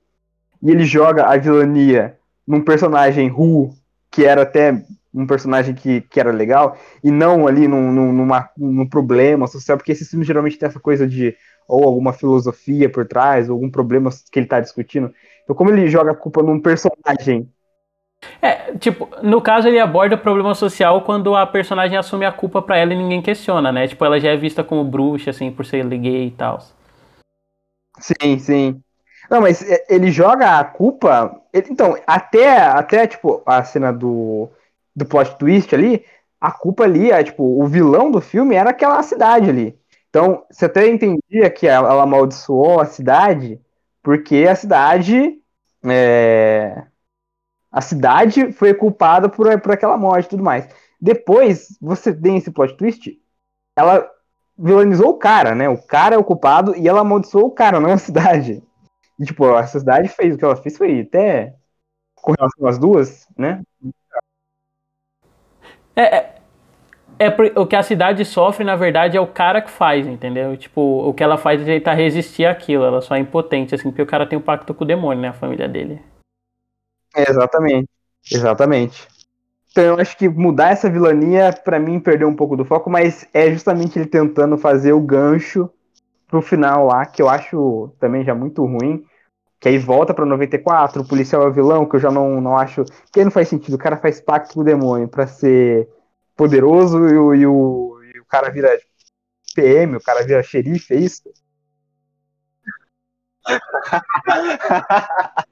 [0.63, 2.17] e ele joga a vilania
[2.47, 3.71] num personagem Ru,
[4.11, 4.83] que era até
[5.13, 9.77] um personagem que, que era legal, e não ali num, num, numa, num problema social,
[9.77, 11.35] porque esses filmes geralmente tem essa coisa de
[11.67, 15.13] ou alguma filosofia por trás, ou algum problema que ele tá discutindo.
[15.45, 17.47] Então, como ele joga a culpa num personagem.
[18.41, 22.63] É, tipo, no caso ele aborda o problema social quando a personagem assume a culpa
[22.63, 23.87] para ela e ninguém questiona, né?
[23.87, 26.59] Tipo, ela já é vista como bruxa, assim, por ser gay e tal.
[28.01, 28.83] Sim, sim.
[29.31, 31.41] Não, mas é, ele joga a culpa.
[31.53, 34.49] Ele, então, até, até, tipo, a cena do,
[34.95, 36.05] do plot twist ali,
[36.41, 39.79] a culpa ali, é, tipo, o vilão do filme era aquela cidade ali.
[40.09, 43.61] Então, você até entendia que ela, ela amaldiçoou a cidade
[44.03, 45.39] porque a cidade
[45.85, 46.87] é,
[47.71, 50.69] a cidade foi culpada por, por aquela morte e tudo mais.
[51.01, 53.19] Depois, você tem esse plot twist,
[53.77, 54.09] ela
[54.59, 55.69] vilanizou o cara, né?
[55.69, 58.63] O cara é o culpado e ela amaldiçoou o cara, não a cidade.
[59.19, 61.55] E, tipo, a cidade fez o que ela fez, foi até
[62.15, 63.63] com relação às duas, né?
[65.97, 66.35] É, é,
[67.19, 67.29] é
[67.59, 70.57] o que a cidade sofre, na verdade, é o cara que faz, entendeu?
[70.57, 74.03] Tipo, o que ela faz é tentar resistir àquilo, ela só é impotente, assim, porque
[74.03, 75.29] o cara tem um pacto com o demônio, né?
[75.29, 76.01] A família dele.
[77.17, 77.89] É, exatamente.
[78.31, 79.09] Exatamente.
[79.71, 83.27] Então eu acho que mudar essa vilania, para mim, perdeu um pouco do foco, mas
[83.33, 85.71] é justamente ele tentando fazer o gancho
[86.27, 89.05] pro final lá, que eu acho também já muito ruim.
[89.61, 92.57] Que aí volta pra 94, o policial é o vilão, que eu já não, não
[92.57, 92.85] acho.
[93.13, 93.75] Que não faz sentido.
[93.75, 95.89] O cara faz pacto com o demônio pra ser
[96.37, 98.79] poderoso e o, e o, e o cara vira
[99.55, 101.23] PM, o cara vira xerife, é isso?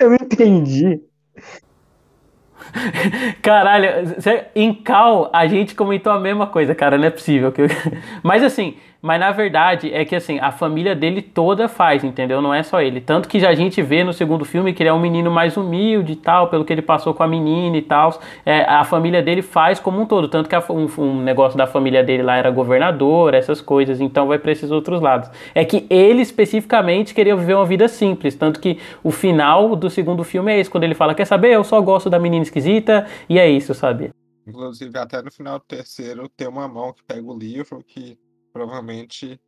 [0.00, 1.00] Eu não entendi.
[3.42, 4.14] Caralho,
[4.54, 7.52] em Cal a gente comentou a mesma coisa, cara, não é possível.
[8.22, 12.42] Mas assim, mas na verdade é que assim, a família dele toda faz, entendeu?
[12.42, 13.00] Não é só ele.
[13.00, 16.14] Tanto que a gente vê no segundo filme que ele é um menino mais humilde
[16.14, 18.20] e tal, pelo que ele passou com a menina e tal.
[18.44, 20.26] É, a família dele faz como um todo.
[20.26, 24.00] Tanto que a, um, um, negócio da família dele lá era governador, essas coisas.
[24.00, 25.30] Então vai para esses outros lados.
[25.54, 28.34] É que ele especificamente queria viver uma vida simples.
[28.34, 31.52] Tanto que o final do segundo filme é esse, quando ele fala: Quer saber?
[31.52, 34.10] Eu só gosto da menina esquisita e é isso, sabe?
[34.44, 38.18] Inclusive, até no final do terceiro tem uma mão que pega o livro que
[38.52, 39.40] provavelmente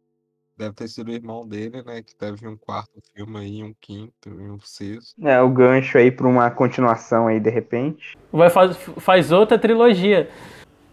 [0.56, 2.02] deve ter sido o irmão dele, né?
[2.02, 5.14] Que deve vir um quarto filme aí, um quinto e um sexto.
[5.26, 8.16] É, o gancho aí pra uma continuação aí, de repente.
[8.30, 10.28] Vai faz, faz outra trilogia.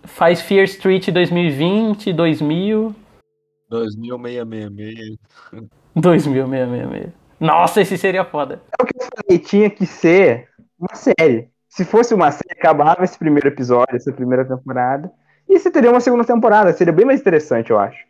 [0.04, 2.96] Faz Fear Street 2020, 2000.
[3.70, 5.18] 2666.
[5.94, 7.14] 2666.
[7.40, 8.62] Nossa, esse seria foda.
[8.80, 11.50] É o que eu falei, tinha que ser uma série.
[11.68, 15.12] Se fosse uma série, acabava esse primeiro episódio, essa primeira temporada.
[15.50, 18.08] E você teria uma segunda temporada, seria bem mais interessante, eu acho.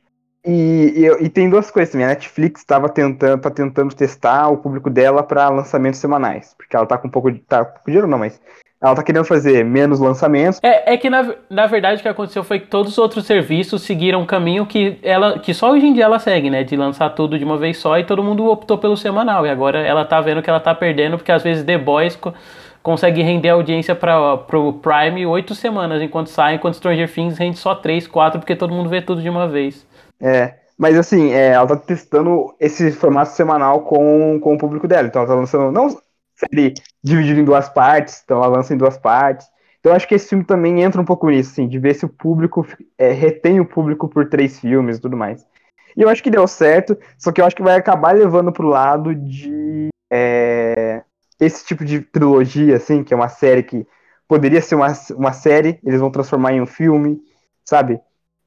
[0.48, 2.06] E, e, e tem duas coisas também.
[2.06, 6.56] A Netflix estava tentando, tá tentando testar o público dela para lançamentos semanais.
[6.58, 7.40] Porque ela tá com um pouco de.
[7.40, 8.40] Tá com dinheiro não, mas.
[8.80, 10.60] Ela tá querendo fazer menos lançamentos.
[10.62, 13.82] É, é que na, na verdade o que aconteceu foi que todos os outros serviços
[13.82, 16.64] seguiram um caminho que ela que só hoje em dia ela segue, né?
[16.64, 19.48] De lançar tudo de uma vez só e todo mundo optou pelo semanal.
[19.48, 22.18] E agora ela tá vendo que ela tá perdendo, porque às vezes The Boys
[22.88, 27.76] consegue render audiência para pro Prime oito semanas enquanto sai, enquanto Stranger Things rende só
[27.76, 29.86] três, quatro, porque todo mundo vê tudo de uma vez.
[30.22, 35.06] É, mas assim, é, ela tá testando esse formato semanal com, com o público dela.
[35.06, 35.90] Então ela tá lançando, não
[36.34, 39.46] série dividida em duas partes, então ela lança em duas partes.
[39.82, 42.10] Então acho que esse filme também entra um pouco nisso, assim, de ver se o
[42.10, 42.66] público
[42.98, 45.46] é, retém o público por três filmes e tudo mais.
[45.98, 48.70] E eu acho que deu certo, só que eu acho que vai acabar levando pro
[48.70, 51.04] lado de é,
[51.40, 53.86] esse tipo de trilogia, assim, que é uma série que
[54.28, 57.20] poderia ser uma, uma série, eles vão transformar em um filme,
[57.64, 58.00] sabe?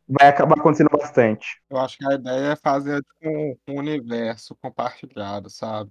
[0.09, 1.61] Vai acabar acontecendo bastante.
[1.71, 5.91] Eu acho que a ideia é fazer um universo compartilhado, sabe?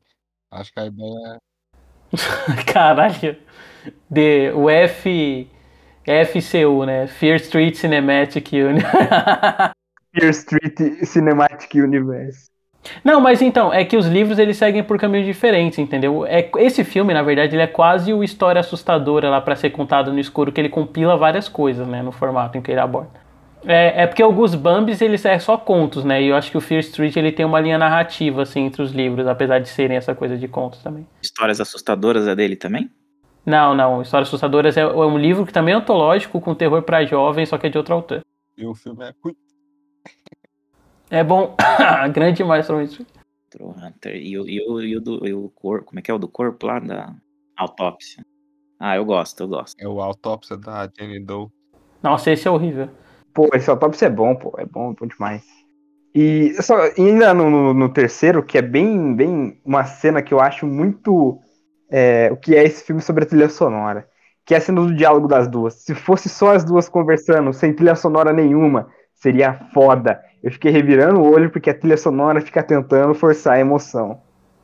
[0.52, 1.50] Acho que a ideia é
[2.72, 3.38] Caralho.
[4.10, 5.50] De, o F.
[6.06, 7.08] FCU, né?
[7.08, 8.98] Fear Street Cinematic Universe.
[10.16, 12.50] Fear Street Cinematic Universe.
[13.04, 16.26] Não, mas então, é que os livros eles seguem por caminhos diferentes, entendeu?
[16.26, 20.12] É, esse filme, na verdade, ele é quase o história assustadora lá para ser contado
[20.12, 23.20] no escuro, que ele compila várias coisas, né, no formato em que ele aborda.
[23.66, 26.22] É, é porque o Goosebumps eles é só contos, né?
[26.22, 28.92] E eu acho que o Fear Street ele tem uma linha narrativa assim entre os
[28.92, 31.06] livros, apesar de serem essa coisa de contos também.
[31.22, 32.90] Histórias assustadoras é dele também?
[33.46, 34.02] Não, não.
[34.02, 37.58] Histórias assustadoras é, é um livro que também é antológico com terror para jovens, só
[37.58, 38.22] que é de outro autor.
[38.58, 39.14] E o filme é
[41.10, 41.56] É bom,
[42.14, 43.06] grande demais pra isso.
[43.60, 44.16] Hunter.
[44.16, 46.20] E o, e o, e o, do, e o corpo, como é que é o
[46.20, 47.16] do corpo lá da
[47.58, 48.24] autópsia?
[48.80, 49.76] Ah, eu gosto, eu gosto.
[49.80, 51.48] É o autópsia da Jenny Doe.
[52.02, 52.90] Nossa, esse é horrível.
[53.34, 54.54] Pô, esse autópsia é bom, pô.
[54.58, 55.44] É bom, bom demais.
[56.14, 60.40] E só, ainda no, no, no, terceiro, que é bem, bem uma cena que eu
[60.40, 61.40] acho muito
[61.90, 64.08] é, o que é esse filme sobre a trilha sonora.
[64.46, 65.74] Que é a cena do diálogo das duas.
[65.74, 68.90] Se fosse só as duas conversando, sem trilha sonora nenhuma,
[69.20, 70.20] seria foda.
[70.42, 74.20] Eu fiquei revirando o olho porque a trilha sonora fica tentando forçar a emoção.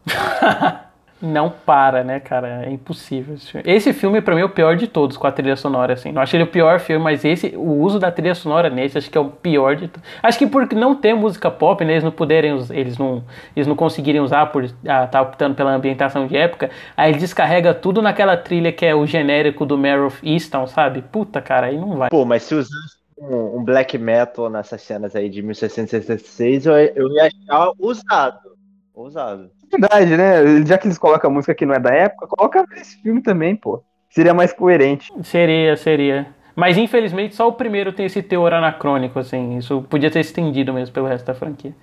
[1.22, 2.66] não para, né, cara?
[2.66, 3.36] É impossível.
[3.36, 5.94] Esse filme, esse filme para mim, é o pior de todos com a trilha sonora,
[5.94, 6.12] assim.
[6.12, 9.10] Não acho ele o pior filme, mas esse, o uso da trilha sonora nesse, acho
[9.10, 10.08] que é o pior de todos.
[10.22, 13.24] Acho que por não ter música pop, né, eles não puderem, eles não,
[13.56, 17.74] eles não conseguirem usar por estar tá optando pela ambientação de época, aí ele descarrega
[17.74, 21.02] tudo naquela trilha que é o genérico do Meryl Easton, sabe?
[21.02, 22.10] Puta, cara, aí não vai.
[22.10, 27.12] Pô, mas se usasse um, um black metal nessas cenas aí de 1666, eu, eu
[27.12, 28.56] ia achar usado.
[28.94, 30.66] Usado verdade, né?
[30.66, 33.56] Já que eles colocam a música que não é da época, coloca esse filme também,
[33.56, 33.84] pô.
[34.10, 35.12] Seria mais coerente.
[35.24, 36.28] Seria, seria.
[36.56, 39.58] Mas infelizmente só o primeiro tem esse teor anacrônico, assim.
[39.58, 41.76] Isso podia ter estendido mesmo pelo resto da franquia.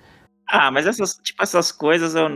[0.47, 2.27] Ah, mas essas, tipo, essas coisas eu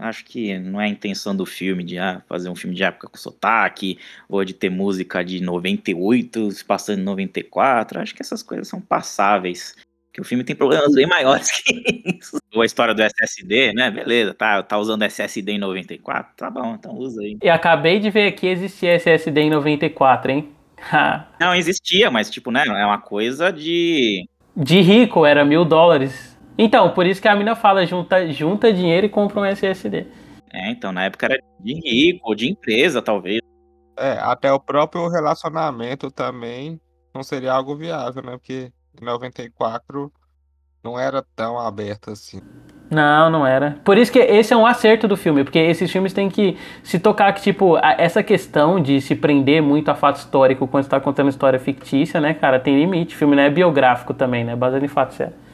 [0.00, 3.08] acho que não é a intenção do filme de ah, fazer um filme de época
[3.08, 8.00] com sotaque, ou de ter música de 98 se passando em 94.
[8.00, 9.74] Acho que essas coisas são passáveis.
[10.12, 12.38] Que o filme tem problemas bem maiores que isso.
[12.54, 13.90] Ou a história do SSD, né?
[13.90, 16.32] Beleza, tá, tá usando SSD em 94?
[16.36, 17.36] Tá bom, então usa aí.
[17.42, 20.48] E acabei de ver aqui existia SSD em 94, hein?
[21.40, 22.64] Não, existia, mas tipo, né?
[22.66, 24.28] É uma coisa de.
[24.56, 26.35] De rico, era mil dólares.
[26.58, 30.06] Então, por isso que a mina fala, junta, junta dinheiro e compra um SSD.
[30.52, 33.40] É, então, na época era de rico, ou de empresa, talvez.
[33.98, 36.80] É, até o próprio relacionamento também
[37.14, 38.32] não seria algo viável, né?
[38.32, 38.70] Porque
[39.00, 40.12] 94
[40.82, 42.40] não era tão aberto assim.
[42.90, 43.80] Não, não era.
[43.84, 47.00] Por isso que esse é um acerto do filme, porque esses filmes têm que se
[47.00, 51.28] tocar que, tipo, essa questão de se prender muito a fato histórico quando está contando
[51.28, 53.14] história fictícia, né, cara, tem limite.
[53.14, 54.54] O filme não é biográfico também, né?
[54.54, 55.45] Baseado em fatos sérios.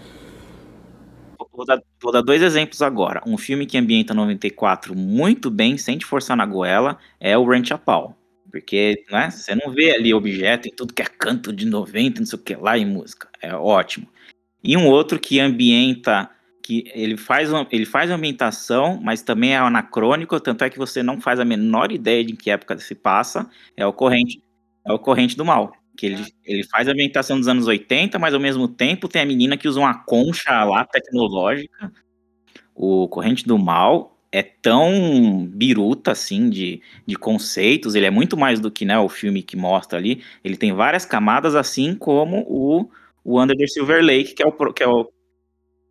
[1.53, 3.23] Vou dar, vou dar dois exemplos agora.
[3.27, 7.73] Um filme que ambienta 94 muito bem, sem te forçar na goela, é o Ranch
[7.73, 8.17] a Pau.
[8.51, 12.27] Porque né, você não vê ali objeto em tudo que é canto de 90, não
[12.27, 13.29] sei o que lá em música.
[13.41, 14.09] É ótimo.
[14.65, 16.31] E um outro que ambienta,
[16.63, 21.21] que ele faz, ele faz ambientação, mas também é anacrônico, tanto é que você não
[21.21, 24.43] faz a menor ideia de em que época se passa, é o Corrente,
[24.87, 25.73] é o Corrente do Mal.
[25.97, 29.27] Que ele, ele faz a ambientação dos anos 80, mas ao mesmo tempo tem a
[29.27, 31.93] menina que usa uma concha lá tecnológica.
[32.75, 38.59] O Corrente do Mal é tão biruta, assim, de, de conceitos, ele é muito mais
[38.59, 42.91] do que né, o filme que mostra ali, ele tem várias camadas, assim como o,
[43.23, 45.13] o Under the Silver Lake, que é o, que é o,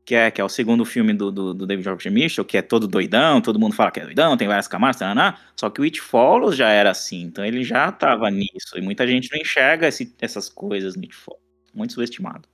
[0.06, 2.62] que é, que é o segundo filme do, do, do David George Mitchell, que é
[2.62, 5.84] todo doidão, todo mundo fala que é doidão, tem várias camadas, taraná, só que o
[5.84, 9.88] It Follows já era assim, então ele já tava nisso, e muita gente não enxerga
[9.88, 12.48] esse, essas coisas no It Follows, muito subestimado.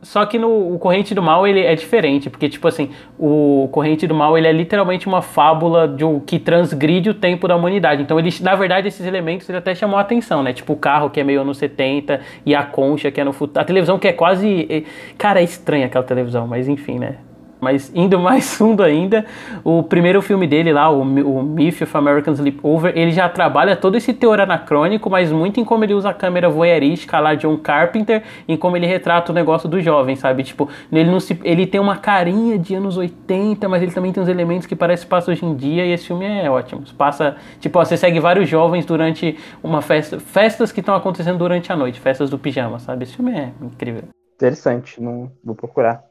[0.00, 4.06] Só que no o Corrente do Mal ele é diferente, porque tipo assim, o Corrente
[4.06, 8.02] do Mal ele é literalmente uma fábula de um, que transgride o tempo da humanidade.
[8.02, 10.52] Então ele, na verdade, esses elementos ele até chamou a atenção, né?
[10.52, 13.60] Tipo o carro que é meio anos 70 e a concha que é no futuro.
[13.60, 14.84] A televisão que é quase,
[15.16, 17.16] cara, é estranha aquela televisão, mas enfim, né?
[17.60, 19.24] Mas indo mais fundo ainda,
[19.64, 23.96] o primeiro filme dele lá, o, o Myth of American Sleepover, ele já trabalha todo
[23.96, 28.22] esse teor anacrônico, mas muito em como ele usa a câmera voyeurística lá, John Carpenter,
[28.46, 30.42] em como ele retrata o negócio do jovem, sabe?
[30.42, 34.22] Tipo, ele, não se, ele tem uma carinha de anos 80, mas ele também tem
[34.22, 36.82] uns elementos que parece que passa hoje em dia, e esse filme é ótimo.
[36.96, 41.72] Passa, tipo, ó, você segue vários jovens durante uma festa, festas que estão acontecendo durante
[41.72, 43.04] a noite, festas do pijama, sabe?
[43.04, 44.04] Esse filme é incrível.
[44.36, 46.07] Interessante, não vou procurar.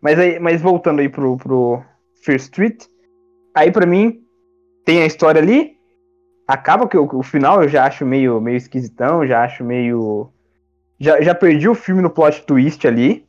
[0.00, 1.82] Mas, aí, mas voltando aí pro, pro
[2.22, 2.84] Fear Street,
[3.54, 4.22] aí para mim
[4.84, 5.76] tem a história ali,
[6.46, 10.30] acaba que o, o, final eu já acho meio, meio esquisitão, já acho meio.
[10.98, 13.26] Já, já perdi o filme no plot twist ali.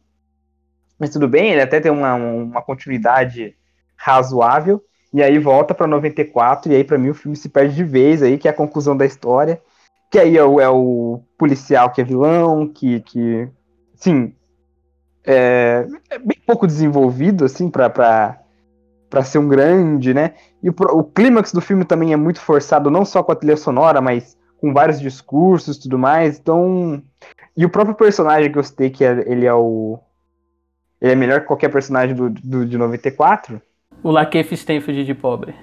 [0.99, 3.55] Mas tudo bem, ele até tem uma, uma continuidade
[3.95, 4.83] razoável.
[5.13, 8.21] E aí volta para 94, e aí para mim o filme se perde de vez
[8.21, 9.61] aí, que é a conclusão da história.
[10.11, 13.49] Que aí é o, é o policial que é vilão, que, que
[13.95, 14.33] sim,
[15.27, 18.39] é, é bem pouco desenvolvido, assim, para
[19.25, 20.33] ser um grande, né?
[20.63, 23.57] E o, o clímax do filme também é muito forçado, não só com a trilha
[23.57, 26.39] sonora, mas com vários discursos e tudo mais.
[26.39, 27.03] Então.
[27.55, 29.99] E o próprio personagem que eu citei, que é, ele é o.
[31.01, 33.61] Ele é melhor que qualquer personagem do, do, de 94.
[34.01, 35.53] O Lakeith Stanfield de pobre.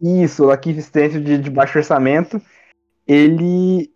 [0.00, 2.40] Isso, o Lakeith Stanfield de, de baixo orçamento.
[3.06, 3.93] Ele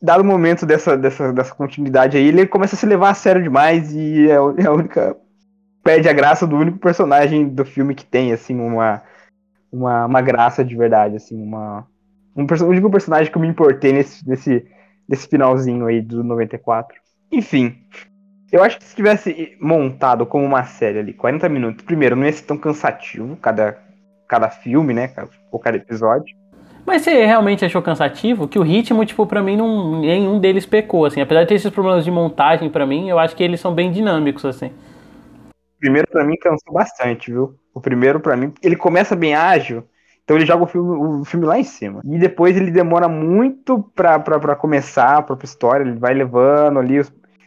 [0.00, 3.42] dado o momento dessa, dessa, dessa continuidade aí, ele começa a se levar a sério
[3.42, 5.16] demais e é, é a única.
[5.82, 9.02] Perde a graça do único personagem do filme que tem, assim, uma,
[9.72, 11.86] uma, uma graça de verdade, assim, uma.
[12.36, 14.66] Um, o único personagem que eu me importei nesse, nesse,
[15.08, 16.96] nesse finalzinho aí do 94.
[17.32, 17.76] Enfim.
[18.50, 22.32] Eu acho que se tivesse montado como uma série ali, 40 minutos, primeiro, não ia
[22.32, 23.78] ser tão cansativo cada,
[24.26, 25.12] cada filme, né?
[25.50, 26.34] Ou cada episódio.
[26.88, 28.48] Mas você realmente achou cansativo?
[28.48, 31.20] Que o ritmo, tipo, pra mim, não, nenhum deles pecou, assim.
[31.20, 33.92] Apesar de ter esses problemas de montagem para mim, eu acho que eles são bem
[33.92, 34.68] dinâmicos, assim.
[34.68, 37.54] O primeiro para mim cansou bastante, viu?
[37.74, 39.84] O primeiro para mim, ele começa bem ágil,
[40.24, 42.00] então ele joga o filme, o filme lá em cima.
[42.06, 46.78] E depois ele demora muito pra, pra, pra começar a própria história, ele vai levando
[46.78, 47.02] ali,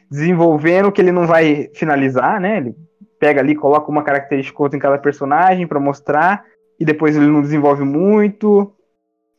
[0.08, 2.58] desenvolvendo que ele não vai finalizar, né?
[2.58, 2.76] Ele
[3.20, 6.44] pega ali, coloca uma característica outra em cada personagem para mostrar,
[6.80, 8.72] e depois ele não desenvolve muito.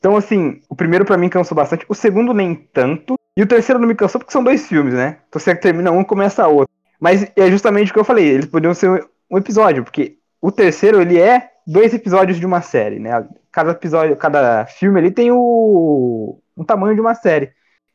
[0.02, 3.78] Então, assim, o primeiro para mim cansou bastante, o segundo nem tanto, e o terceiro
[3.78, 5.18] não me cansou porque são dois filmes, né?
[5.28, 6.74] Então você termina um começa outro.
[6.98, 11.00] Mas é justamente o que eu falei, eles poderiam ser um episódio, porque o terceiro
[11.00, 13.24] ele é dois episódios de uma série, né?
[13.52, 17.52] Cada episódio, cada filme ali tem o um tamanho de uma série.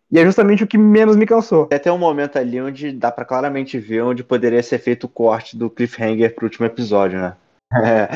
[0.10, 1.68] E é justamente o que menos me cansou.
[1.74, 5.58] Até um momento ali onde dá para claramente ver onde poderia ser feito o corte
[5.58, 7.36] do cliffhanger pro último episódio, né?
[7.84, 8.08] É.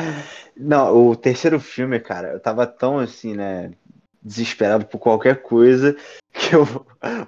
[0.56, 3.70] Não, o terceiro filme, cara, eu tava tão assim, né?
[4.22, 5.96] Desesperado por qualquer coisa.
[6.34, 6.64] Que eu,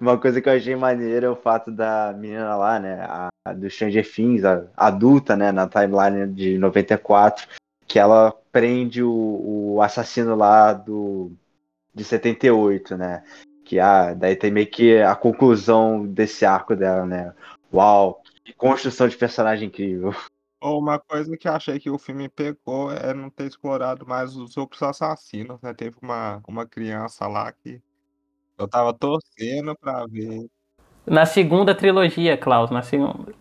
[0.01, 3.03] uma coisa que eu achei maneira é o fato da menina lá, né?
[3.03, 5.53] A, a do Stranger Things, a, adulta, né?
[5.53, 7.47] Na timeline de 94,
[7.87, 11.31] que ela prende o, o assassino lá do
[11.95, 13.23] de 78, né?
[13.63, 17.35] Que ah, daí tem meio que a conclusão desse arco dela, né?
[17.73, 20.15] Uau, que construção de personagem incrível.
[20.67, 24.83] Uma coisa que achei que o filme pegou é não ter explorado mais os outros
[24.83, 25.75] assassinos, né?
[25.75, 27.83] Teve uma, uma criança lá que
[28.57, 30.47] eu tava torcendo pra ver.
[31.07, 33.35] Na segunda trilogia, Klaus, na segunda.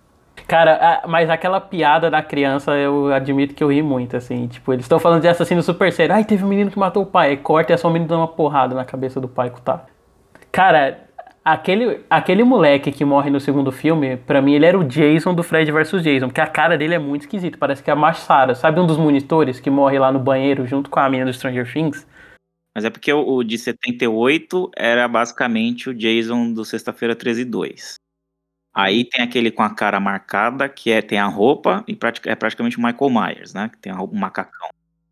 [0.47, 4.47] Cara, mas aquela piada da criança, eu admito que eu ri muito, assim.
[4.49, 6.13] Tipo, eles estão falando de assassino super sério.
[6.13, 7.29] Ai, teve um menino que matou o pai.
[7.29, 9.85] Aí corta e é só o menino dando uma porrada na cabeça do pai, tá.
[10.51, 11.07] Cara,
[11.45, 15.43] Aquele, aquele moleque que morre no segundo filme, para mim ele era o Jason do
[15.43, 18.55] Fred vs Jason, porque a cara dele é muito esquisita, parece que é a Machara.
[18.55, 21.69] Sabe um dos monitores que morre lá no banheiro junto com a menina do Stranger
[21.71, 22.07] Things?
[22.73, 27.45] Mas é porque o, o de 78 era basicamente o Jason do Sexta-feira 13 e
[27.45, 27.95] 2.
[28.73, 32.79] Aí tem aquele com a cara marcada, que é, tem a roupa, e é praticamente
[32.79, 33.69] o Michael Myers, né?
[33.69, 34.69] Que tem a roupa, um macacão.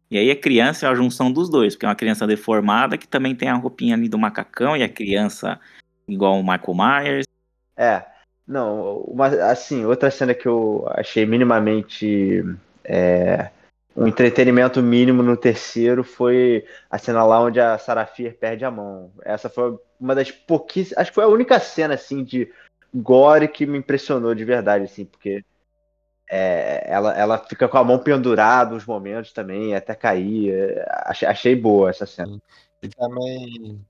[0.10, 3.08] E aí a criança é a junção dos dois, porque é uma criança deformada que
[3.08, 5.60] também tem a roupinha ali do macacão, e a criança
[6.07, 7.26] igual o Michael Myers.
[7.76, 8.06] É,
[8.48, 12.44] não, uma, assim, outra cena que eu achei minimamente
[12.84, 13.49] é,
[13.95, 19.11] um entretenimento mínimo no terceiro foi a cena lá onde a Sarafir perde a mão.
[19.23, 22.52] Essa foi uma das pouquíssimas, acho que foi a única cena assim de
[22.94, 25.44] gore que me impressionou de verdade, assim, porque
[26.30, 30.53] é, ela, ela fica com a mão pendurada uns momentos também, até cair.
[30.53, 32.38] É, achei, achei boa essa cena.
[32.82, 33.86] E também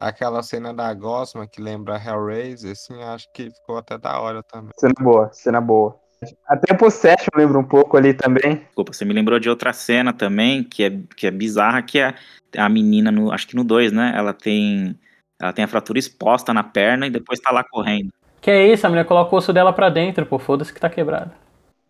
[0.00, 4.70] Aquela cena da Gosma que lembra Hellraiser, assim, acho que ficou até da hora também.
[4.78, 5.98] Cena boa, cena boa.
[6.46, 8.56] Até Possession lembra um pouco ali também.
[8.56, 12.14] Desculpa, você me lembrou de outra cena também, que é, que é bizarra, que é
[12.56, 14.12] a menina, no, acho que no 2, né?
[14.16, 14.98] Ela tem,
[15.40, 18.12] ela tem a fratura exposta na perna e depois tá lá correndo.
[18.40, 20.88] Que é isso, a mulher coloca o osso dela pra dentro, pô, foda-se que tá
[20.88, 21.32] quebrado.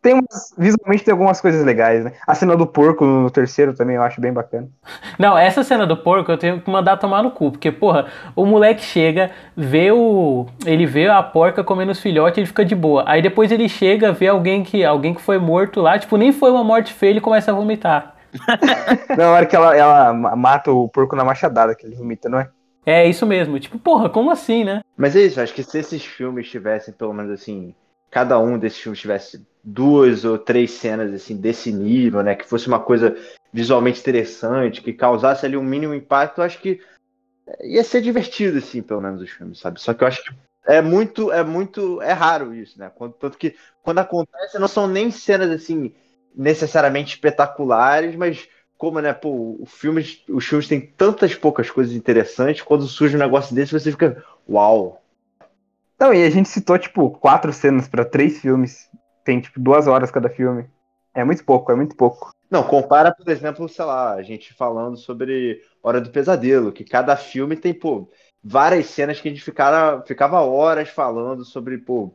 [0.00, 2.12] Tem umas, visualmente tem algumas coisas legais, né?
[2.26, 4.68] A cena do porco no terceiro também eu acho bem bacana.
[5.18, 8.06] Não, essa cena do porco eu tenho que mandar tomar no cu, porque, porra,
[8.36, 10.46] o moleque chega, vê o.
[10.64, 13.04] Ele vê a porca comendo os filhotes e ele fica de boa.
[13.06, 16.50] Aí depois ele chega, vê alguém que, alguém que foi morto lá, tipo, nem foi
[16.50, 18.14] uma morte feia, ele começa a vomitar.
[19.16, 22.48] Na hora que ela, ela mata o porco na machadada que ele vomita, não é?
[22.84, 23.58] É isso mesmo.
[23.58, 24.80] Tipo, porra, como assim, né?
[24.96, 27.74] Mas é isso, acho que se esses filmes tivessem, pelo menos assim,
[28.10, 32.68] cada um desses filmes tivesse duas ou três cenas assim desse nível, né, que fosse
[32.68, 33.16] uma coisa
[33.52, 36.80] visualmente interessante, que causasse ali um mínimo impacto, eu acho que
[37.62, 39.80] ia ser divertido assim, pelo menos os filmes, sabe?
[39.80, 40.30] Só que eu acho que
[40.66, 42.90] é muito é muito é raro isso, né?
[43.18, 45.94] Tanto que quando acontece não são nem cenas assim
[46.34, 48.48] necessariamente espetaculares, mas
[48.78, 53.18] como, né, pô, o filme, os filmes têm tantas poucas coisas interessantes, quando surge um
[53.18, 55.02] negócio desse, você fica, uau.
[55.98, 58.88] Não, e a gente citou, tipo, quatro cenas para três filmes.
[59.28, 60.64] Tem, tipo, duas horas cada filme.
[61.12, 62.32] É muito pouco, é muito pouco.
[62.50, 67.14] Não, compara, por exemplo, sei lá, a gente falando sobre Hora do Pesadelo, que cada
[67.14, 68.10] filme tem, pô,
[68.42, 72.10] várias cenas que a gente ficava, ficava horas falando sobre, pô,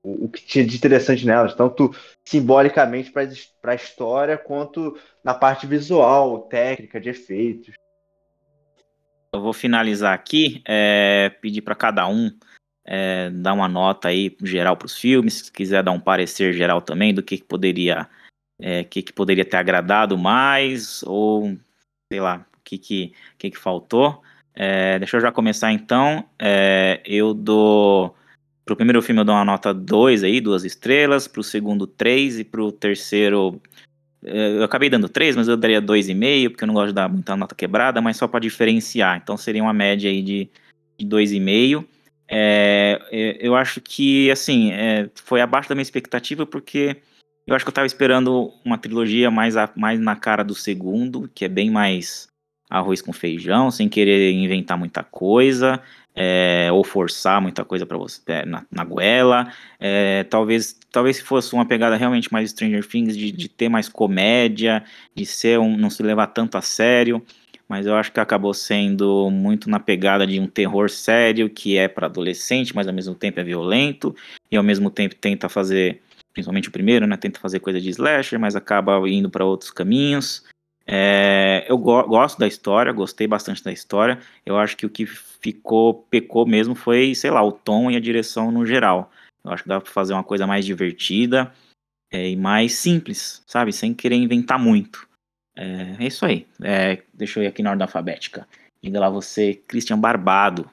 [0.00, 1.92] o, que tinha de interessante nelas, tanto
[2.24, 7.74] simbolicamente para a história, quanto na parte visual, técnica, de efeitos.
[9.34, 12.30] Eu vou finalizar aqui, é, pedir para cada um
[12.84, 16.80] é, dar uma nota aí geral para os filmes, se quiser dar um parecer geral
[16.80, 18.08] também do que, que poderia
[18.60, 21.56] é, que, que poderia ter agradado mais, ou
[22.12, 24.22] sei lá, o que, que, que, que faltou.
[24.54, 26.24] É, deixa eu já começar então.
[26.38, 28.14] É, eu dou
[28.64, 31.26] Pro primeiro filme eu dou uma nota 2 aí, duas estrelas.
[31.26, 32.40] Pro segundo, 3.
[32.40, 33.60] E pro terceiro.
[34.24, 37.08] Eh, eu acabei dando 3, mas eu daria 2,5, porque eu não gosto de dar
[37.08, 39.18] muita nota quebrada, mas só para diferenciar.
[39.22, 40.48] Então seria uma média aí de,
[40.96, 41.84] de 2,5.
[42.28, 46.96] É, é, eu acho que, assim, é, foi abaixo da minha expectativa, porque
[47.46, 51.30] eu acho que eu tava esperando uma trilogia mais, a, mais na cara do segundo,
[51.34, 52.28] que é bem mais
[52.70, 55.82] arroz com feijão, sem querer inventar muita coisa
[56.14, 59.52] é, ou forçar muita coisa para você é, na, na goela.
[59.80, 63.88] É, talvez, talvez se fosse uma pegada realmente mais Stranger Things, de, de ter mais
[63.88, 64.84] comédia,
[65.14, 67.24] de ser um, não se levar tanto a sério.
[67.68, 71.88] Mas eu acho que acabou sendo muito na pegada de um terror sério, que é
[71.88, 74.14] para adolescente, mas ao mesmo tempo é violento,
[74.50, 76.02] e ao mesmo tempo tenta fazer,
[76.32, 77.16] principalmente o primeiro, né?
[77.16, 80.44] Tenta fazer coisa de slasher, mas acaba indo para outros caminhos.
[80.86, 84.18] É, eu go gosto da história, gostei bastante da história.
[84.44, 88.00] Eu acho que o que ficou, pecou mesmo foi, sei lá, o tom e a
[88.00, 89.10] direção no geral.
[89.44, 91.52] Eu acho que dá pra fazer uma coisa mais divertida
[92.12, 93.72] é, e mais simples, sabe?
[93.72, 95.08] Sem querer inventar muito.
[95.56, 96.46] É, é isso aí.
[96.62, 98.46] É, deixa eu ir aqui na ordem alfabética.
[98.82, 100.68] Diga lá você, Christian Barbado.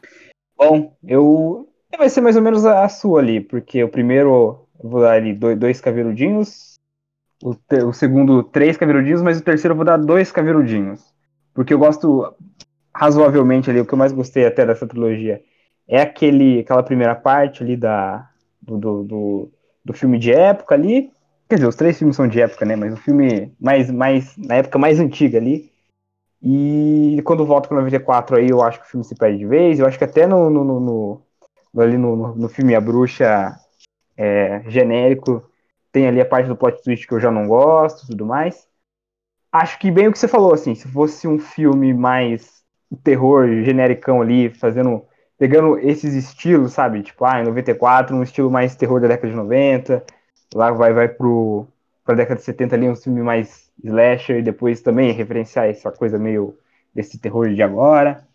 [0.57, 1.68] Bom, eu.
[1.97, 5.34] Vai ser mais ou menos a sua ali, porque o primeiro eu vou dar ali
[5.34, 5.81] dois, dois
[7.43, 11.14] o, te, o segundo três caveludinhos, mas o terceiro eu vou dar dois caveludinhos.
[11.53, 12.34] Porque eu gosto
[12.95, 15.41] razoavelmente ali, o que eu mais gostei até dessa trilogia
[15.88, 18.30] é aquele, aquela primeira parte ali da,
[18.61, 19.51] do, do, do,
[19.84, 21.11] do filme de época ali.
[21.49, 22.76] Quer dizer, os três filmes são de época, né?
[22.76, 25.71] Mas o filme mais, mais na época mais antiga ali.
[26.43, 29.80] E quando volta para 94 aí, eu acho que o filme se perde de vez.
[29.80, 33.55] Eu acho que até no, no, no, no ali no, no, filme A Bruxa
[34.15, 35.43] é, genérico
[35.91, 38.67] tem ali a parte do plot twist que eu já não gosto tudo mais.
[39.51, 42.63] Acho que bem o que você falou, assim, se fosse um filme mais
[43.03, 45.03] terror genericão ali, fazendo.
[45.38, 47.01] pegando esses estilos, sabe?
[47.01, 50.05] Tipo, ah, em 94, um estilo mais terror da década de 90.
[50.53, 51.67] Lá vai, vai pro,
[52.03, 56.17] pra década de 70 ali, um filme mais slasher, e depois também referenciar essa coisa
[56.17, 56.57] meio
[56.93, 58.26] desse terror de agora.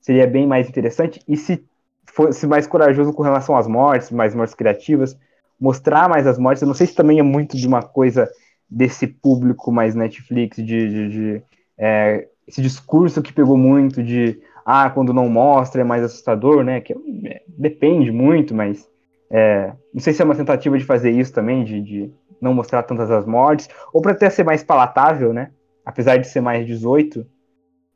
[0.00, 1.20] Seria bem mais interessante.
[1.26, 1.64] E se
[2.04, 5.18] fosse mais corajoso com relação às mortes, mais mortes criativas,
[5.60, 6.62] mostrar mais as mortes.
[6.62, 8.30] Eu não sei se também é muito de uma coisa
[8.68, 11.42] desse público mais Netflix, de, de, de
[11.78, 16.80] é, esse discurso que pegou muito de ah, quando não mostra é mais assustador, né?
[16.80, 16.92] Que
[17.24, 18.88] é, depende muito, mas
[19.30, 22.82] é, não sei se é uma tentativa de fazer isso também, de, de não mostrar
[22.82, 25.50] tantas as mortes, ou para até ser mais palatável, né?
[25.84, 27.26] Apesar de ser mais 18.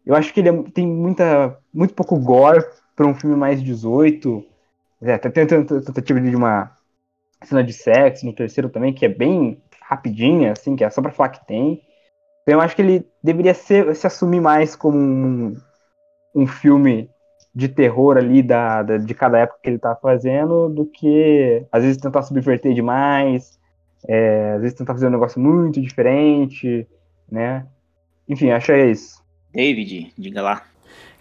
[0.05, 2.65] Eu acho que ele é, tem muita, muito pouco gore
[2.97, 4.45] para um filme mais 18.
[5.03, 6.77] É, tem tentativa de uma
[7.43, 11.11] cena de sexo no terceiro também, que é bem rapidinha, assim, que é só pra
[11.11, 11.83] falar que tem.
[12.43, 15.57] Então eu acho que ele deveria ser, se assumir mais como um,
[16.35, 17.11] um filme
[17.55, 21.83] de terror ali da, da, de cada época que ele tá fazendo, do que às
[21.83, 23.59] vezes tentar subverter demais,
[24.07, 26.87] é, às vezes tentar fazer um negócio muito diferente,
[27.31, 27.67] né?
[28.29, 29.21] Enfim, acho que é isso.
[29.53, 30.63] David, diga lá.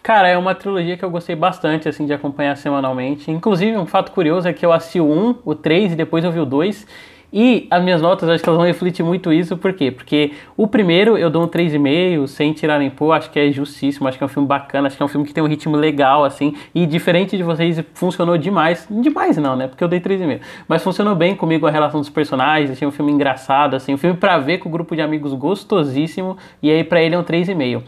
[0.02, 3.30] Cara, é uma trilogia que eu gostei bastante, assim, de acompanhar semanalmente.
[3.30, 6.32] Inclusive, um fato curioso é que eu assisti o 1, o 3 e depois eu
[6.32, 6.88] vi o 2.
[7.32, 9.92] E as minhas notas, acho que elas vão refletir muito isso, por quê?
[9.92, 14.08] Porque o primeiro eu dou um 3,5, sem tirar nem pôr, acho que é justíssimo,
[14.08, 15.76] acho que é um filme bacana, acho que é um filme que tem um ritmo
[15.76, 18.88] legal, assim, e diferente de vocês, funcionou demais.
[18.90, 19.68] Demais não, né?
[19.68, 20.40] Porque eu dei 3,5.
[20.68, 24.18] Mas funcionou bem comigo a relação dos personagens, achei um filme engraçado, assim, um filme
[24.18, 27.84] pra ver com um grupo de amigos gostosíssimo, e aí pra ele é um 3,5.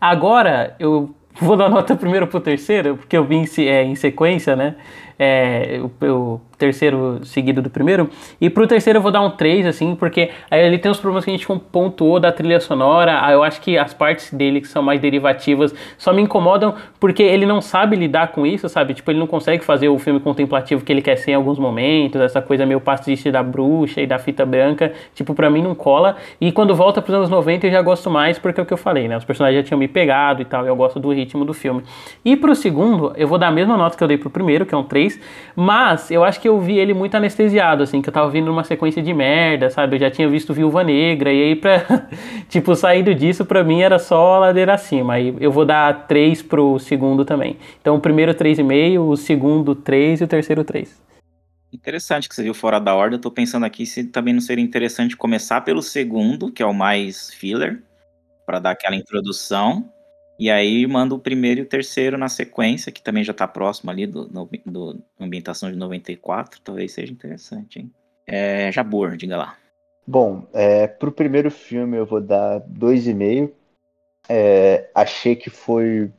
[0.00, 4.76] Agora, eu vou dar nota primeiro pro terceiro, porque eu vim é, em sequência, né?
[5.18, 8.08] É, o, o terceiro seguido do primeiro.
[8.40, 11.24] E pro terceiro eu vou dar um 3, assim, porque aí ele tem os problemas
[11.24, 13.12] que a gente pontuou da trilha sonora.
[13.30, 17.46] Eu acho que as partes dele que são mais derivativas só me incomodam porque ele
[17.46, 18.94] não sabe lidar com isso, sabe?
[18.94, 22.20] Tipo, ele não consegue fazer o filme contemplativo que ele quer ser em alguns momentos,
[22.20, 24.92] essa coisa meio pastiche da bruxa e da fita branca.
[25.14, 26.16] Tipo, pra mim não cola.
[26.40, 28.78] E quando volta pros anos 90 eu já gosto mais porque é o que eu
[28.78, 29.16] falei, né?
[29.16, 31.82] Os personagens já tinham me pegado e tal, eu gosto do ritmo do filme.
[32.24, 34.74] E pro segundo, eu vou dar a mesma nota que eu dei pro primeiro, que
[34.74, 35.05] é um 3,
[35.54, 38.64] mas eu acho que eu vi ele muito anestesiado, assim, que eu tava vindo numa
[38.64, 39.96] sequência de merda, sabe?
[39.96, 41.84] Eu já tinha visto Viúva Negra, e aí pra,
[42.48, 45.14] tipo, saindo disso, pra mim era só ladeira acima.
[45.14, 47.56] Aí eu vou dar 3 pro segundo também.
[47.80, 51.06] Então o primeiro 3,5, o segundo 3 e o terceiro 3.
[51.72, 53.16] Interessante que você viu fora da ordem.
[53.16, 56.72] Eu tô pensando aqui se também não seria interessante começar pelo segundo, que é o
[56.72, 57.82] mais filler,
[58.46, 59.90] para dar aquela introdução,
[60.38, 63.90] e aí manda o primeiro e o terceiro na sequência, que também já está próximo
[63.90, 66.60] ali do, do, do, ambientação de 94.
[66.60, 67.92] Talvez seja interessante, hein?
[68.26, 69.56] É, Jabor, diga lá.
[70.06, 73.50] Bom, é, pro primeiro filme eu vou dar 2,5.
[74.28, 76.12] É, achei que foi,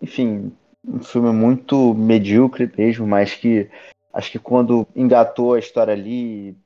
[0.00, 0.52] enfim,
[0.86, 3.68] um filme muito medíocre mesmo, mas que
[4.12, 6.56] acho que quando engatou a história ali,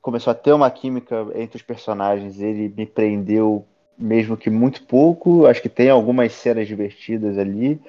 [0.00, 3.66] começou a ter uma química entre os personagens, ele me prendeu
[4.00, 5.46] mesmo que muito pouco.
[5.46, 7.80] Acho que tem algumas cenas divertidas ali,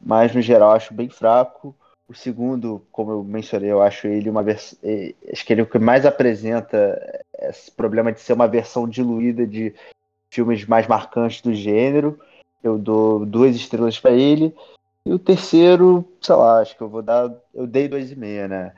[0.00, 1.74] mas no geral acho bem fraco.
[2.06, 4.78] O segundo, como eu mencionei, eu acho ele uma versão.
[4.82, 8.86] É, acho que ele é o que mais apresenta esse problema de ser uma versão
[8.86, 9.74] diluída de
[10.30, 12.18] filmes mais marcantes do gênero.
[12.62, 14.54] Eu dou duas estrelas para ele.
[15.06, 17.32] E o terceiro, sei lá, acho que eu vou dar.
[17.54, 18.72] Eu dei dois e meia, né?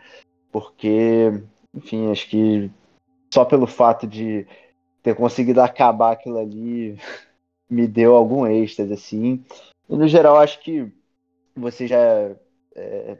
[0.52, 1.32] Porque,
[1.74, 2.70] enfim, acho que
[3.32, 4.46] só pelo fato de
[5.06, 6.98] ter conseguido acabar aquilo ali
[7.70, 9.44] me deu algum êxtase, assim.
[9.88, 10.90] E no geral, acho que
[11.54, 12.32] vocês já,
[12.74, 13.16] é,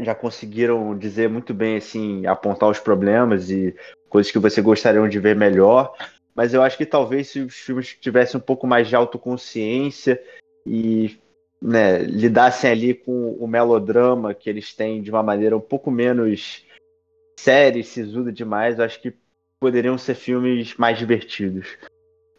[0.00, 3.76] já conseguiram dizer muito bem, assim, apontar os problemas e
[4.08, 5.94] coisas que vocês gostariam de ver melhor.
[6.34, 10.20] Mas eu acho que talvez se os filmes tivessem um pouco mais de autoconsciência
[10.66, 11.16] e
[11.60, 16.66] né, lidassem ali com o melodrama que eles têm de uma maneira um pouco menos
[17.38, 19.14] séria e sisuda demais, eu acho que
[19.62, 21.78] poderiam ser filmes mais divertidos.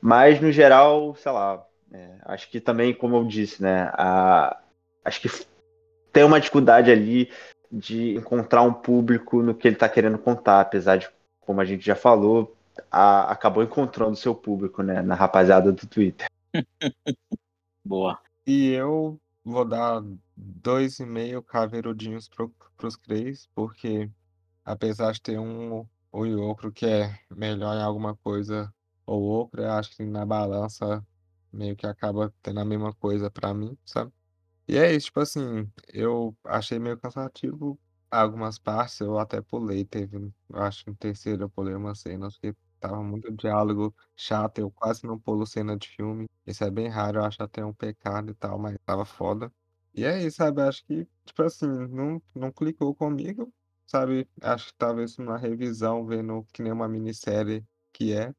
[0.02, 4.60] Mas, no geral, sei lá, é, acho que também, como eu disse, né, a,
[5.06, 5.30] acho que
[6.12, 7.32] tem uma dificuldade ali
[7.72, 11.10] de encontrar um público no que ele está querendo contar, apesar de,
[11.40, 12.54] como a gente já falou,
[12.92, 16.28] a, acabou encontrando seu público, né, na rapaziada do Twitter.
[17.86, 18.20] Boa.
[18.46, 20.04] E eu vou dar
[20.36, 22.50] dois e meio caveirudinhos para
[22.86, 24.10] os três, porque
[24.66, 28.74] apesar de ter um ou e outro que é melhor em alguma coisa
[29.08, 31.06] ou outra, eu acho que na balança
[31.54, 34.14] meio que acaba tendo a mesma coisa pra mim, sabe?
[34.68, 37.80] E é isso, tipo assim, eu achei meio cansativo
[38.12, 40.18] algumas partes, eu até pulei, teve,
[40.50, 45.06] eu acho no terceiro eu pulei uma cena, porque tava muito diálogo chato, eu quase
[45.06, 46.28] não pulo cena de filme.
[46.46, 49.52] Isso é bem raro, eu acho até um pecado e tal, mas tava foda.
[49.94, 50.62] E é isso, sabe?
[50.62, 53.52] Acho que, tipo assim, não, não clicou comigo
[53.86, 54.28] sabe?
[54.42, 58.34] Acho que talvez uma revisão, vendo que nem uma minissérie que é,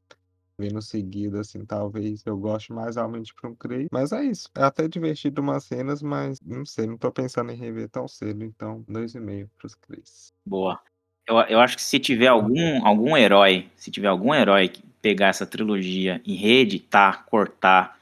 [0.59, 3.89] vendo seguida, assim, talvez eu goste mais realmente para um Crei.
[3.93, 4.49] Mas é isso.
[4.57, 8.45] É até divertido umas cenas, mas não sei, não tô pensando em rever tão cedo,
[8.45, 10.33] então dois e meio pros Creis.
[10.47, 10.81] Boa.
[11.27, 15.29] Eu, eu acho que se tiver algum, algum herói, se tiver algum herói que pegar
[15.29, 17.99] essa trilogia e reeditar, cortar,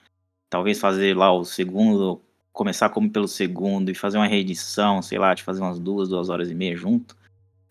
[0.50, 2.20] talvez fazer lá o segundo,
[2.52, 6.28] começar como pelo segundo e fazer uma reedição, sei lá, de fazer umas duas, duas
[6.28, 7.16] horas e meia junto,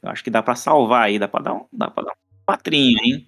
[0.02, 2.46] eu acho que dá para salvar aí, dá para dar um, dá para dar um
[2.46, 3.28] patrinho, hein?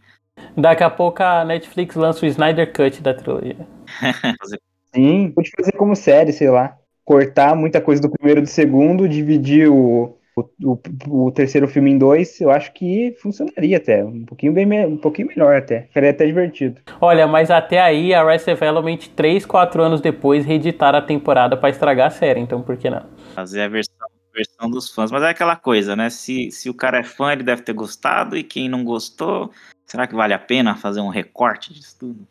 [0.58, 3.68] Daqui a pouco a Netflix lança o Snyder Cut da trilogia.
[4.94, 6.78] Sim, pode fazer como série, sei lá.
[7.06, 11.92] Cortar muita coisa do primeiro e do segundo, dividir o, o, o, o, terceiro filme
[11.92, 14.04] em dois, eu acho que funcionaria até.
[14.04, 15.84] Um pouquinho, bem, um pouquinho melhor até.
[15.84, 16.80] Ficaria até divertido.
[17.02, 21.70] Olha, mas até aí a Rise Development, 3, 4 anos depois, reeditar a temporada para
[21.70, 23.04] estragar a série, então por que não?
[23.36, 23.93] Fazer a versão
[24.34, 25.12] versão dos fãs.
[25.12, 26.10] Mas é aquela coisa, né?
[26.10, 29.52] Se, se o cara é fã, ele deve ter gostado, e quem não gostou,
[29.86, 32.28] será que vale a pena fazer um recorte disso tudo?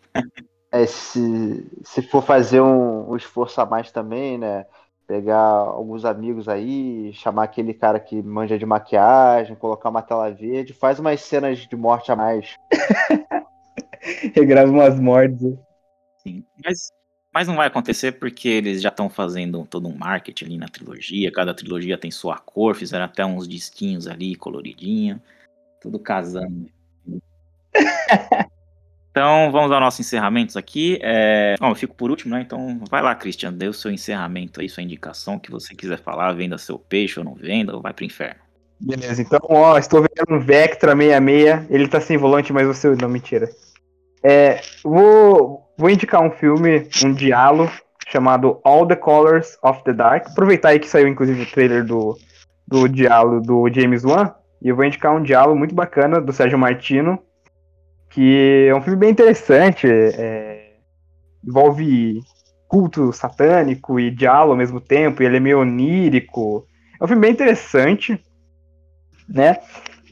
[0.70, 4.65] É, se, se for fazer um, um esforço a mais também, né?
[5.07, 10.73] pegar alguns amigos aí, chamar aquele cara que manja de maquiagem, colocar uma tela verde,
[10.73, 12.57] faz umas cenas de morte a mais.
[14.35, 15.55] Regrava umas mortes.
[16.23, 16.43] Sim.
[16.65, 16.91] Mas,
[17.33, 21.33] mas não vai acontecer porque eles já estão fazendo todo um marketing ali na trilogia.
[21.33, 25.21] Cada trilogia tem sua cor, fizeram até uns disquinhos ali, coloridinho.
[25.81, 26.69] Tudo casando.
[29.13, 30.99] Então, vamos ao nosso encerramento aqui.
[31.03, 31.55] É...
[31.61, 32.41] Bom, eu fico por último, né?
[32.41, 36.33] Então, vai lá, Christian, dê o seu encerramento aí, sua indicação, que você quiser falar,
[36.33, 38.41] venda seu peixe ou não venda, ou vai pro inferno.
[38.81, 43.09] Beleza, então, ó, estou vendo um Vectra 66, ele tá sem volante, mas você não,
[43.09, 43.51] mentira.
[44.23, 47.70] É, vou, vou indicar um filme, um diálogo,
[48.09, 50.27] chamado All the Colors of the Dark.
[50.28, 52.16] Aproveitar aí que saiu, inclusive, o trailer do,
[52.66, 56.59] do diálogo do James Wan, e eu vou indicar um diálogo muito bacana do Sérgio
[56.59, 57.19] Martino,
[58.11, 60.74] que é um filme bem interessante, é,
[61.44, 62.20] envolve
[62.69, 66.66] culto satânico e diálogo ao mesmo tempo, e ele é meio onírico.
[67.01, 68.23] É um filme bem interessante,
[69.28, 69.59] né?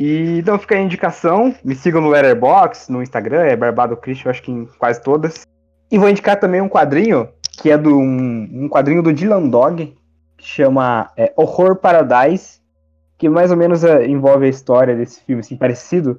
[0.00, 4.42] E então fica a indicação, me sigam no Letterboxd, no Instagram, é Barbado Christian, acho
[4.42, 5.46] que em quase todas.
[5.92, 7.28] E vou indicar também um quadrinho,
[7.60, 9.94] que é do um, um quadrinho do Dylan Dog,
[10.38, 12.62] que chama é, Horror Paradise,
[13.18, 16.18] que mais ou menos é, envolve a história desse filme, assim, parecido,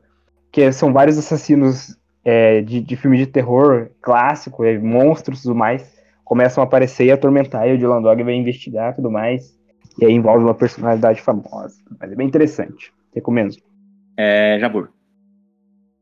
[0.51, 5.55] que são vários assassinos é, de, de filme de terror clássico, é, monstros e tudo
[5.55, 5.91] mais,
[6.23, 9.57] começam a aparecer e atormentar, e o Dylan Dog vai investigar tudo mais,
[9.99, 11.77] e aí envolve uma personalidade famosa.
[11.99, 12.93] Mas é bem interessante.
[13.15, 13.70] Recomendo.
[14.17, 14.89] É, Jabur.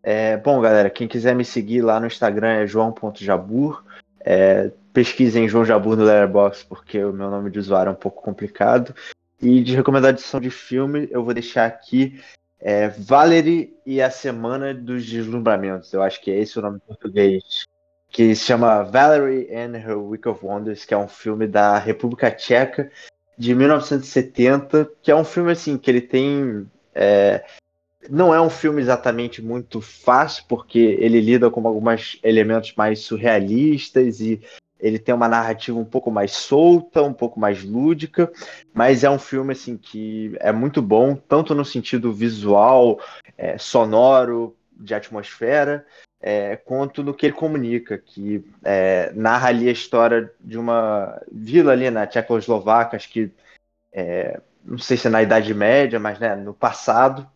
[0.02, 3.84] É, bom, galera, quem quiser me seguir lá no Instagram é joão.jabur.
[4.22, 8.22] É, pesquisem João Jabur no Letterboxd, porque o meu nome de usuário é um pouco
[8.22, 8.94] complicado.
[9.42, 12.20] E de recomendação de filme, eu vou deixar aqui
[12.60, 15.94] é Valerie e a Semana dos Deslumbramentos.
[15.94, 17.66] Eu acho que é esse o nome em português.
[18.10, 22.30] Que se chama Valerie and Her Week of Wonders, que é um filme da República
[22.32, 22.92] Tcheca
[23.38, 27.46] de 1970, que é um filme assim que ele tem é,
[28.08, 34.22] não é um filme exatamente muito fácil, porque ele lida com alguns elementos mais surrealistas
[34.22, 34.42] e
[34.80, 38.32] ele tem uma narrativa um pouco mais solta, um pouco mais lúdica,
[38.74, 43.00] mas é um filme assim que é muito bom, tanto no sentido visual,
[43.38, 45.86] é, sonoro, de atmosfera,
[46.22, 51.74] é, quanto no que ele comunica, que é, narra ali a história de uma vila
[51.74, 53.30] ali na Tchecoslováquia, acho que
[53.92, 57.28] é, não sei se é na Idade Média, mas né, no passado,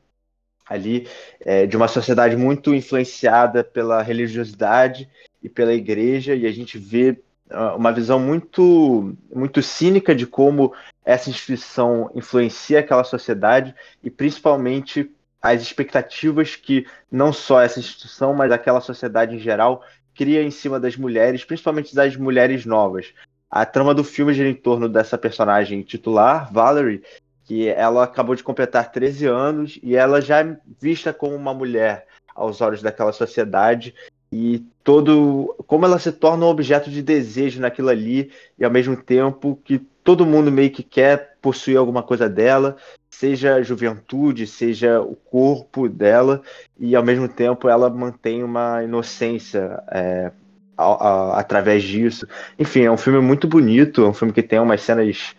[0.68, 1.08] ali,
[1.40, 5.10] é, de uma sociedade muito influenciada pela religiosidade
[5.42, 7.20] e pela igreja, e a gente vê
[7.52, 10.74] uh, uma visão muito, muito cínica de como
[11.04, 15.12] essa instituição influencia aquela sociedade e principalmente
[15.42, 19.84] as expectativas que não só essa instituição, mas aquela sociedade em geral
[20.16, 23.14] cria em cima das mulheres, principalmente das mulheres novas.
[23.52, 27.04] A trama do filme gira em torno dessa personagem titular, Valerie,
[27.44, 32.08] que ela acabou de completar 13 anos e ela já é vista como uma mulher
[32.36, 33.94] aos olhos daquela sociedade
[34.32, 38.98] e todo como ela se torna um objeto de desejo naquilo ali e ao mesmo
[38.98, 42.76] tempo que todo mundo meio que quer possuir alguma coisa dela,
[43.10, 46.42] seja a juventude, seja o corpo dela
[46.80, 50.32] e ao mesmo tempo ela mantém uma inocência é,
[50.78, 52.28] a, a, através disso.
[52.58, 55.36] Enfim, é um filme muito bonito, é um filme que tem umas cenas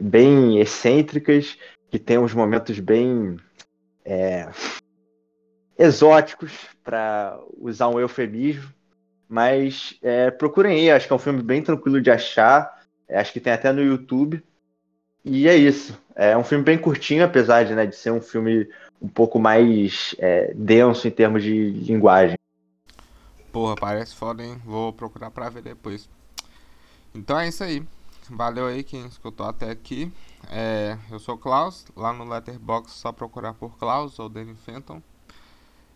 [0.00, 1.58] bem excêntricas,
[1.90, 3.36] que tem uns momentos bem
[4.04, 4.48] é,
[5.78, 6.52] exóticos,
[6.82, 8.72] para usar um eufemismo.
[9.28, 12.82] Mas é, procurem aí, acho que é um filme bem tranquilo de achar.
[13.08, 14.42] É, acho que tem até no YouTube.
[15.24, 15.98] E é isso.
[16.14, 18.68] É um filme bem curtinho, apesar de, né, de ser um filme
[19.00, 22.36] um pouco mais é, denso em termos de linguagem.
[23.50, 24.56] Porra, parece foda, hein?
[24.64, 26.08] Vou procurar pra ver depois.
[27.14, 27.82] Então é isso aí.
[28.34, 30.10] Valeu aí quem escutou até aqui.
[30.48, 35.02] É, eu sou Klaus, lá no Letterboxd só procurar por Klaus ou Danny Fenton.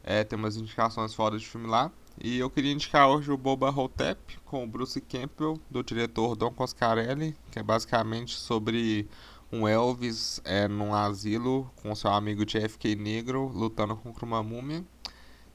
[0.05, 1.91] É, tem umas indicações fora de filme lá.
[2.23, 6.51] E eu queria indicar hoje o Boba Hotep com o Bruce Campbell, do diretor Don
[6.51, 9.09] Coscarelli, que é basicamente sobre
[9.51, 14.85] um Elvis é, num asilo com seu amigo JFK Negro lutando contra uma múmia.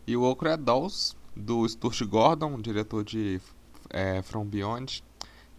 [0.07, 3.39] E o é Dolls, do Stuart Gordon, diretor de
[3.91, 5.03] é, From Beyond,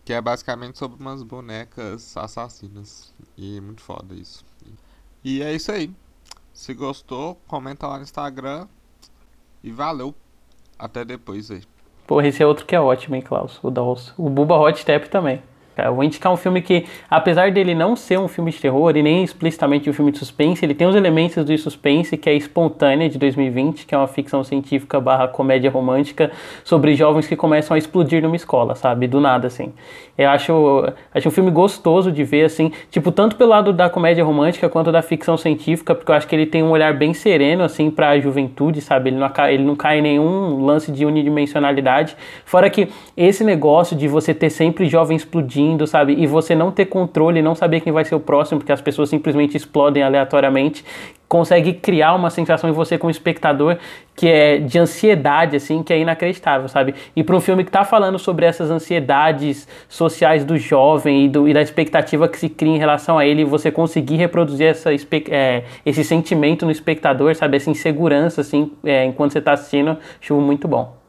[0.05, 3.13] que é basicamente sobre umas bonecas assassinas.
[3.37, 4.45] E é muito foda isso.
[5.25, 5.91] E é isso aí.
[6.53, 8.67] Se gostou, comenta lá no Instagram.
[9.63, 10.15] E valeu.
[10.79, 11.63] Até depois aí.
[12.07, 13.61] Porra, esse é outro que é ótimo, hein, Klaus?
[13.63, 14.13] O Dolls.
[14.19, 15.43] O Buba Hot Step também.
[15.77, 19.03] Eu vou indicar um filme que, apesar dele não ser um filme de terror e
[19.03, 23.09] nem explicitamente um filme de suspense, ele tem os elementos do suspense, que é Espontânea,
[23.09, 26.31] de 2020, que é uma ficção científica barra comédia romântica
[26.63, 29.07] sobre jovens que começam a explodir numa escola, sabe?
[29.07, 29.73] Do nada, assim.
[30.19, 34.23] Eu acho, acho um filme gostoso de ver, assim, tipo, tanto pelo lado da comédia
[34.23, 37.65] romântica quanto da ficção científica, porque eu acho que ele tem um olhar bem sereno,
[37.65, 39.09] assim, pra juventude, sabe?
[39.09, 42.15] Ele não, ele não cai em nenhum lance de unidimensionalidade.
[42.45, 46.15] Fora que esse negócio de você ter sempre jovens explodindo sabe?
[46.15, 49.09] E você não ter controle, não saber quem vai ser o próximo, porque as pessoas
[49.09, 50.85] simplesmente explodem aleatoriamente,
[51.33, 53.79] consegue criar uma sensação em você como espectador
[54.15, 56.95] que é de ansiedade, assim, que é inacreditável, sabe?
[57.17, 61.49] E para um filme que está falando sobre essas ansiedades sociais do jovem e, do,
[61.49, 64.91] e, da expectativa que se cria em relação a ele, você conseguir reproduzir essa,
[65.31, 67.57] é, esse sentimento no espectador, sabe?
[67.57, 71.02] Essa insegurança, assim, é, enquanto você está assistindo, acho muito bom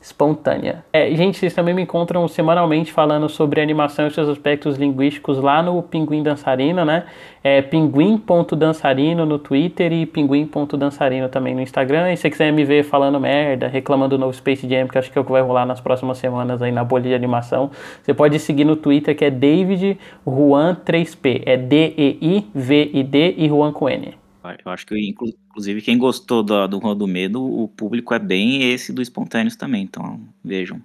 [0.00, 0.82] espontânea.
[0.92, 5.62] É, gente, vocês também me encontram semanalmente falando sobre animação e seus aspectos linguísticos lá
[5.62, 7.04] no Pinguim Dançarino, né?
[7.44, 12.12] É pinguim.dançarino no Twitter e pinguim.dançarino também no Instagram.
[12.12, 15.10] E se você quiser me ver falando merda, reclamando do novo Space Jam, que acho
[15.10, 17.70] que é o que vai rolar nas próximas semanas aí na bolha de animação,
[18.02, 21.42] você pode seguir no Twitter que é David Juan 3P.
[21.44, 24.20] É D-E-I-V-I-D e Juan com N.
[24.64, 28.72] Eu acho que, inclusive, quem gostou do, do Rua do Medo, o público é bem
[28.72, 30.80] esse do Espontâneos também, então vejam.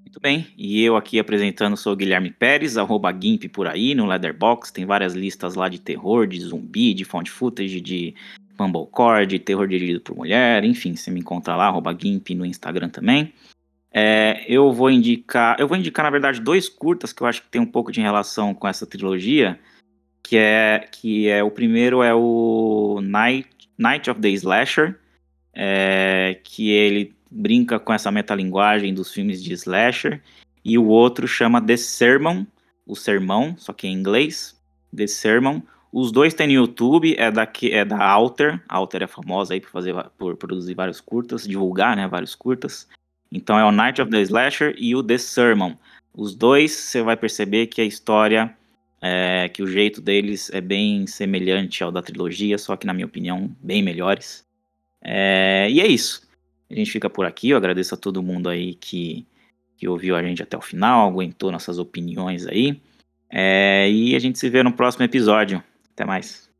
[0.00, 4.06] Muito bem, e eu aqui apresentando sou o Guilherme Pérez, arroba GIMP por aí, no
[4.06, 8.14] Leatherbox, tem várias listas lá de terror, de zumbi, de found footage, de
[8.58, 12.90] Mumblecore, de terror dirigido por mulher, enfim, você me encontra lá, arroba GIMP no Instagram
[12.90, 13.32] também.
[13.90, 17.48] É, eu vou indicar, eu vou indicar na verdade dois curtas que eu acho que
[17.48, 19.58] tem um pouco de relação com essa trilogia,
[20.22, 24.98] que é que é o primeiro é o Night, Night of the Slasher,
[25.54, 30.22] é, que ele brinca com essa metalinguagem dos filmes de slasher,
[30.64, 32.44] e o outro chama The Sermon,
[32.86, 34.58] o sermão, só que em inglês,
[34.94, 35.60] The Sermon.
[35.92, 39.60] Os dois tem no YouTube, é da, é da Alter, a Alter é famosa aí
[39.60, 42.88] por, fazer, por produzir vários curtas, divulgar né, vários curtas.
[43.30, 45.74] Então é o Night of the Slasher e o The Sermon.
[46.14, 48.54] Os dois você vai perceber que a história
[49.02, 53.06] é, que o jeito deles é bem semelhante ao da trilogia, só que, na minha
[53.06, 54.46] opinião, bem melhores.
[55.02, 56.22] É, e é isso.
[56.70, 57.50] A gente fica por aqui.
[57.50, 59.26] Eu agradeço a todo mundo aí que,
[59.76, 62.80] que ouviu a gente até o final, aguentou nossas opiniões aí.
[63.28, 65.62] É, e a gente se vê no próximo episódio.
[65.92, 66.51] Até mais.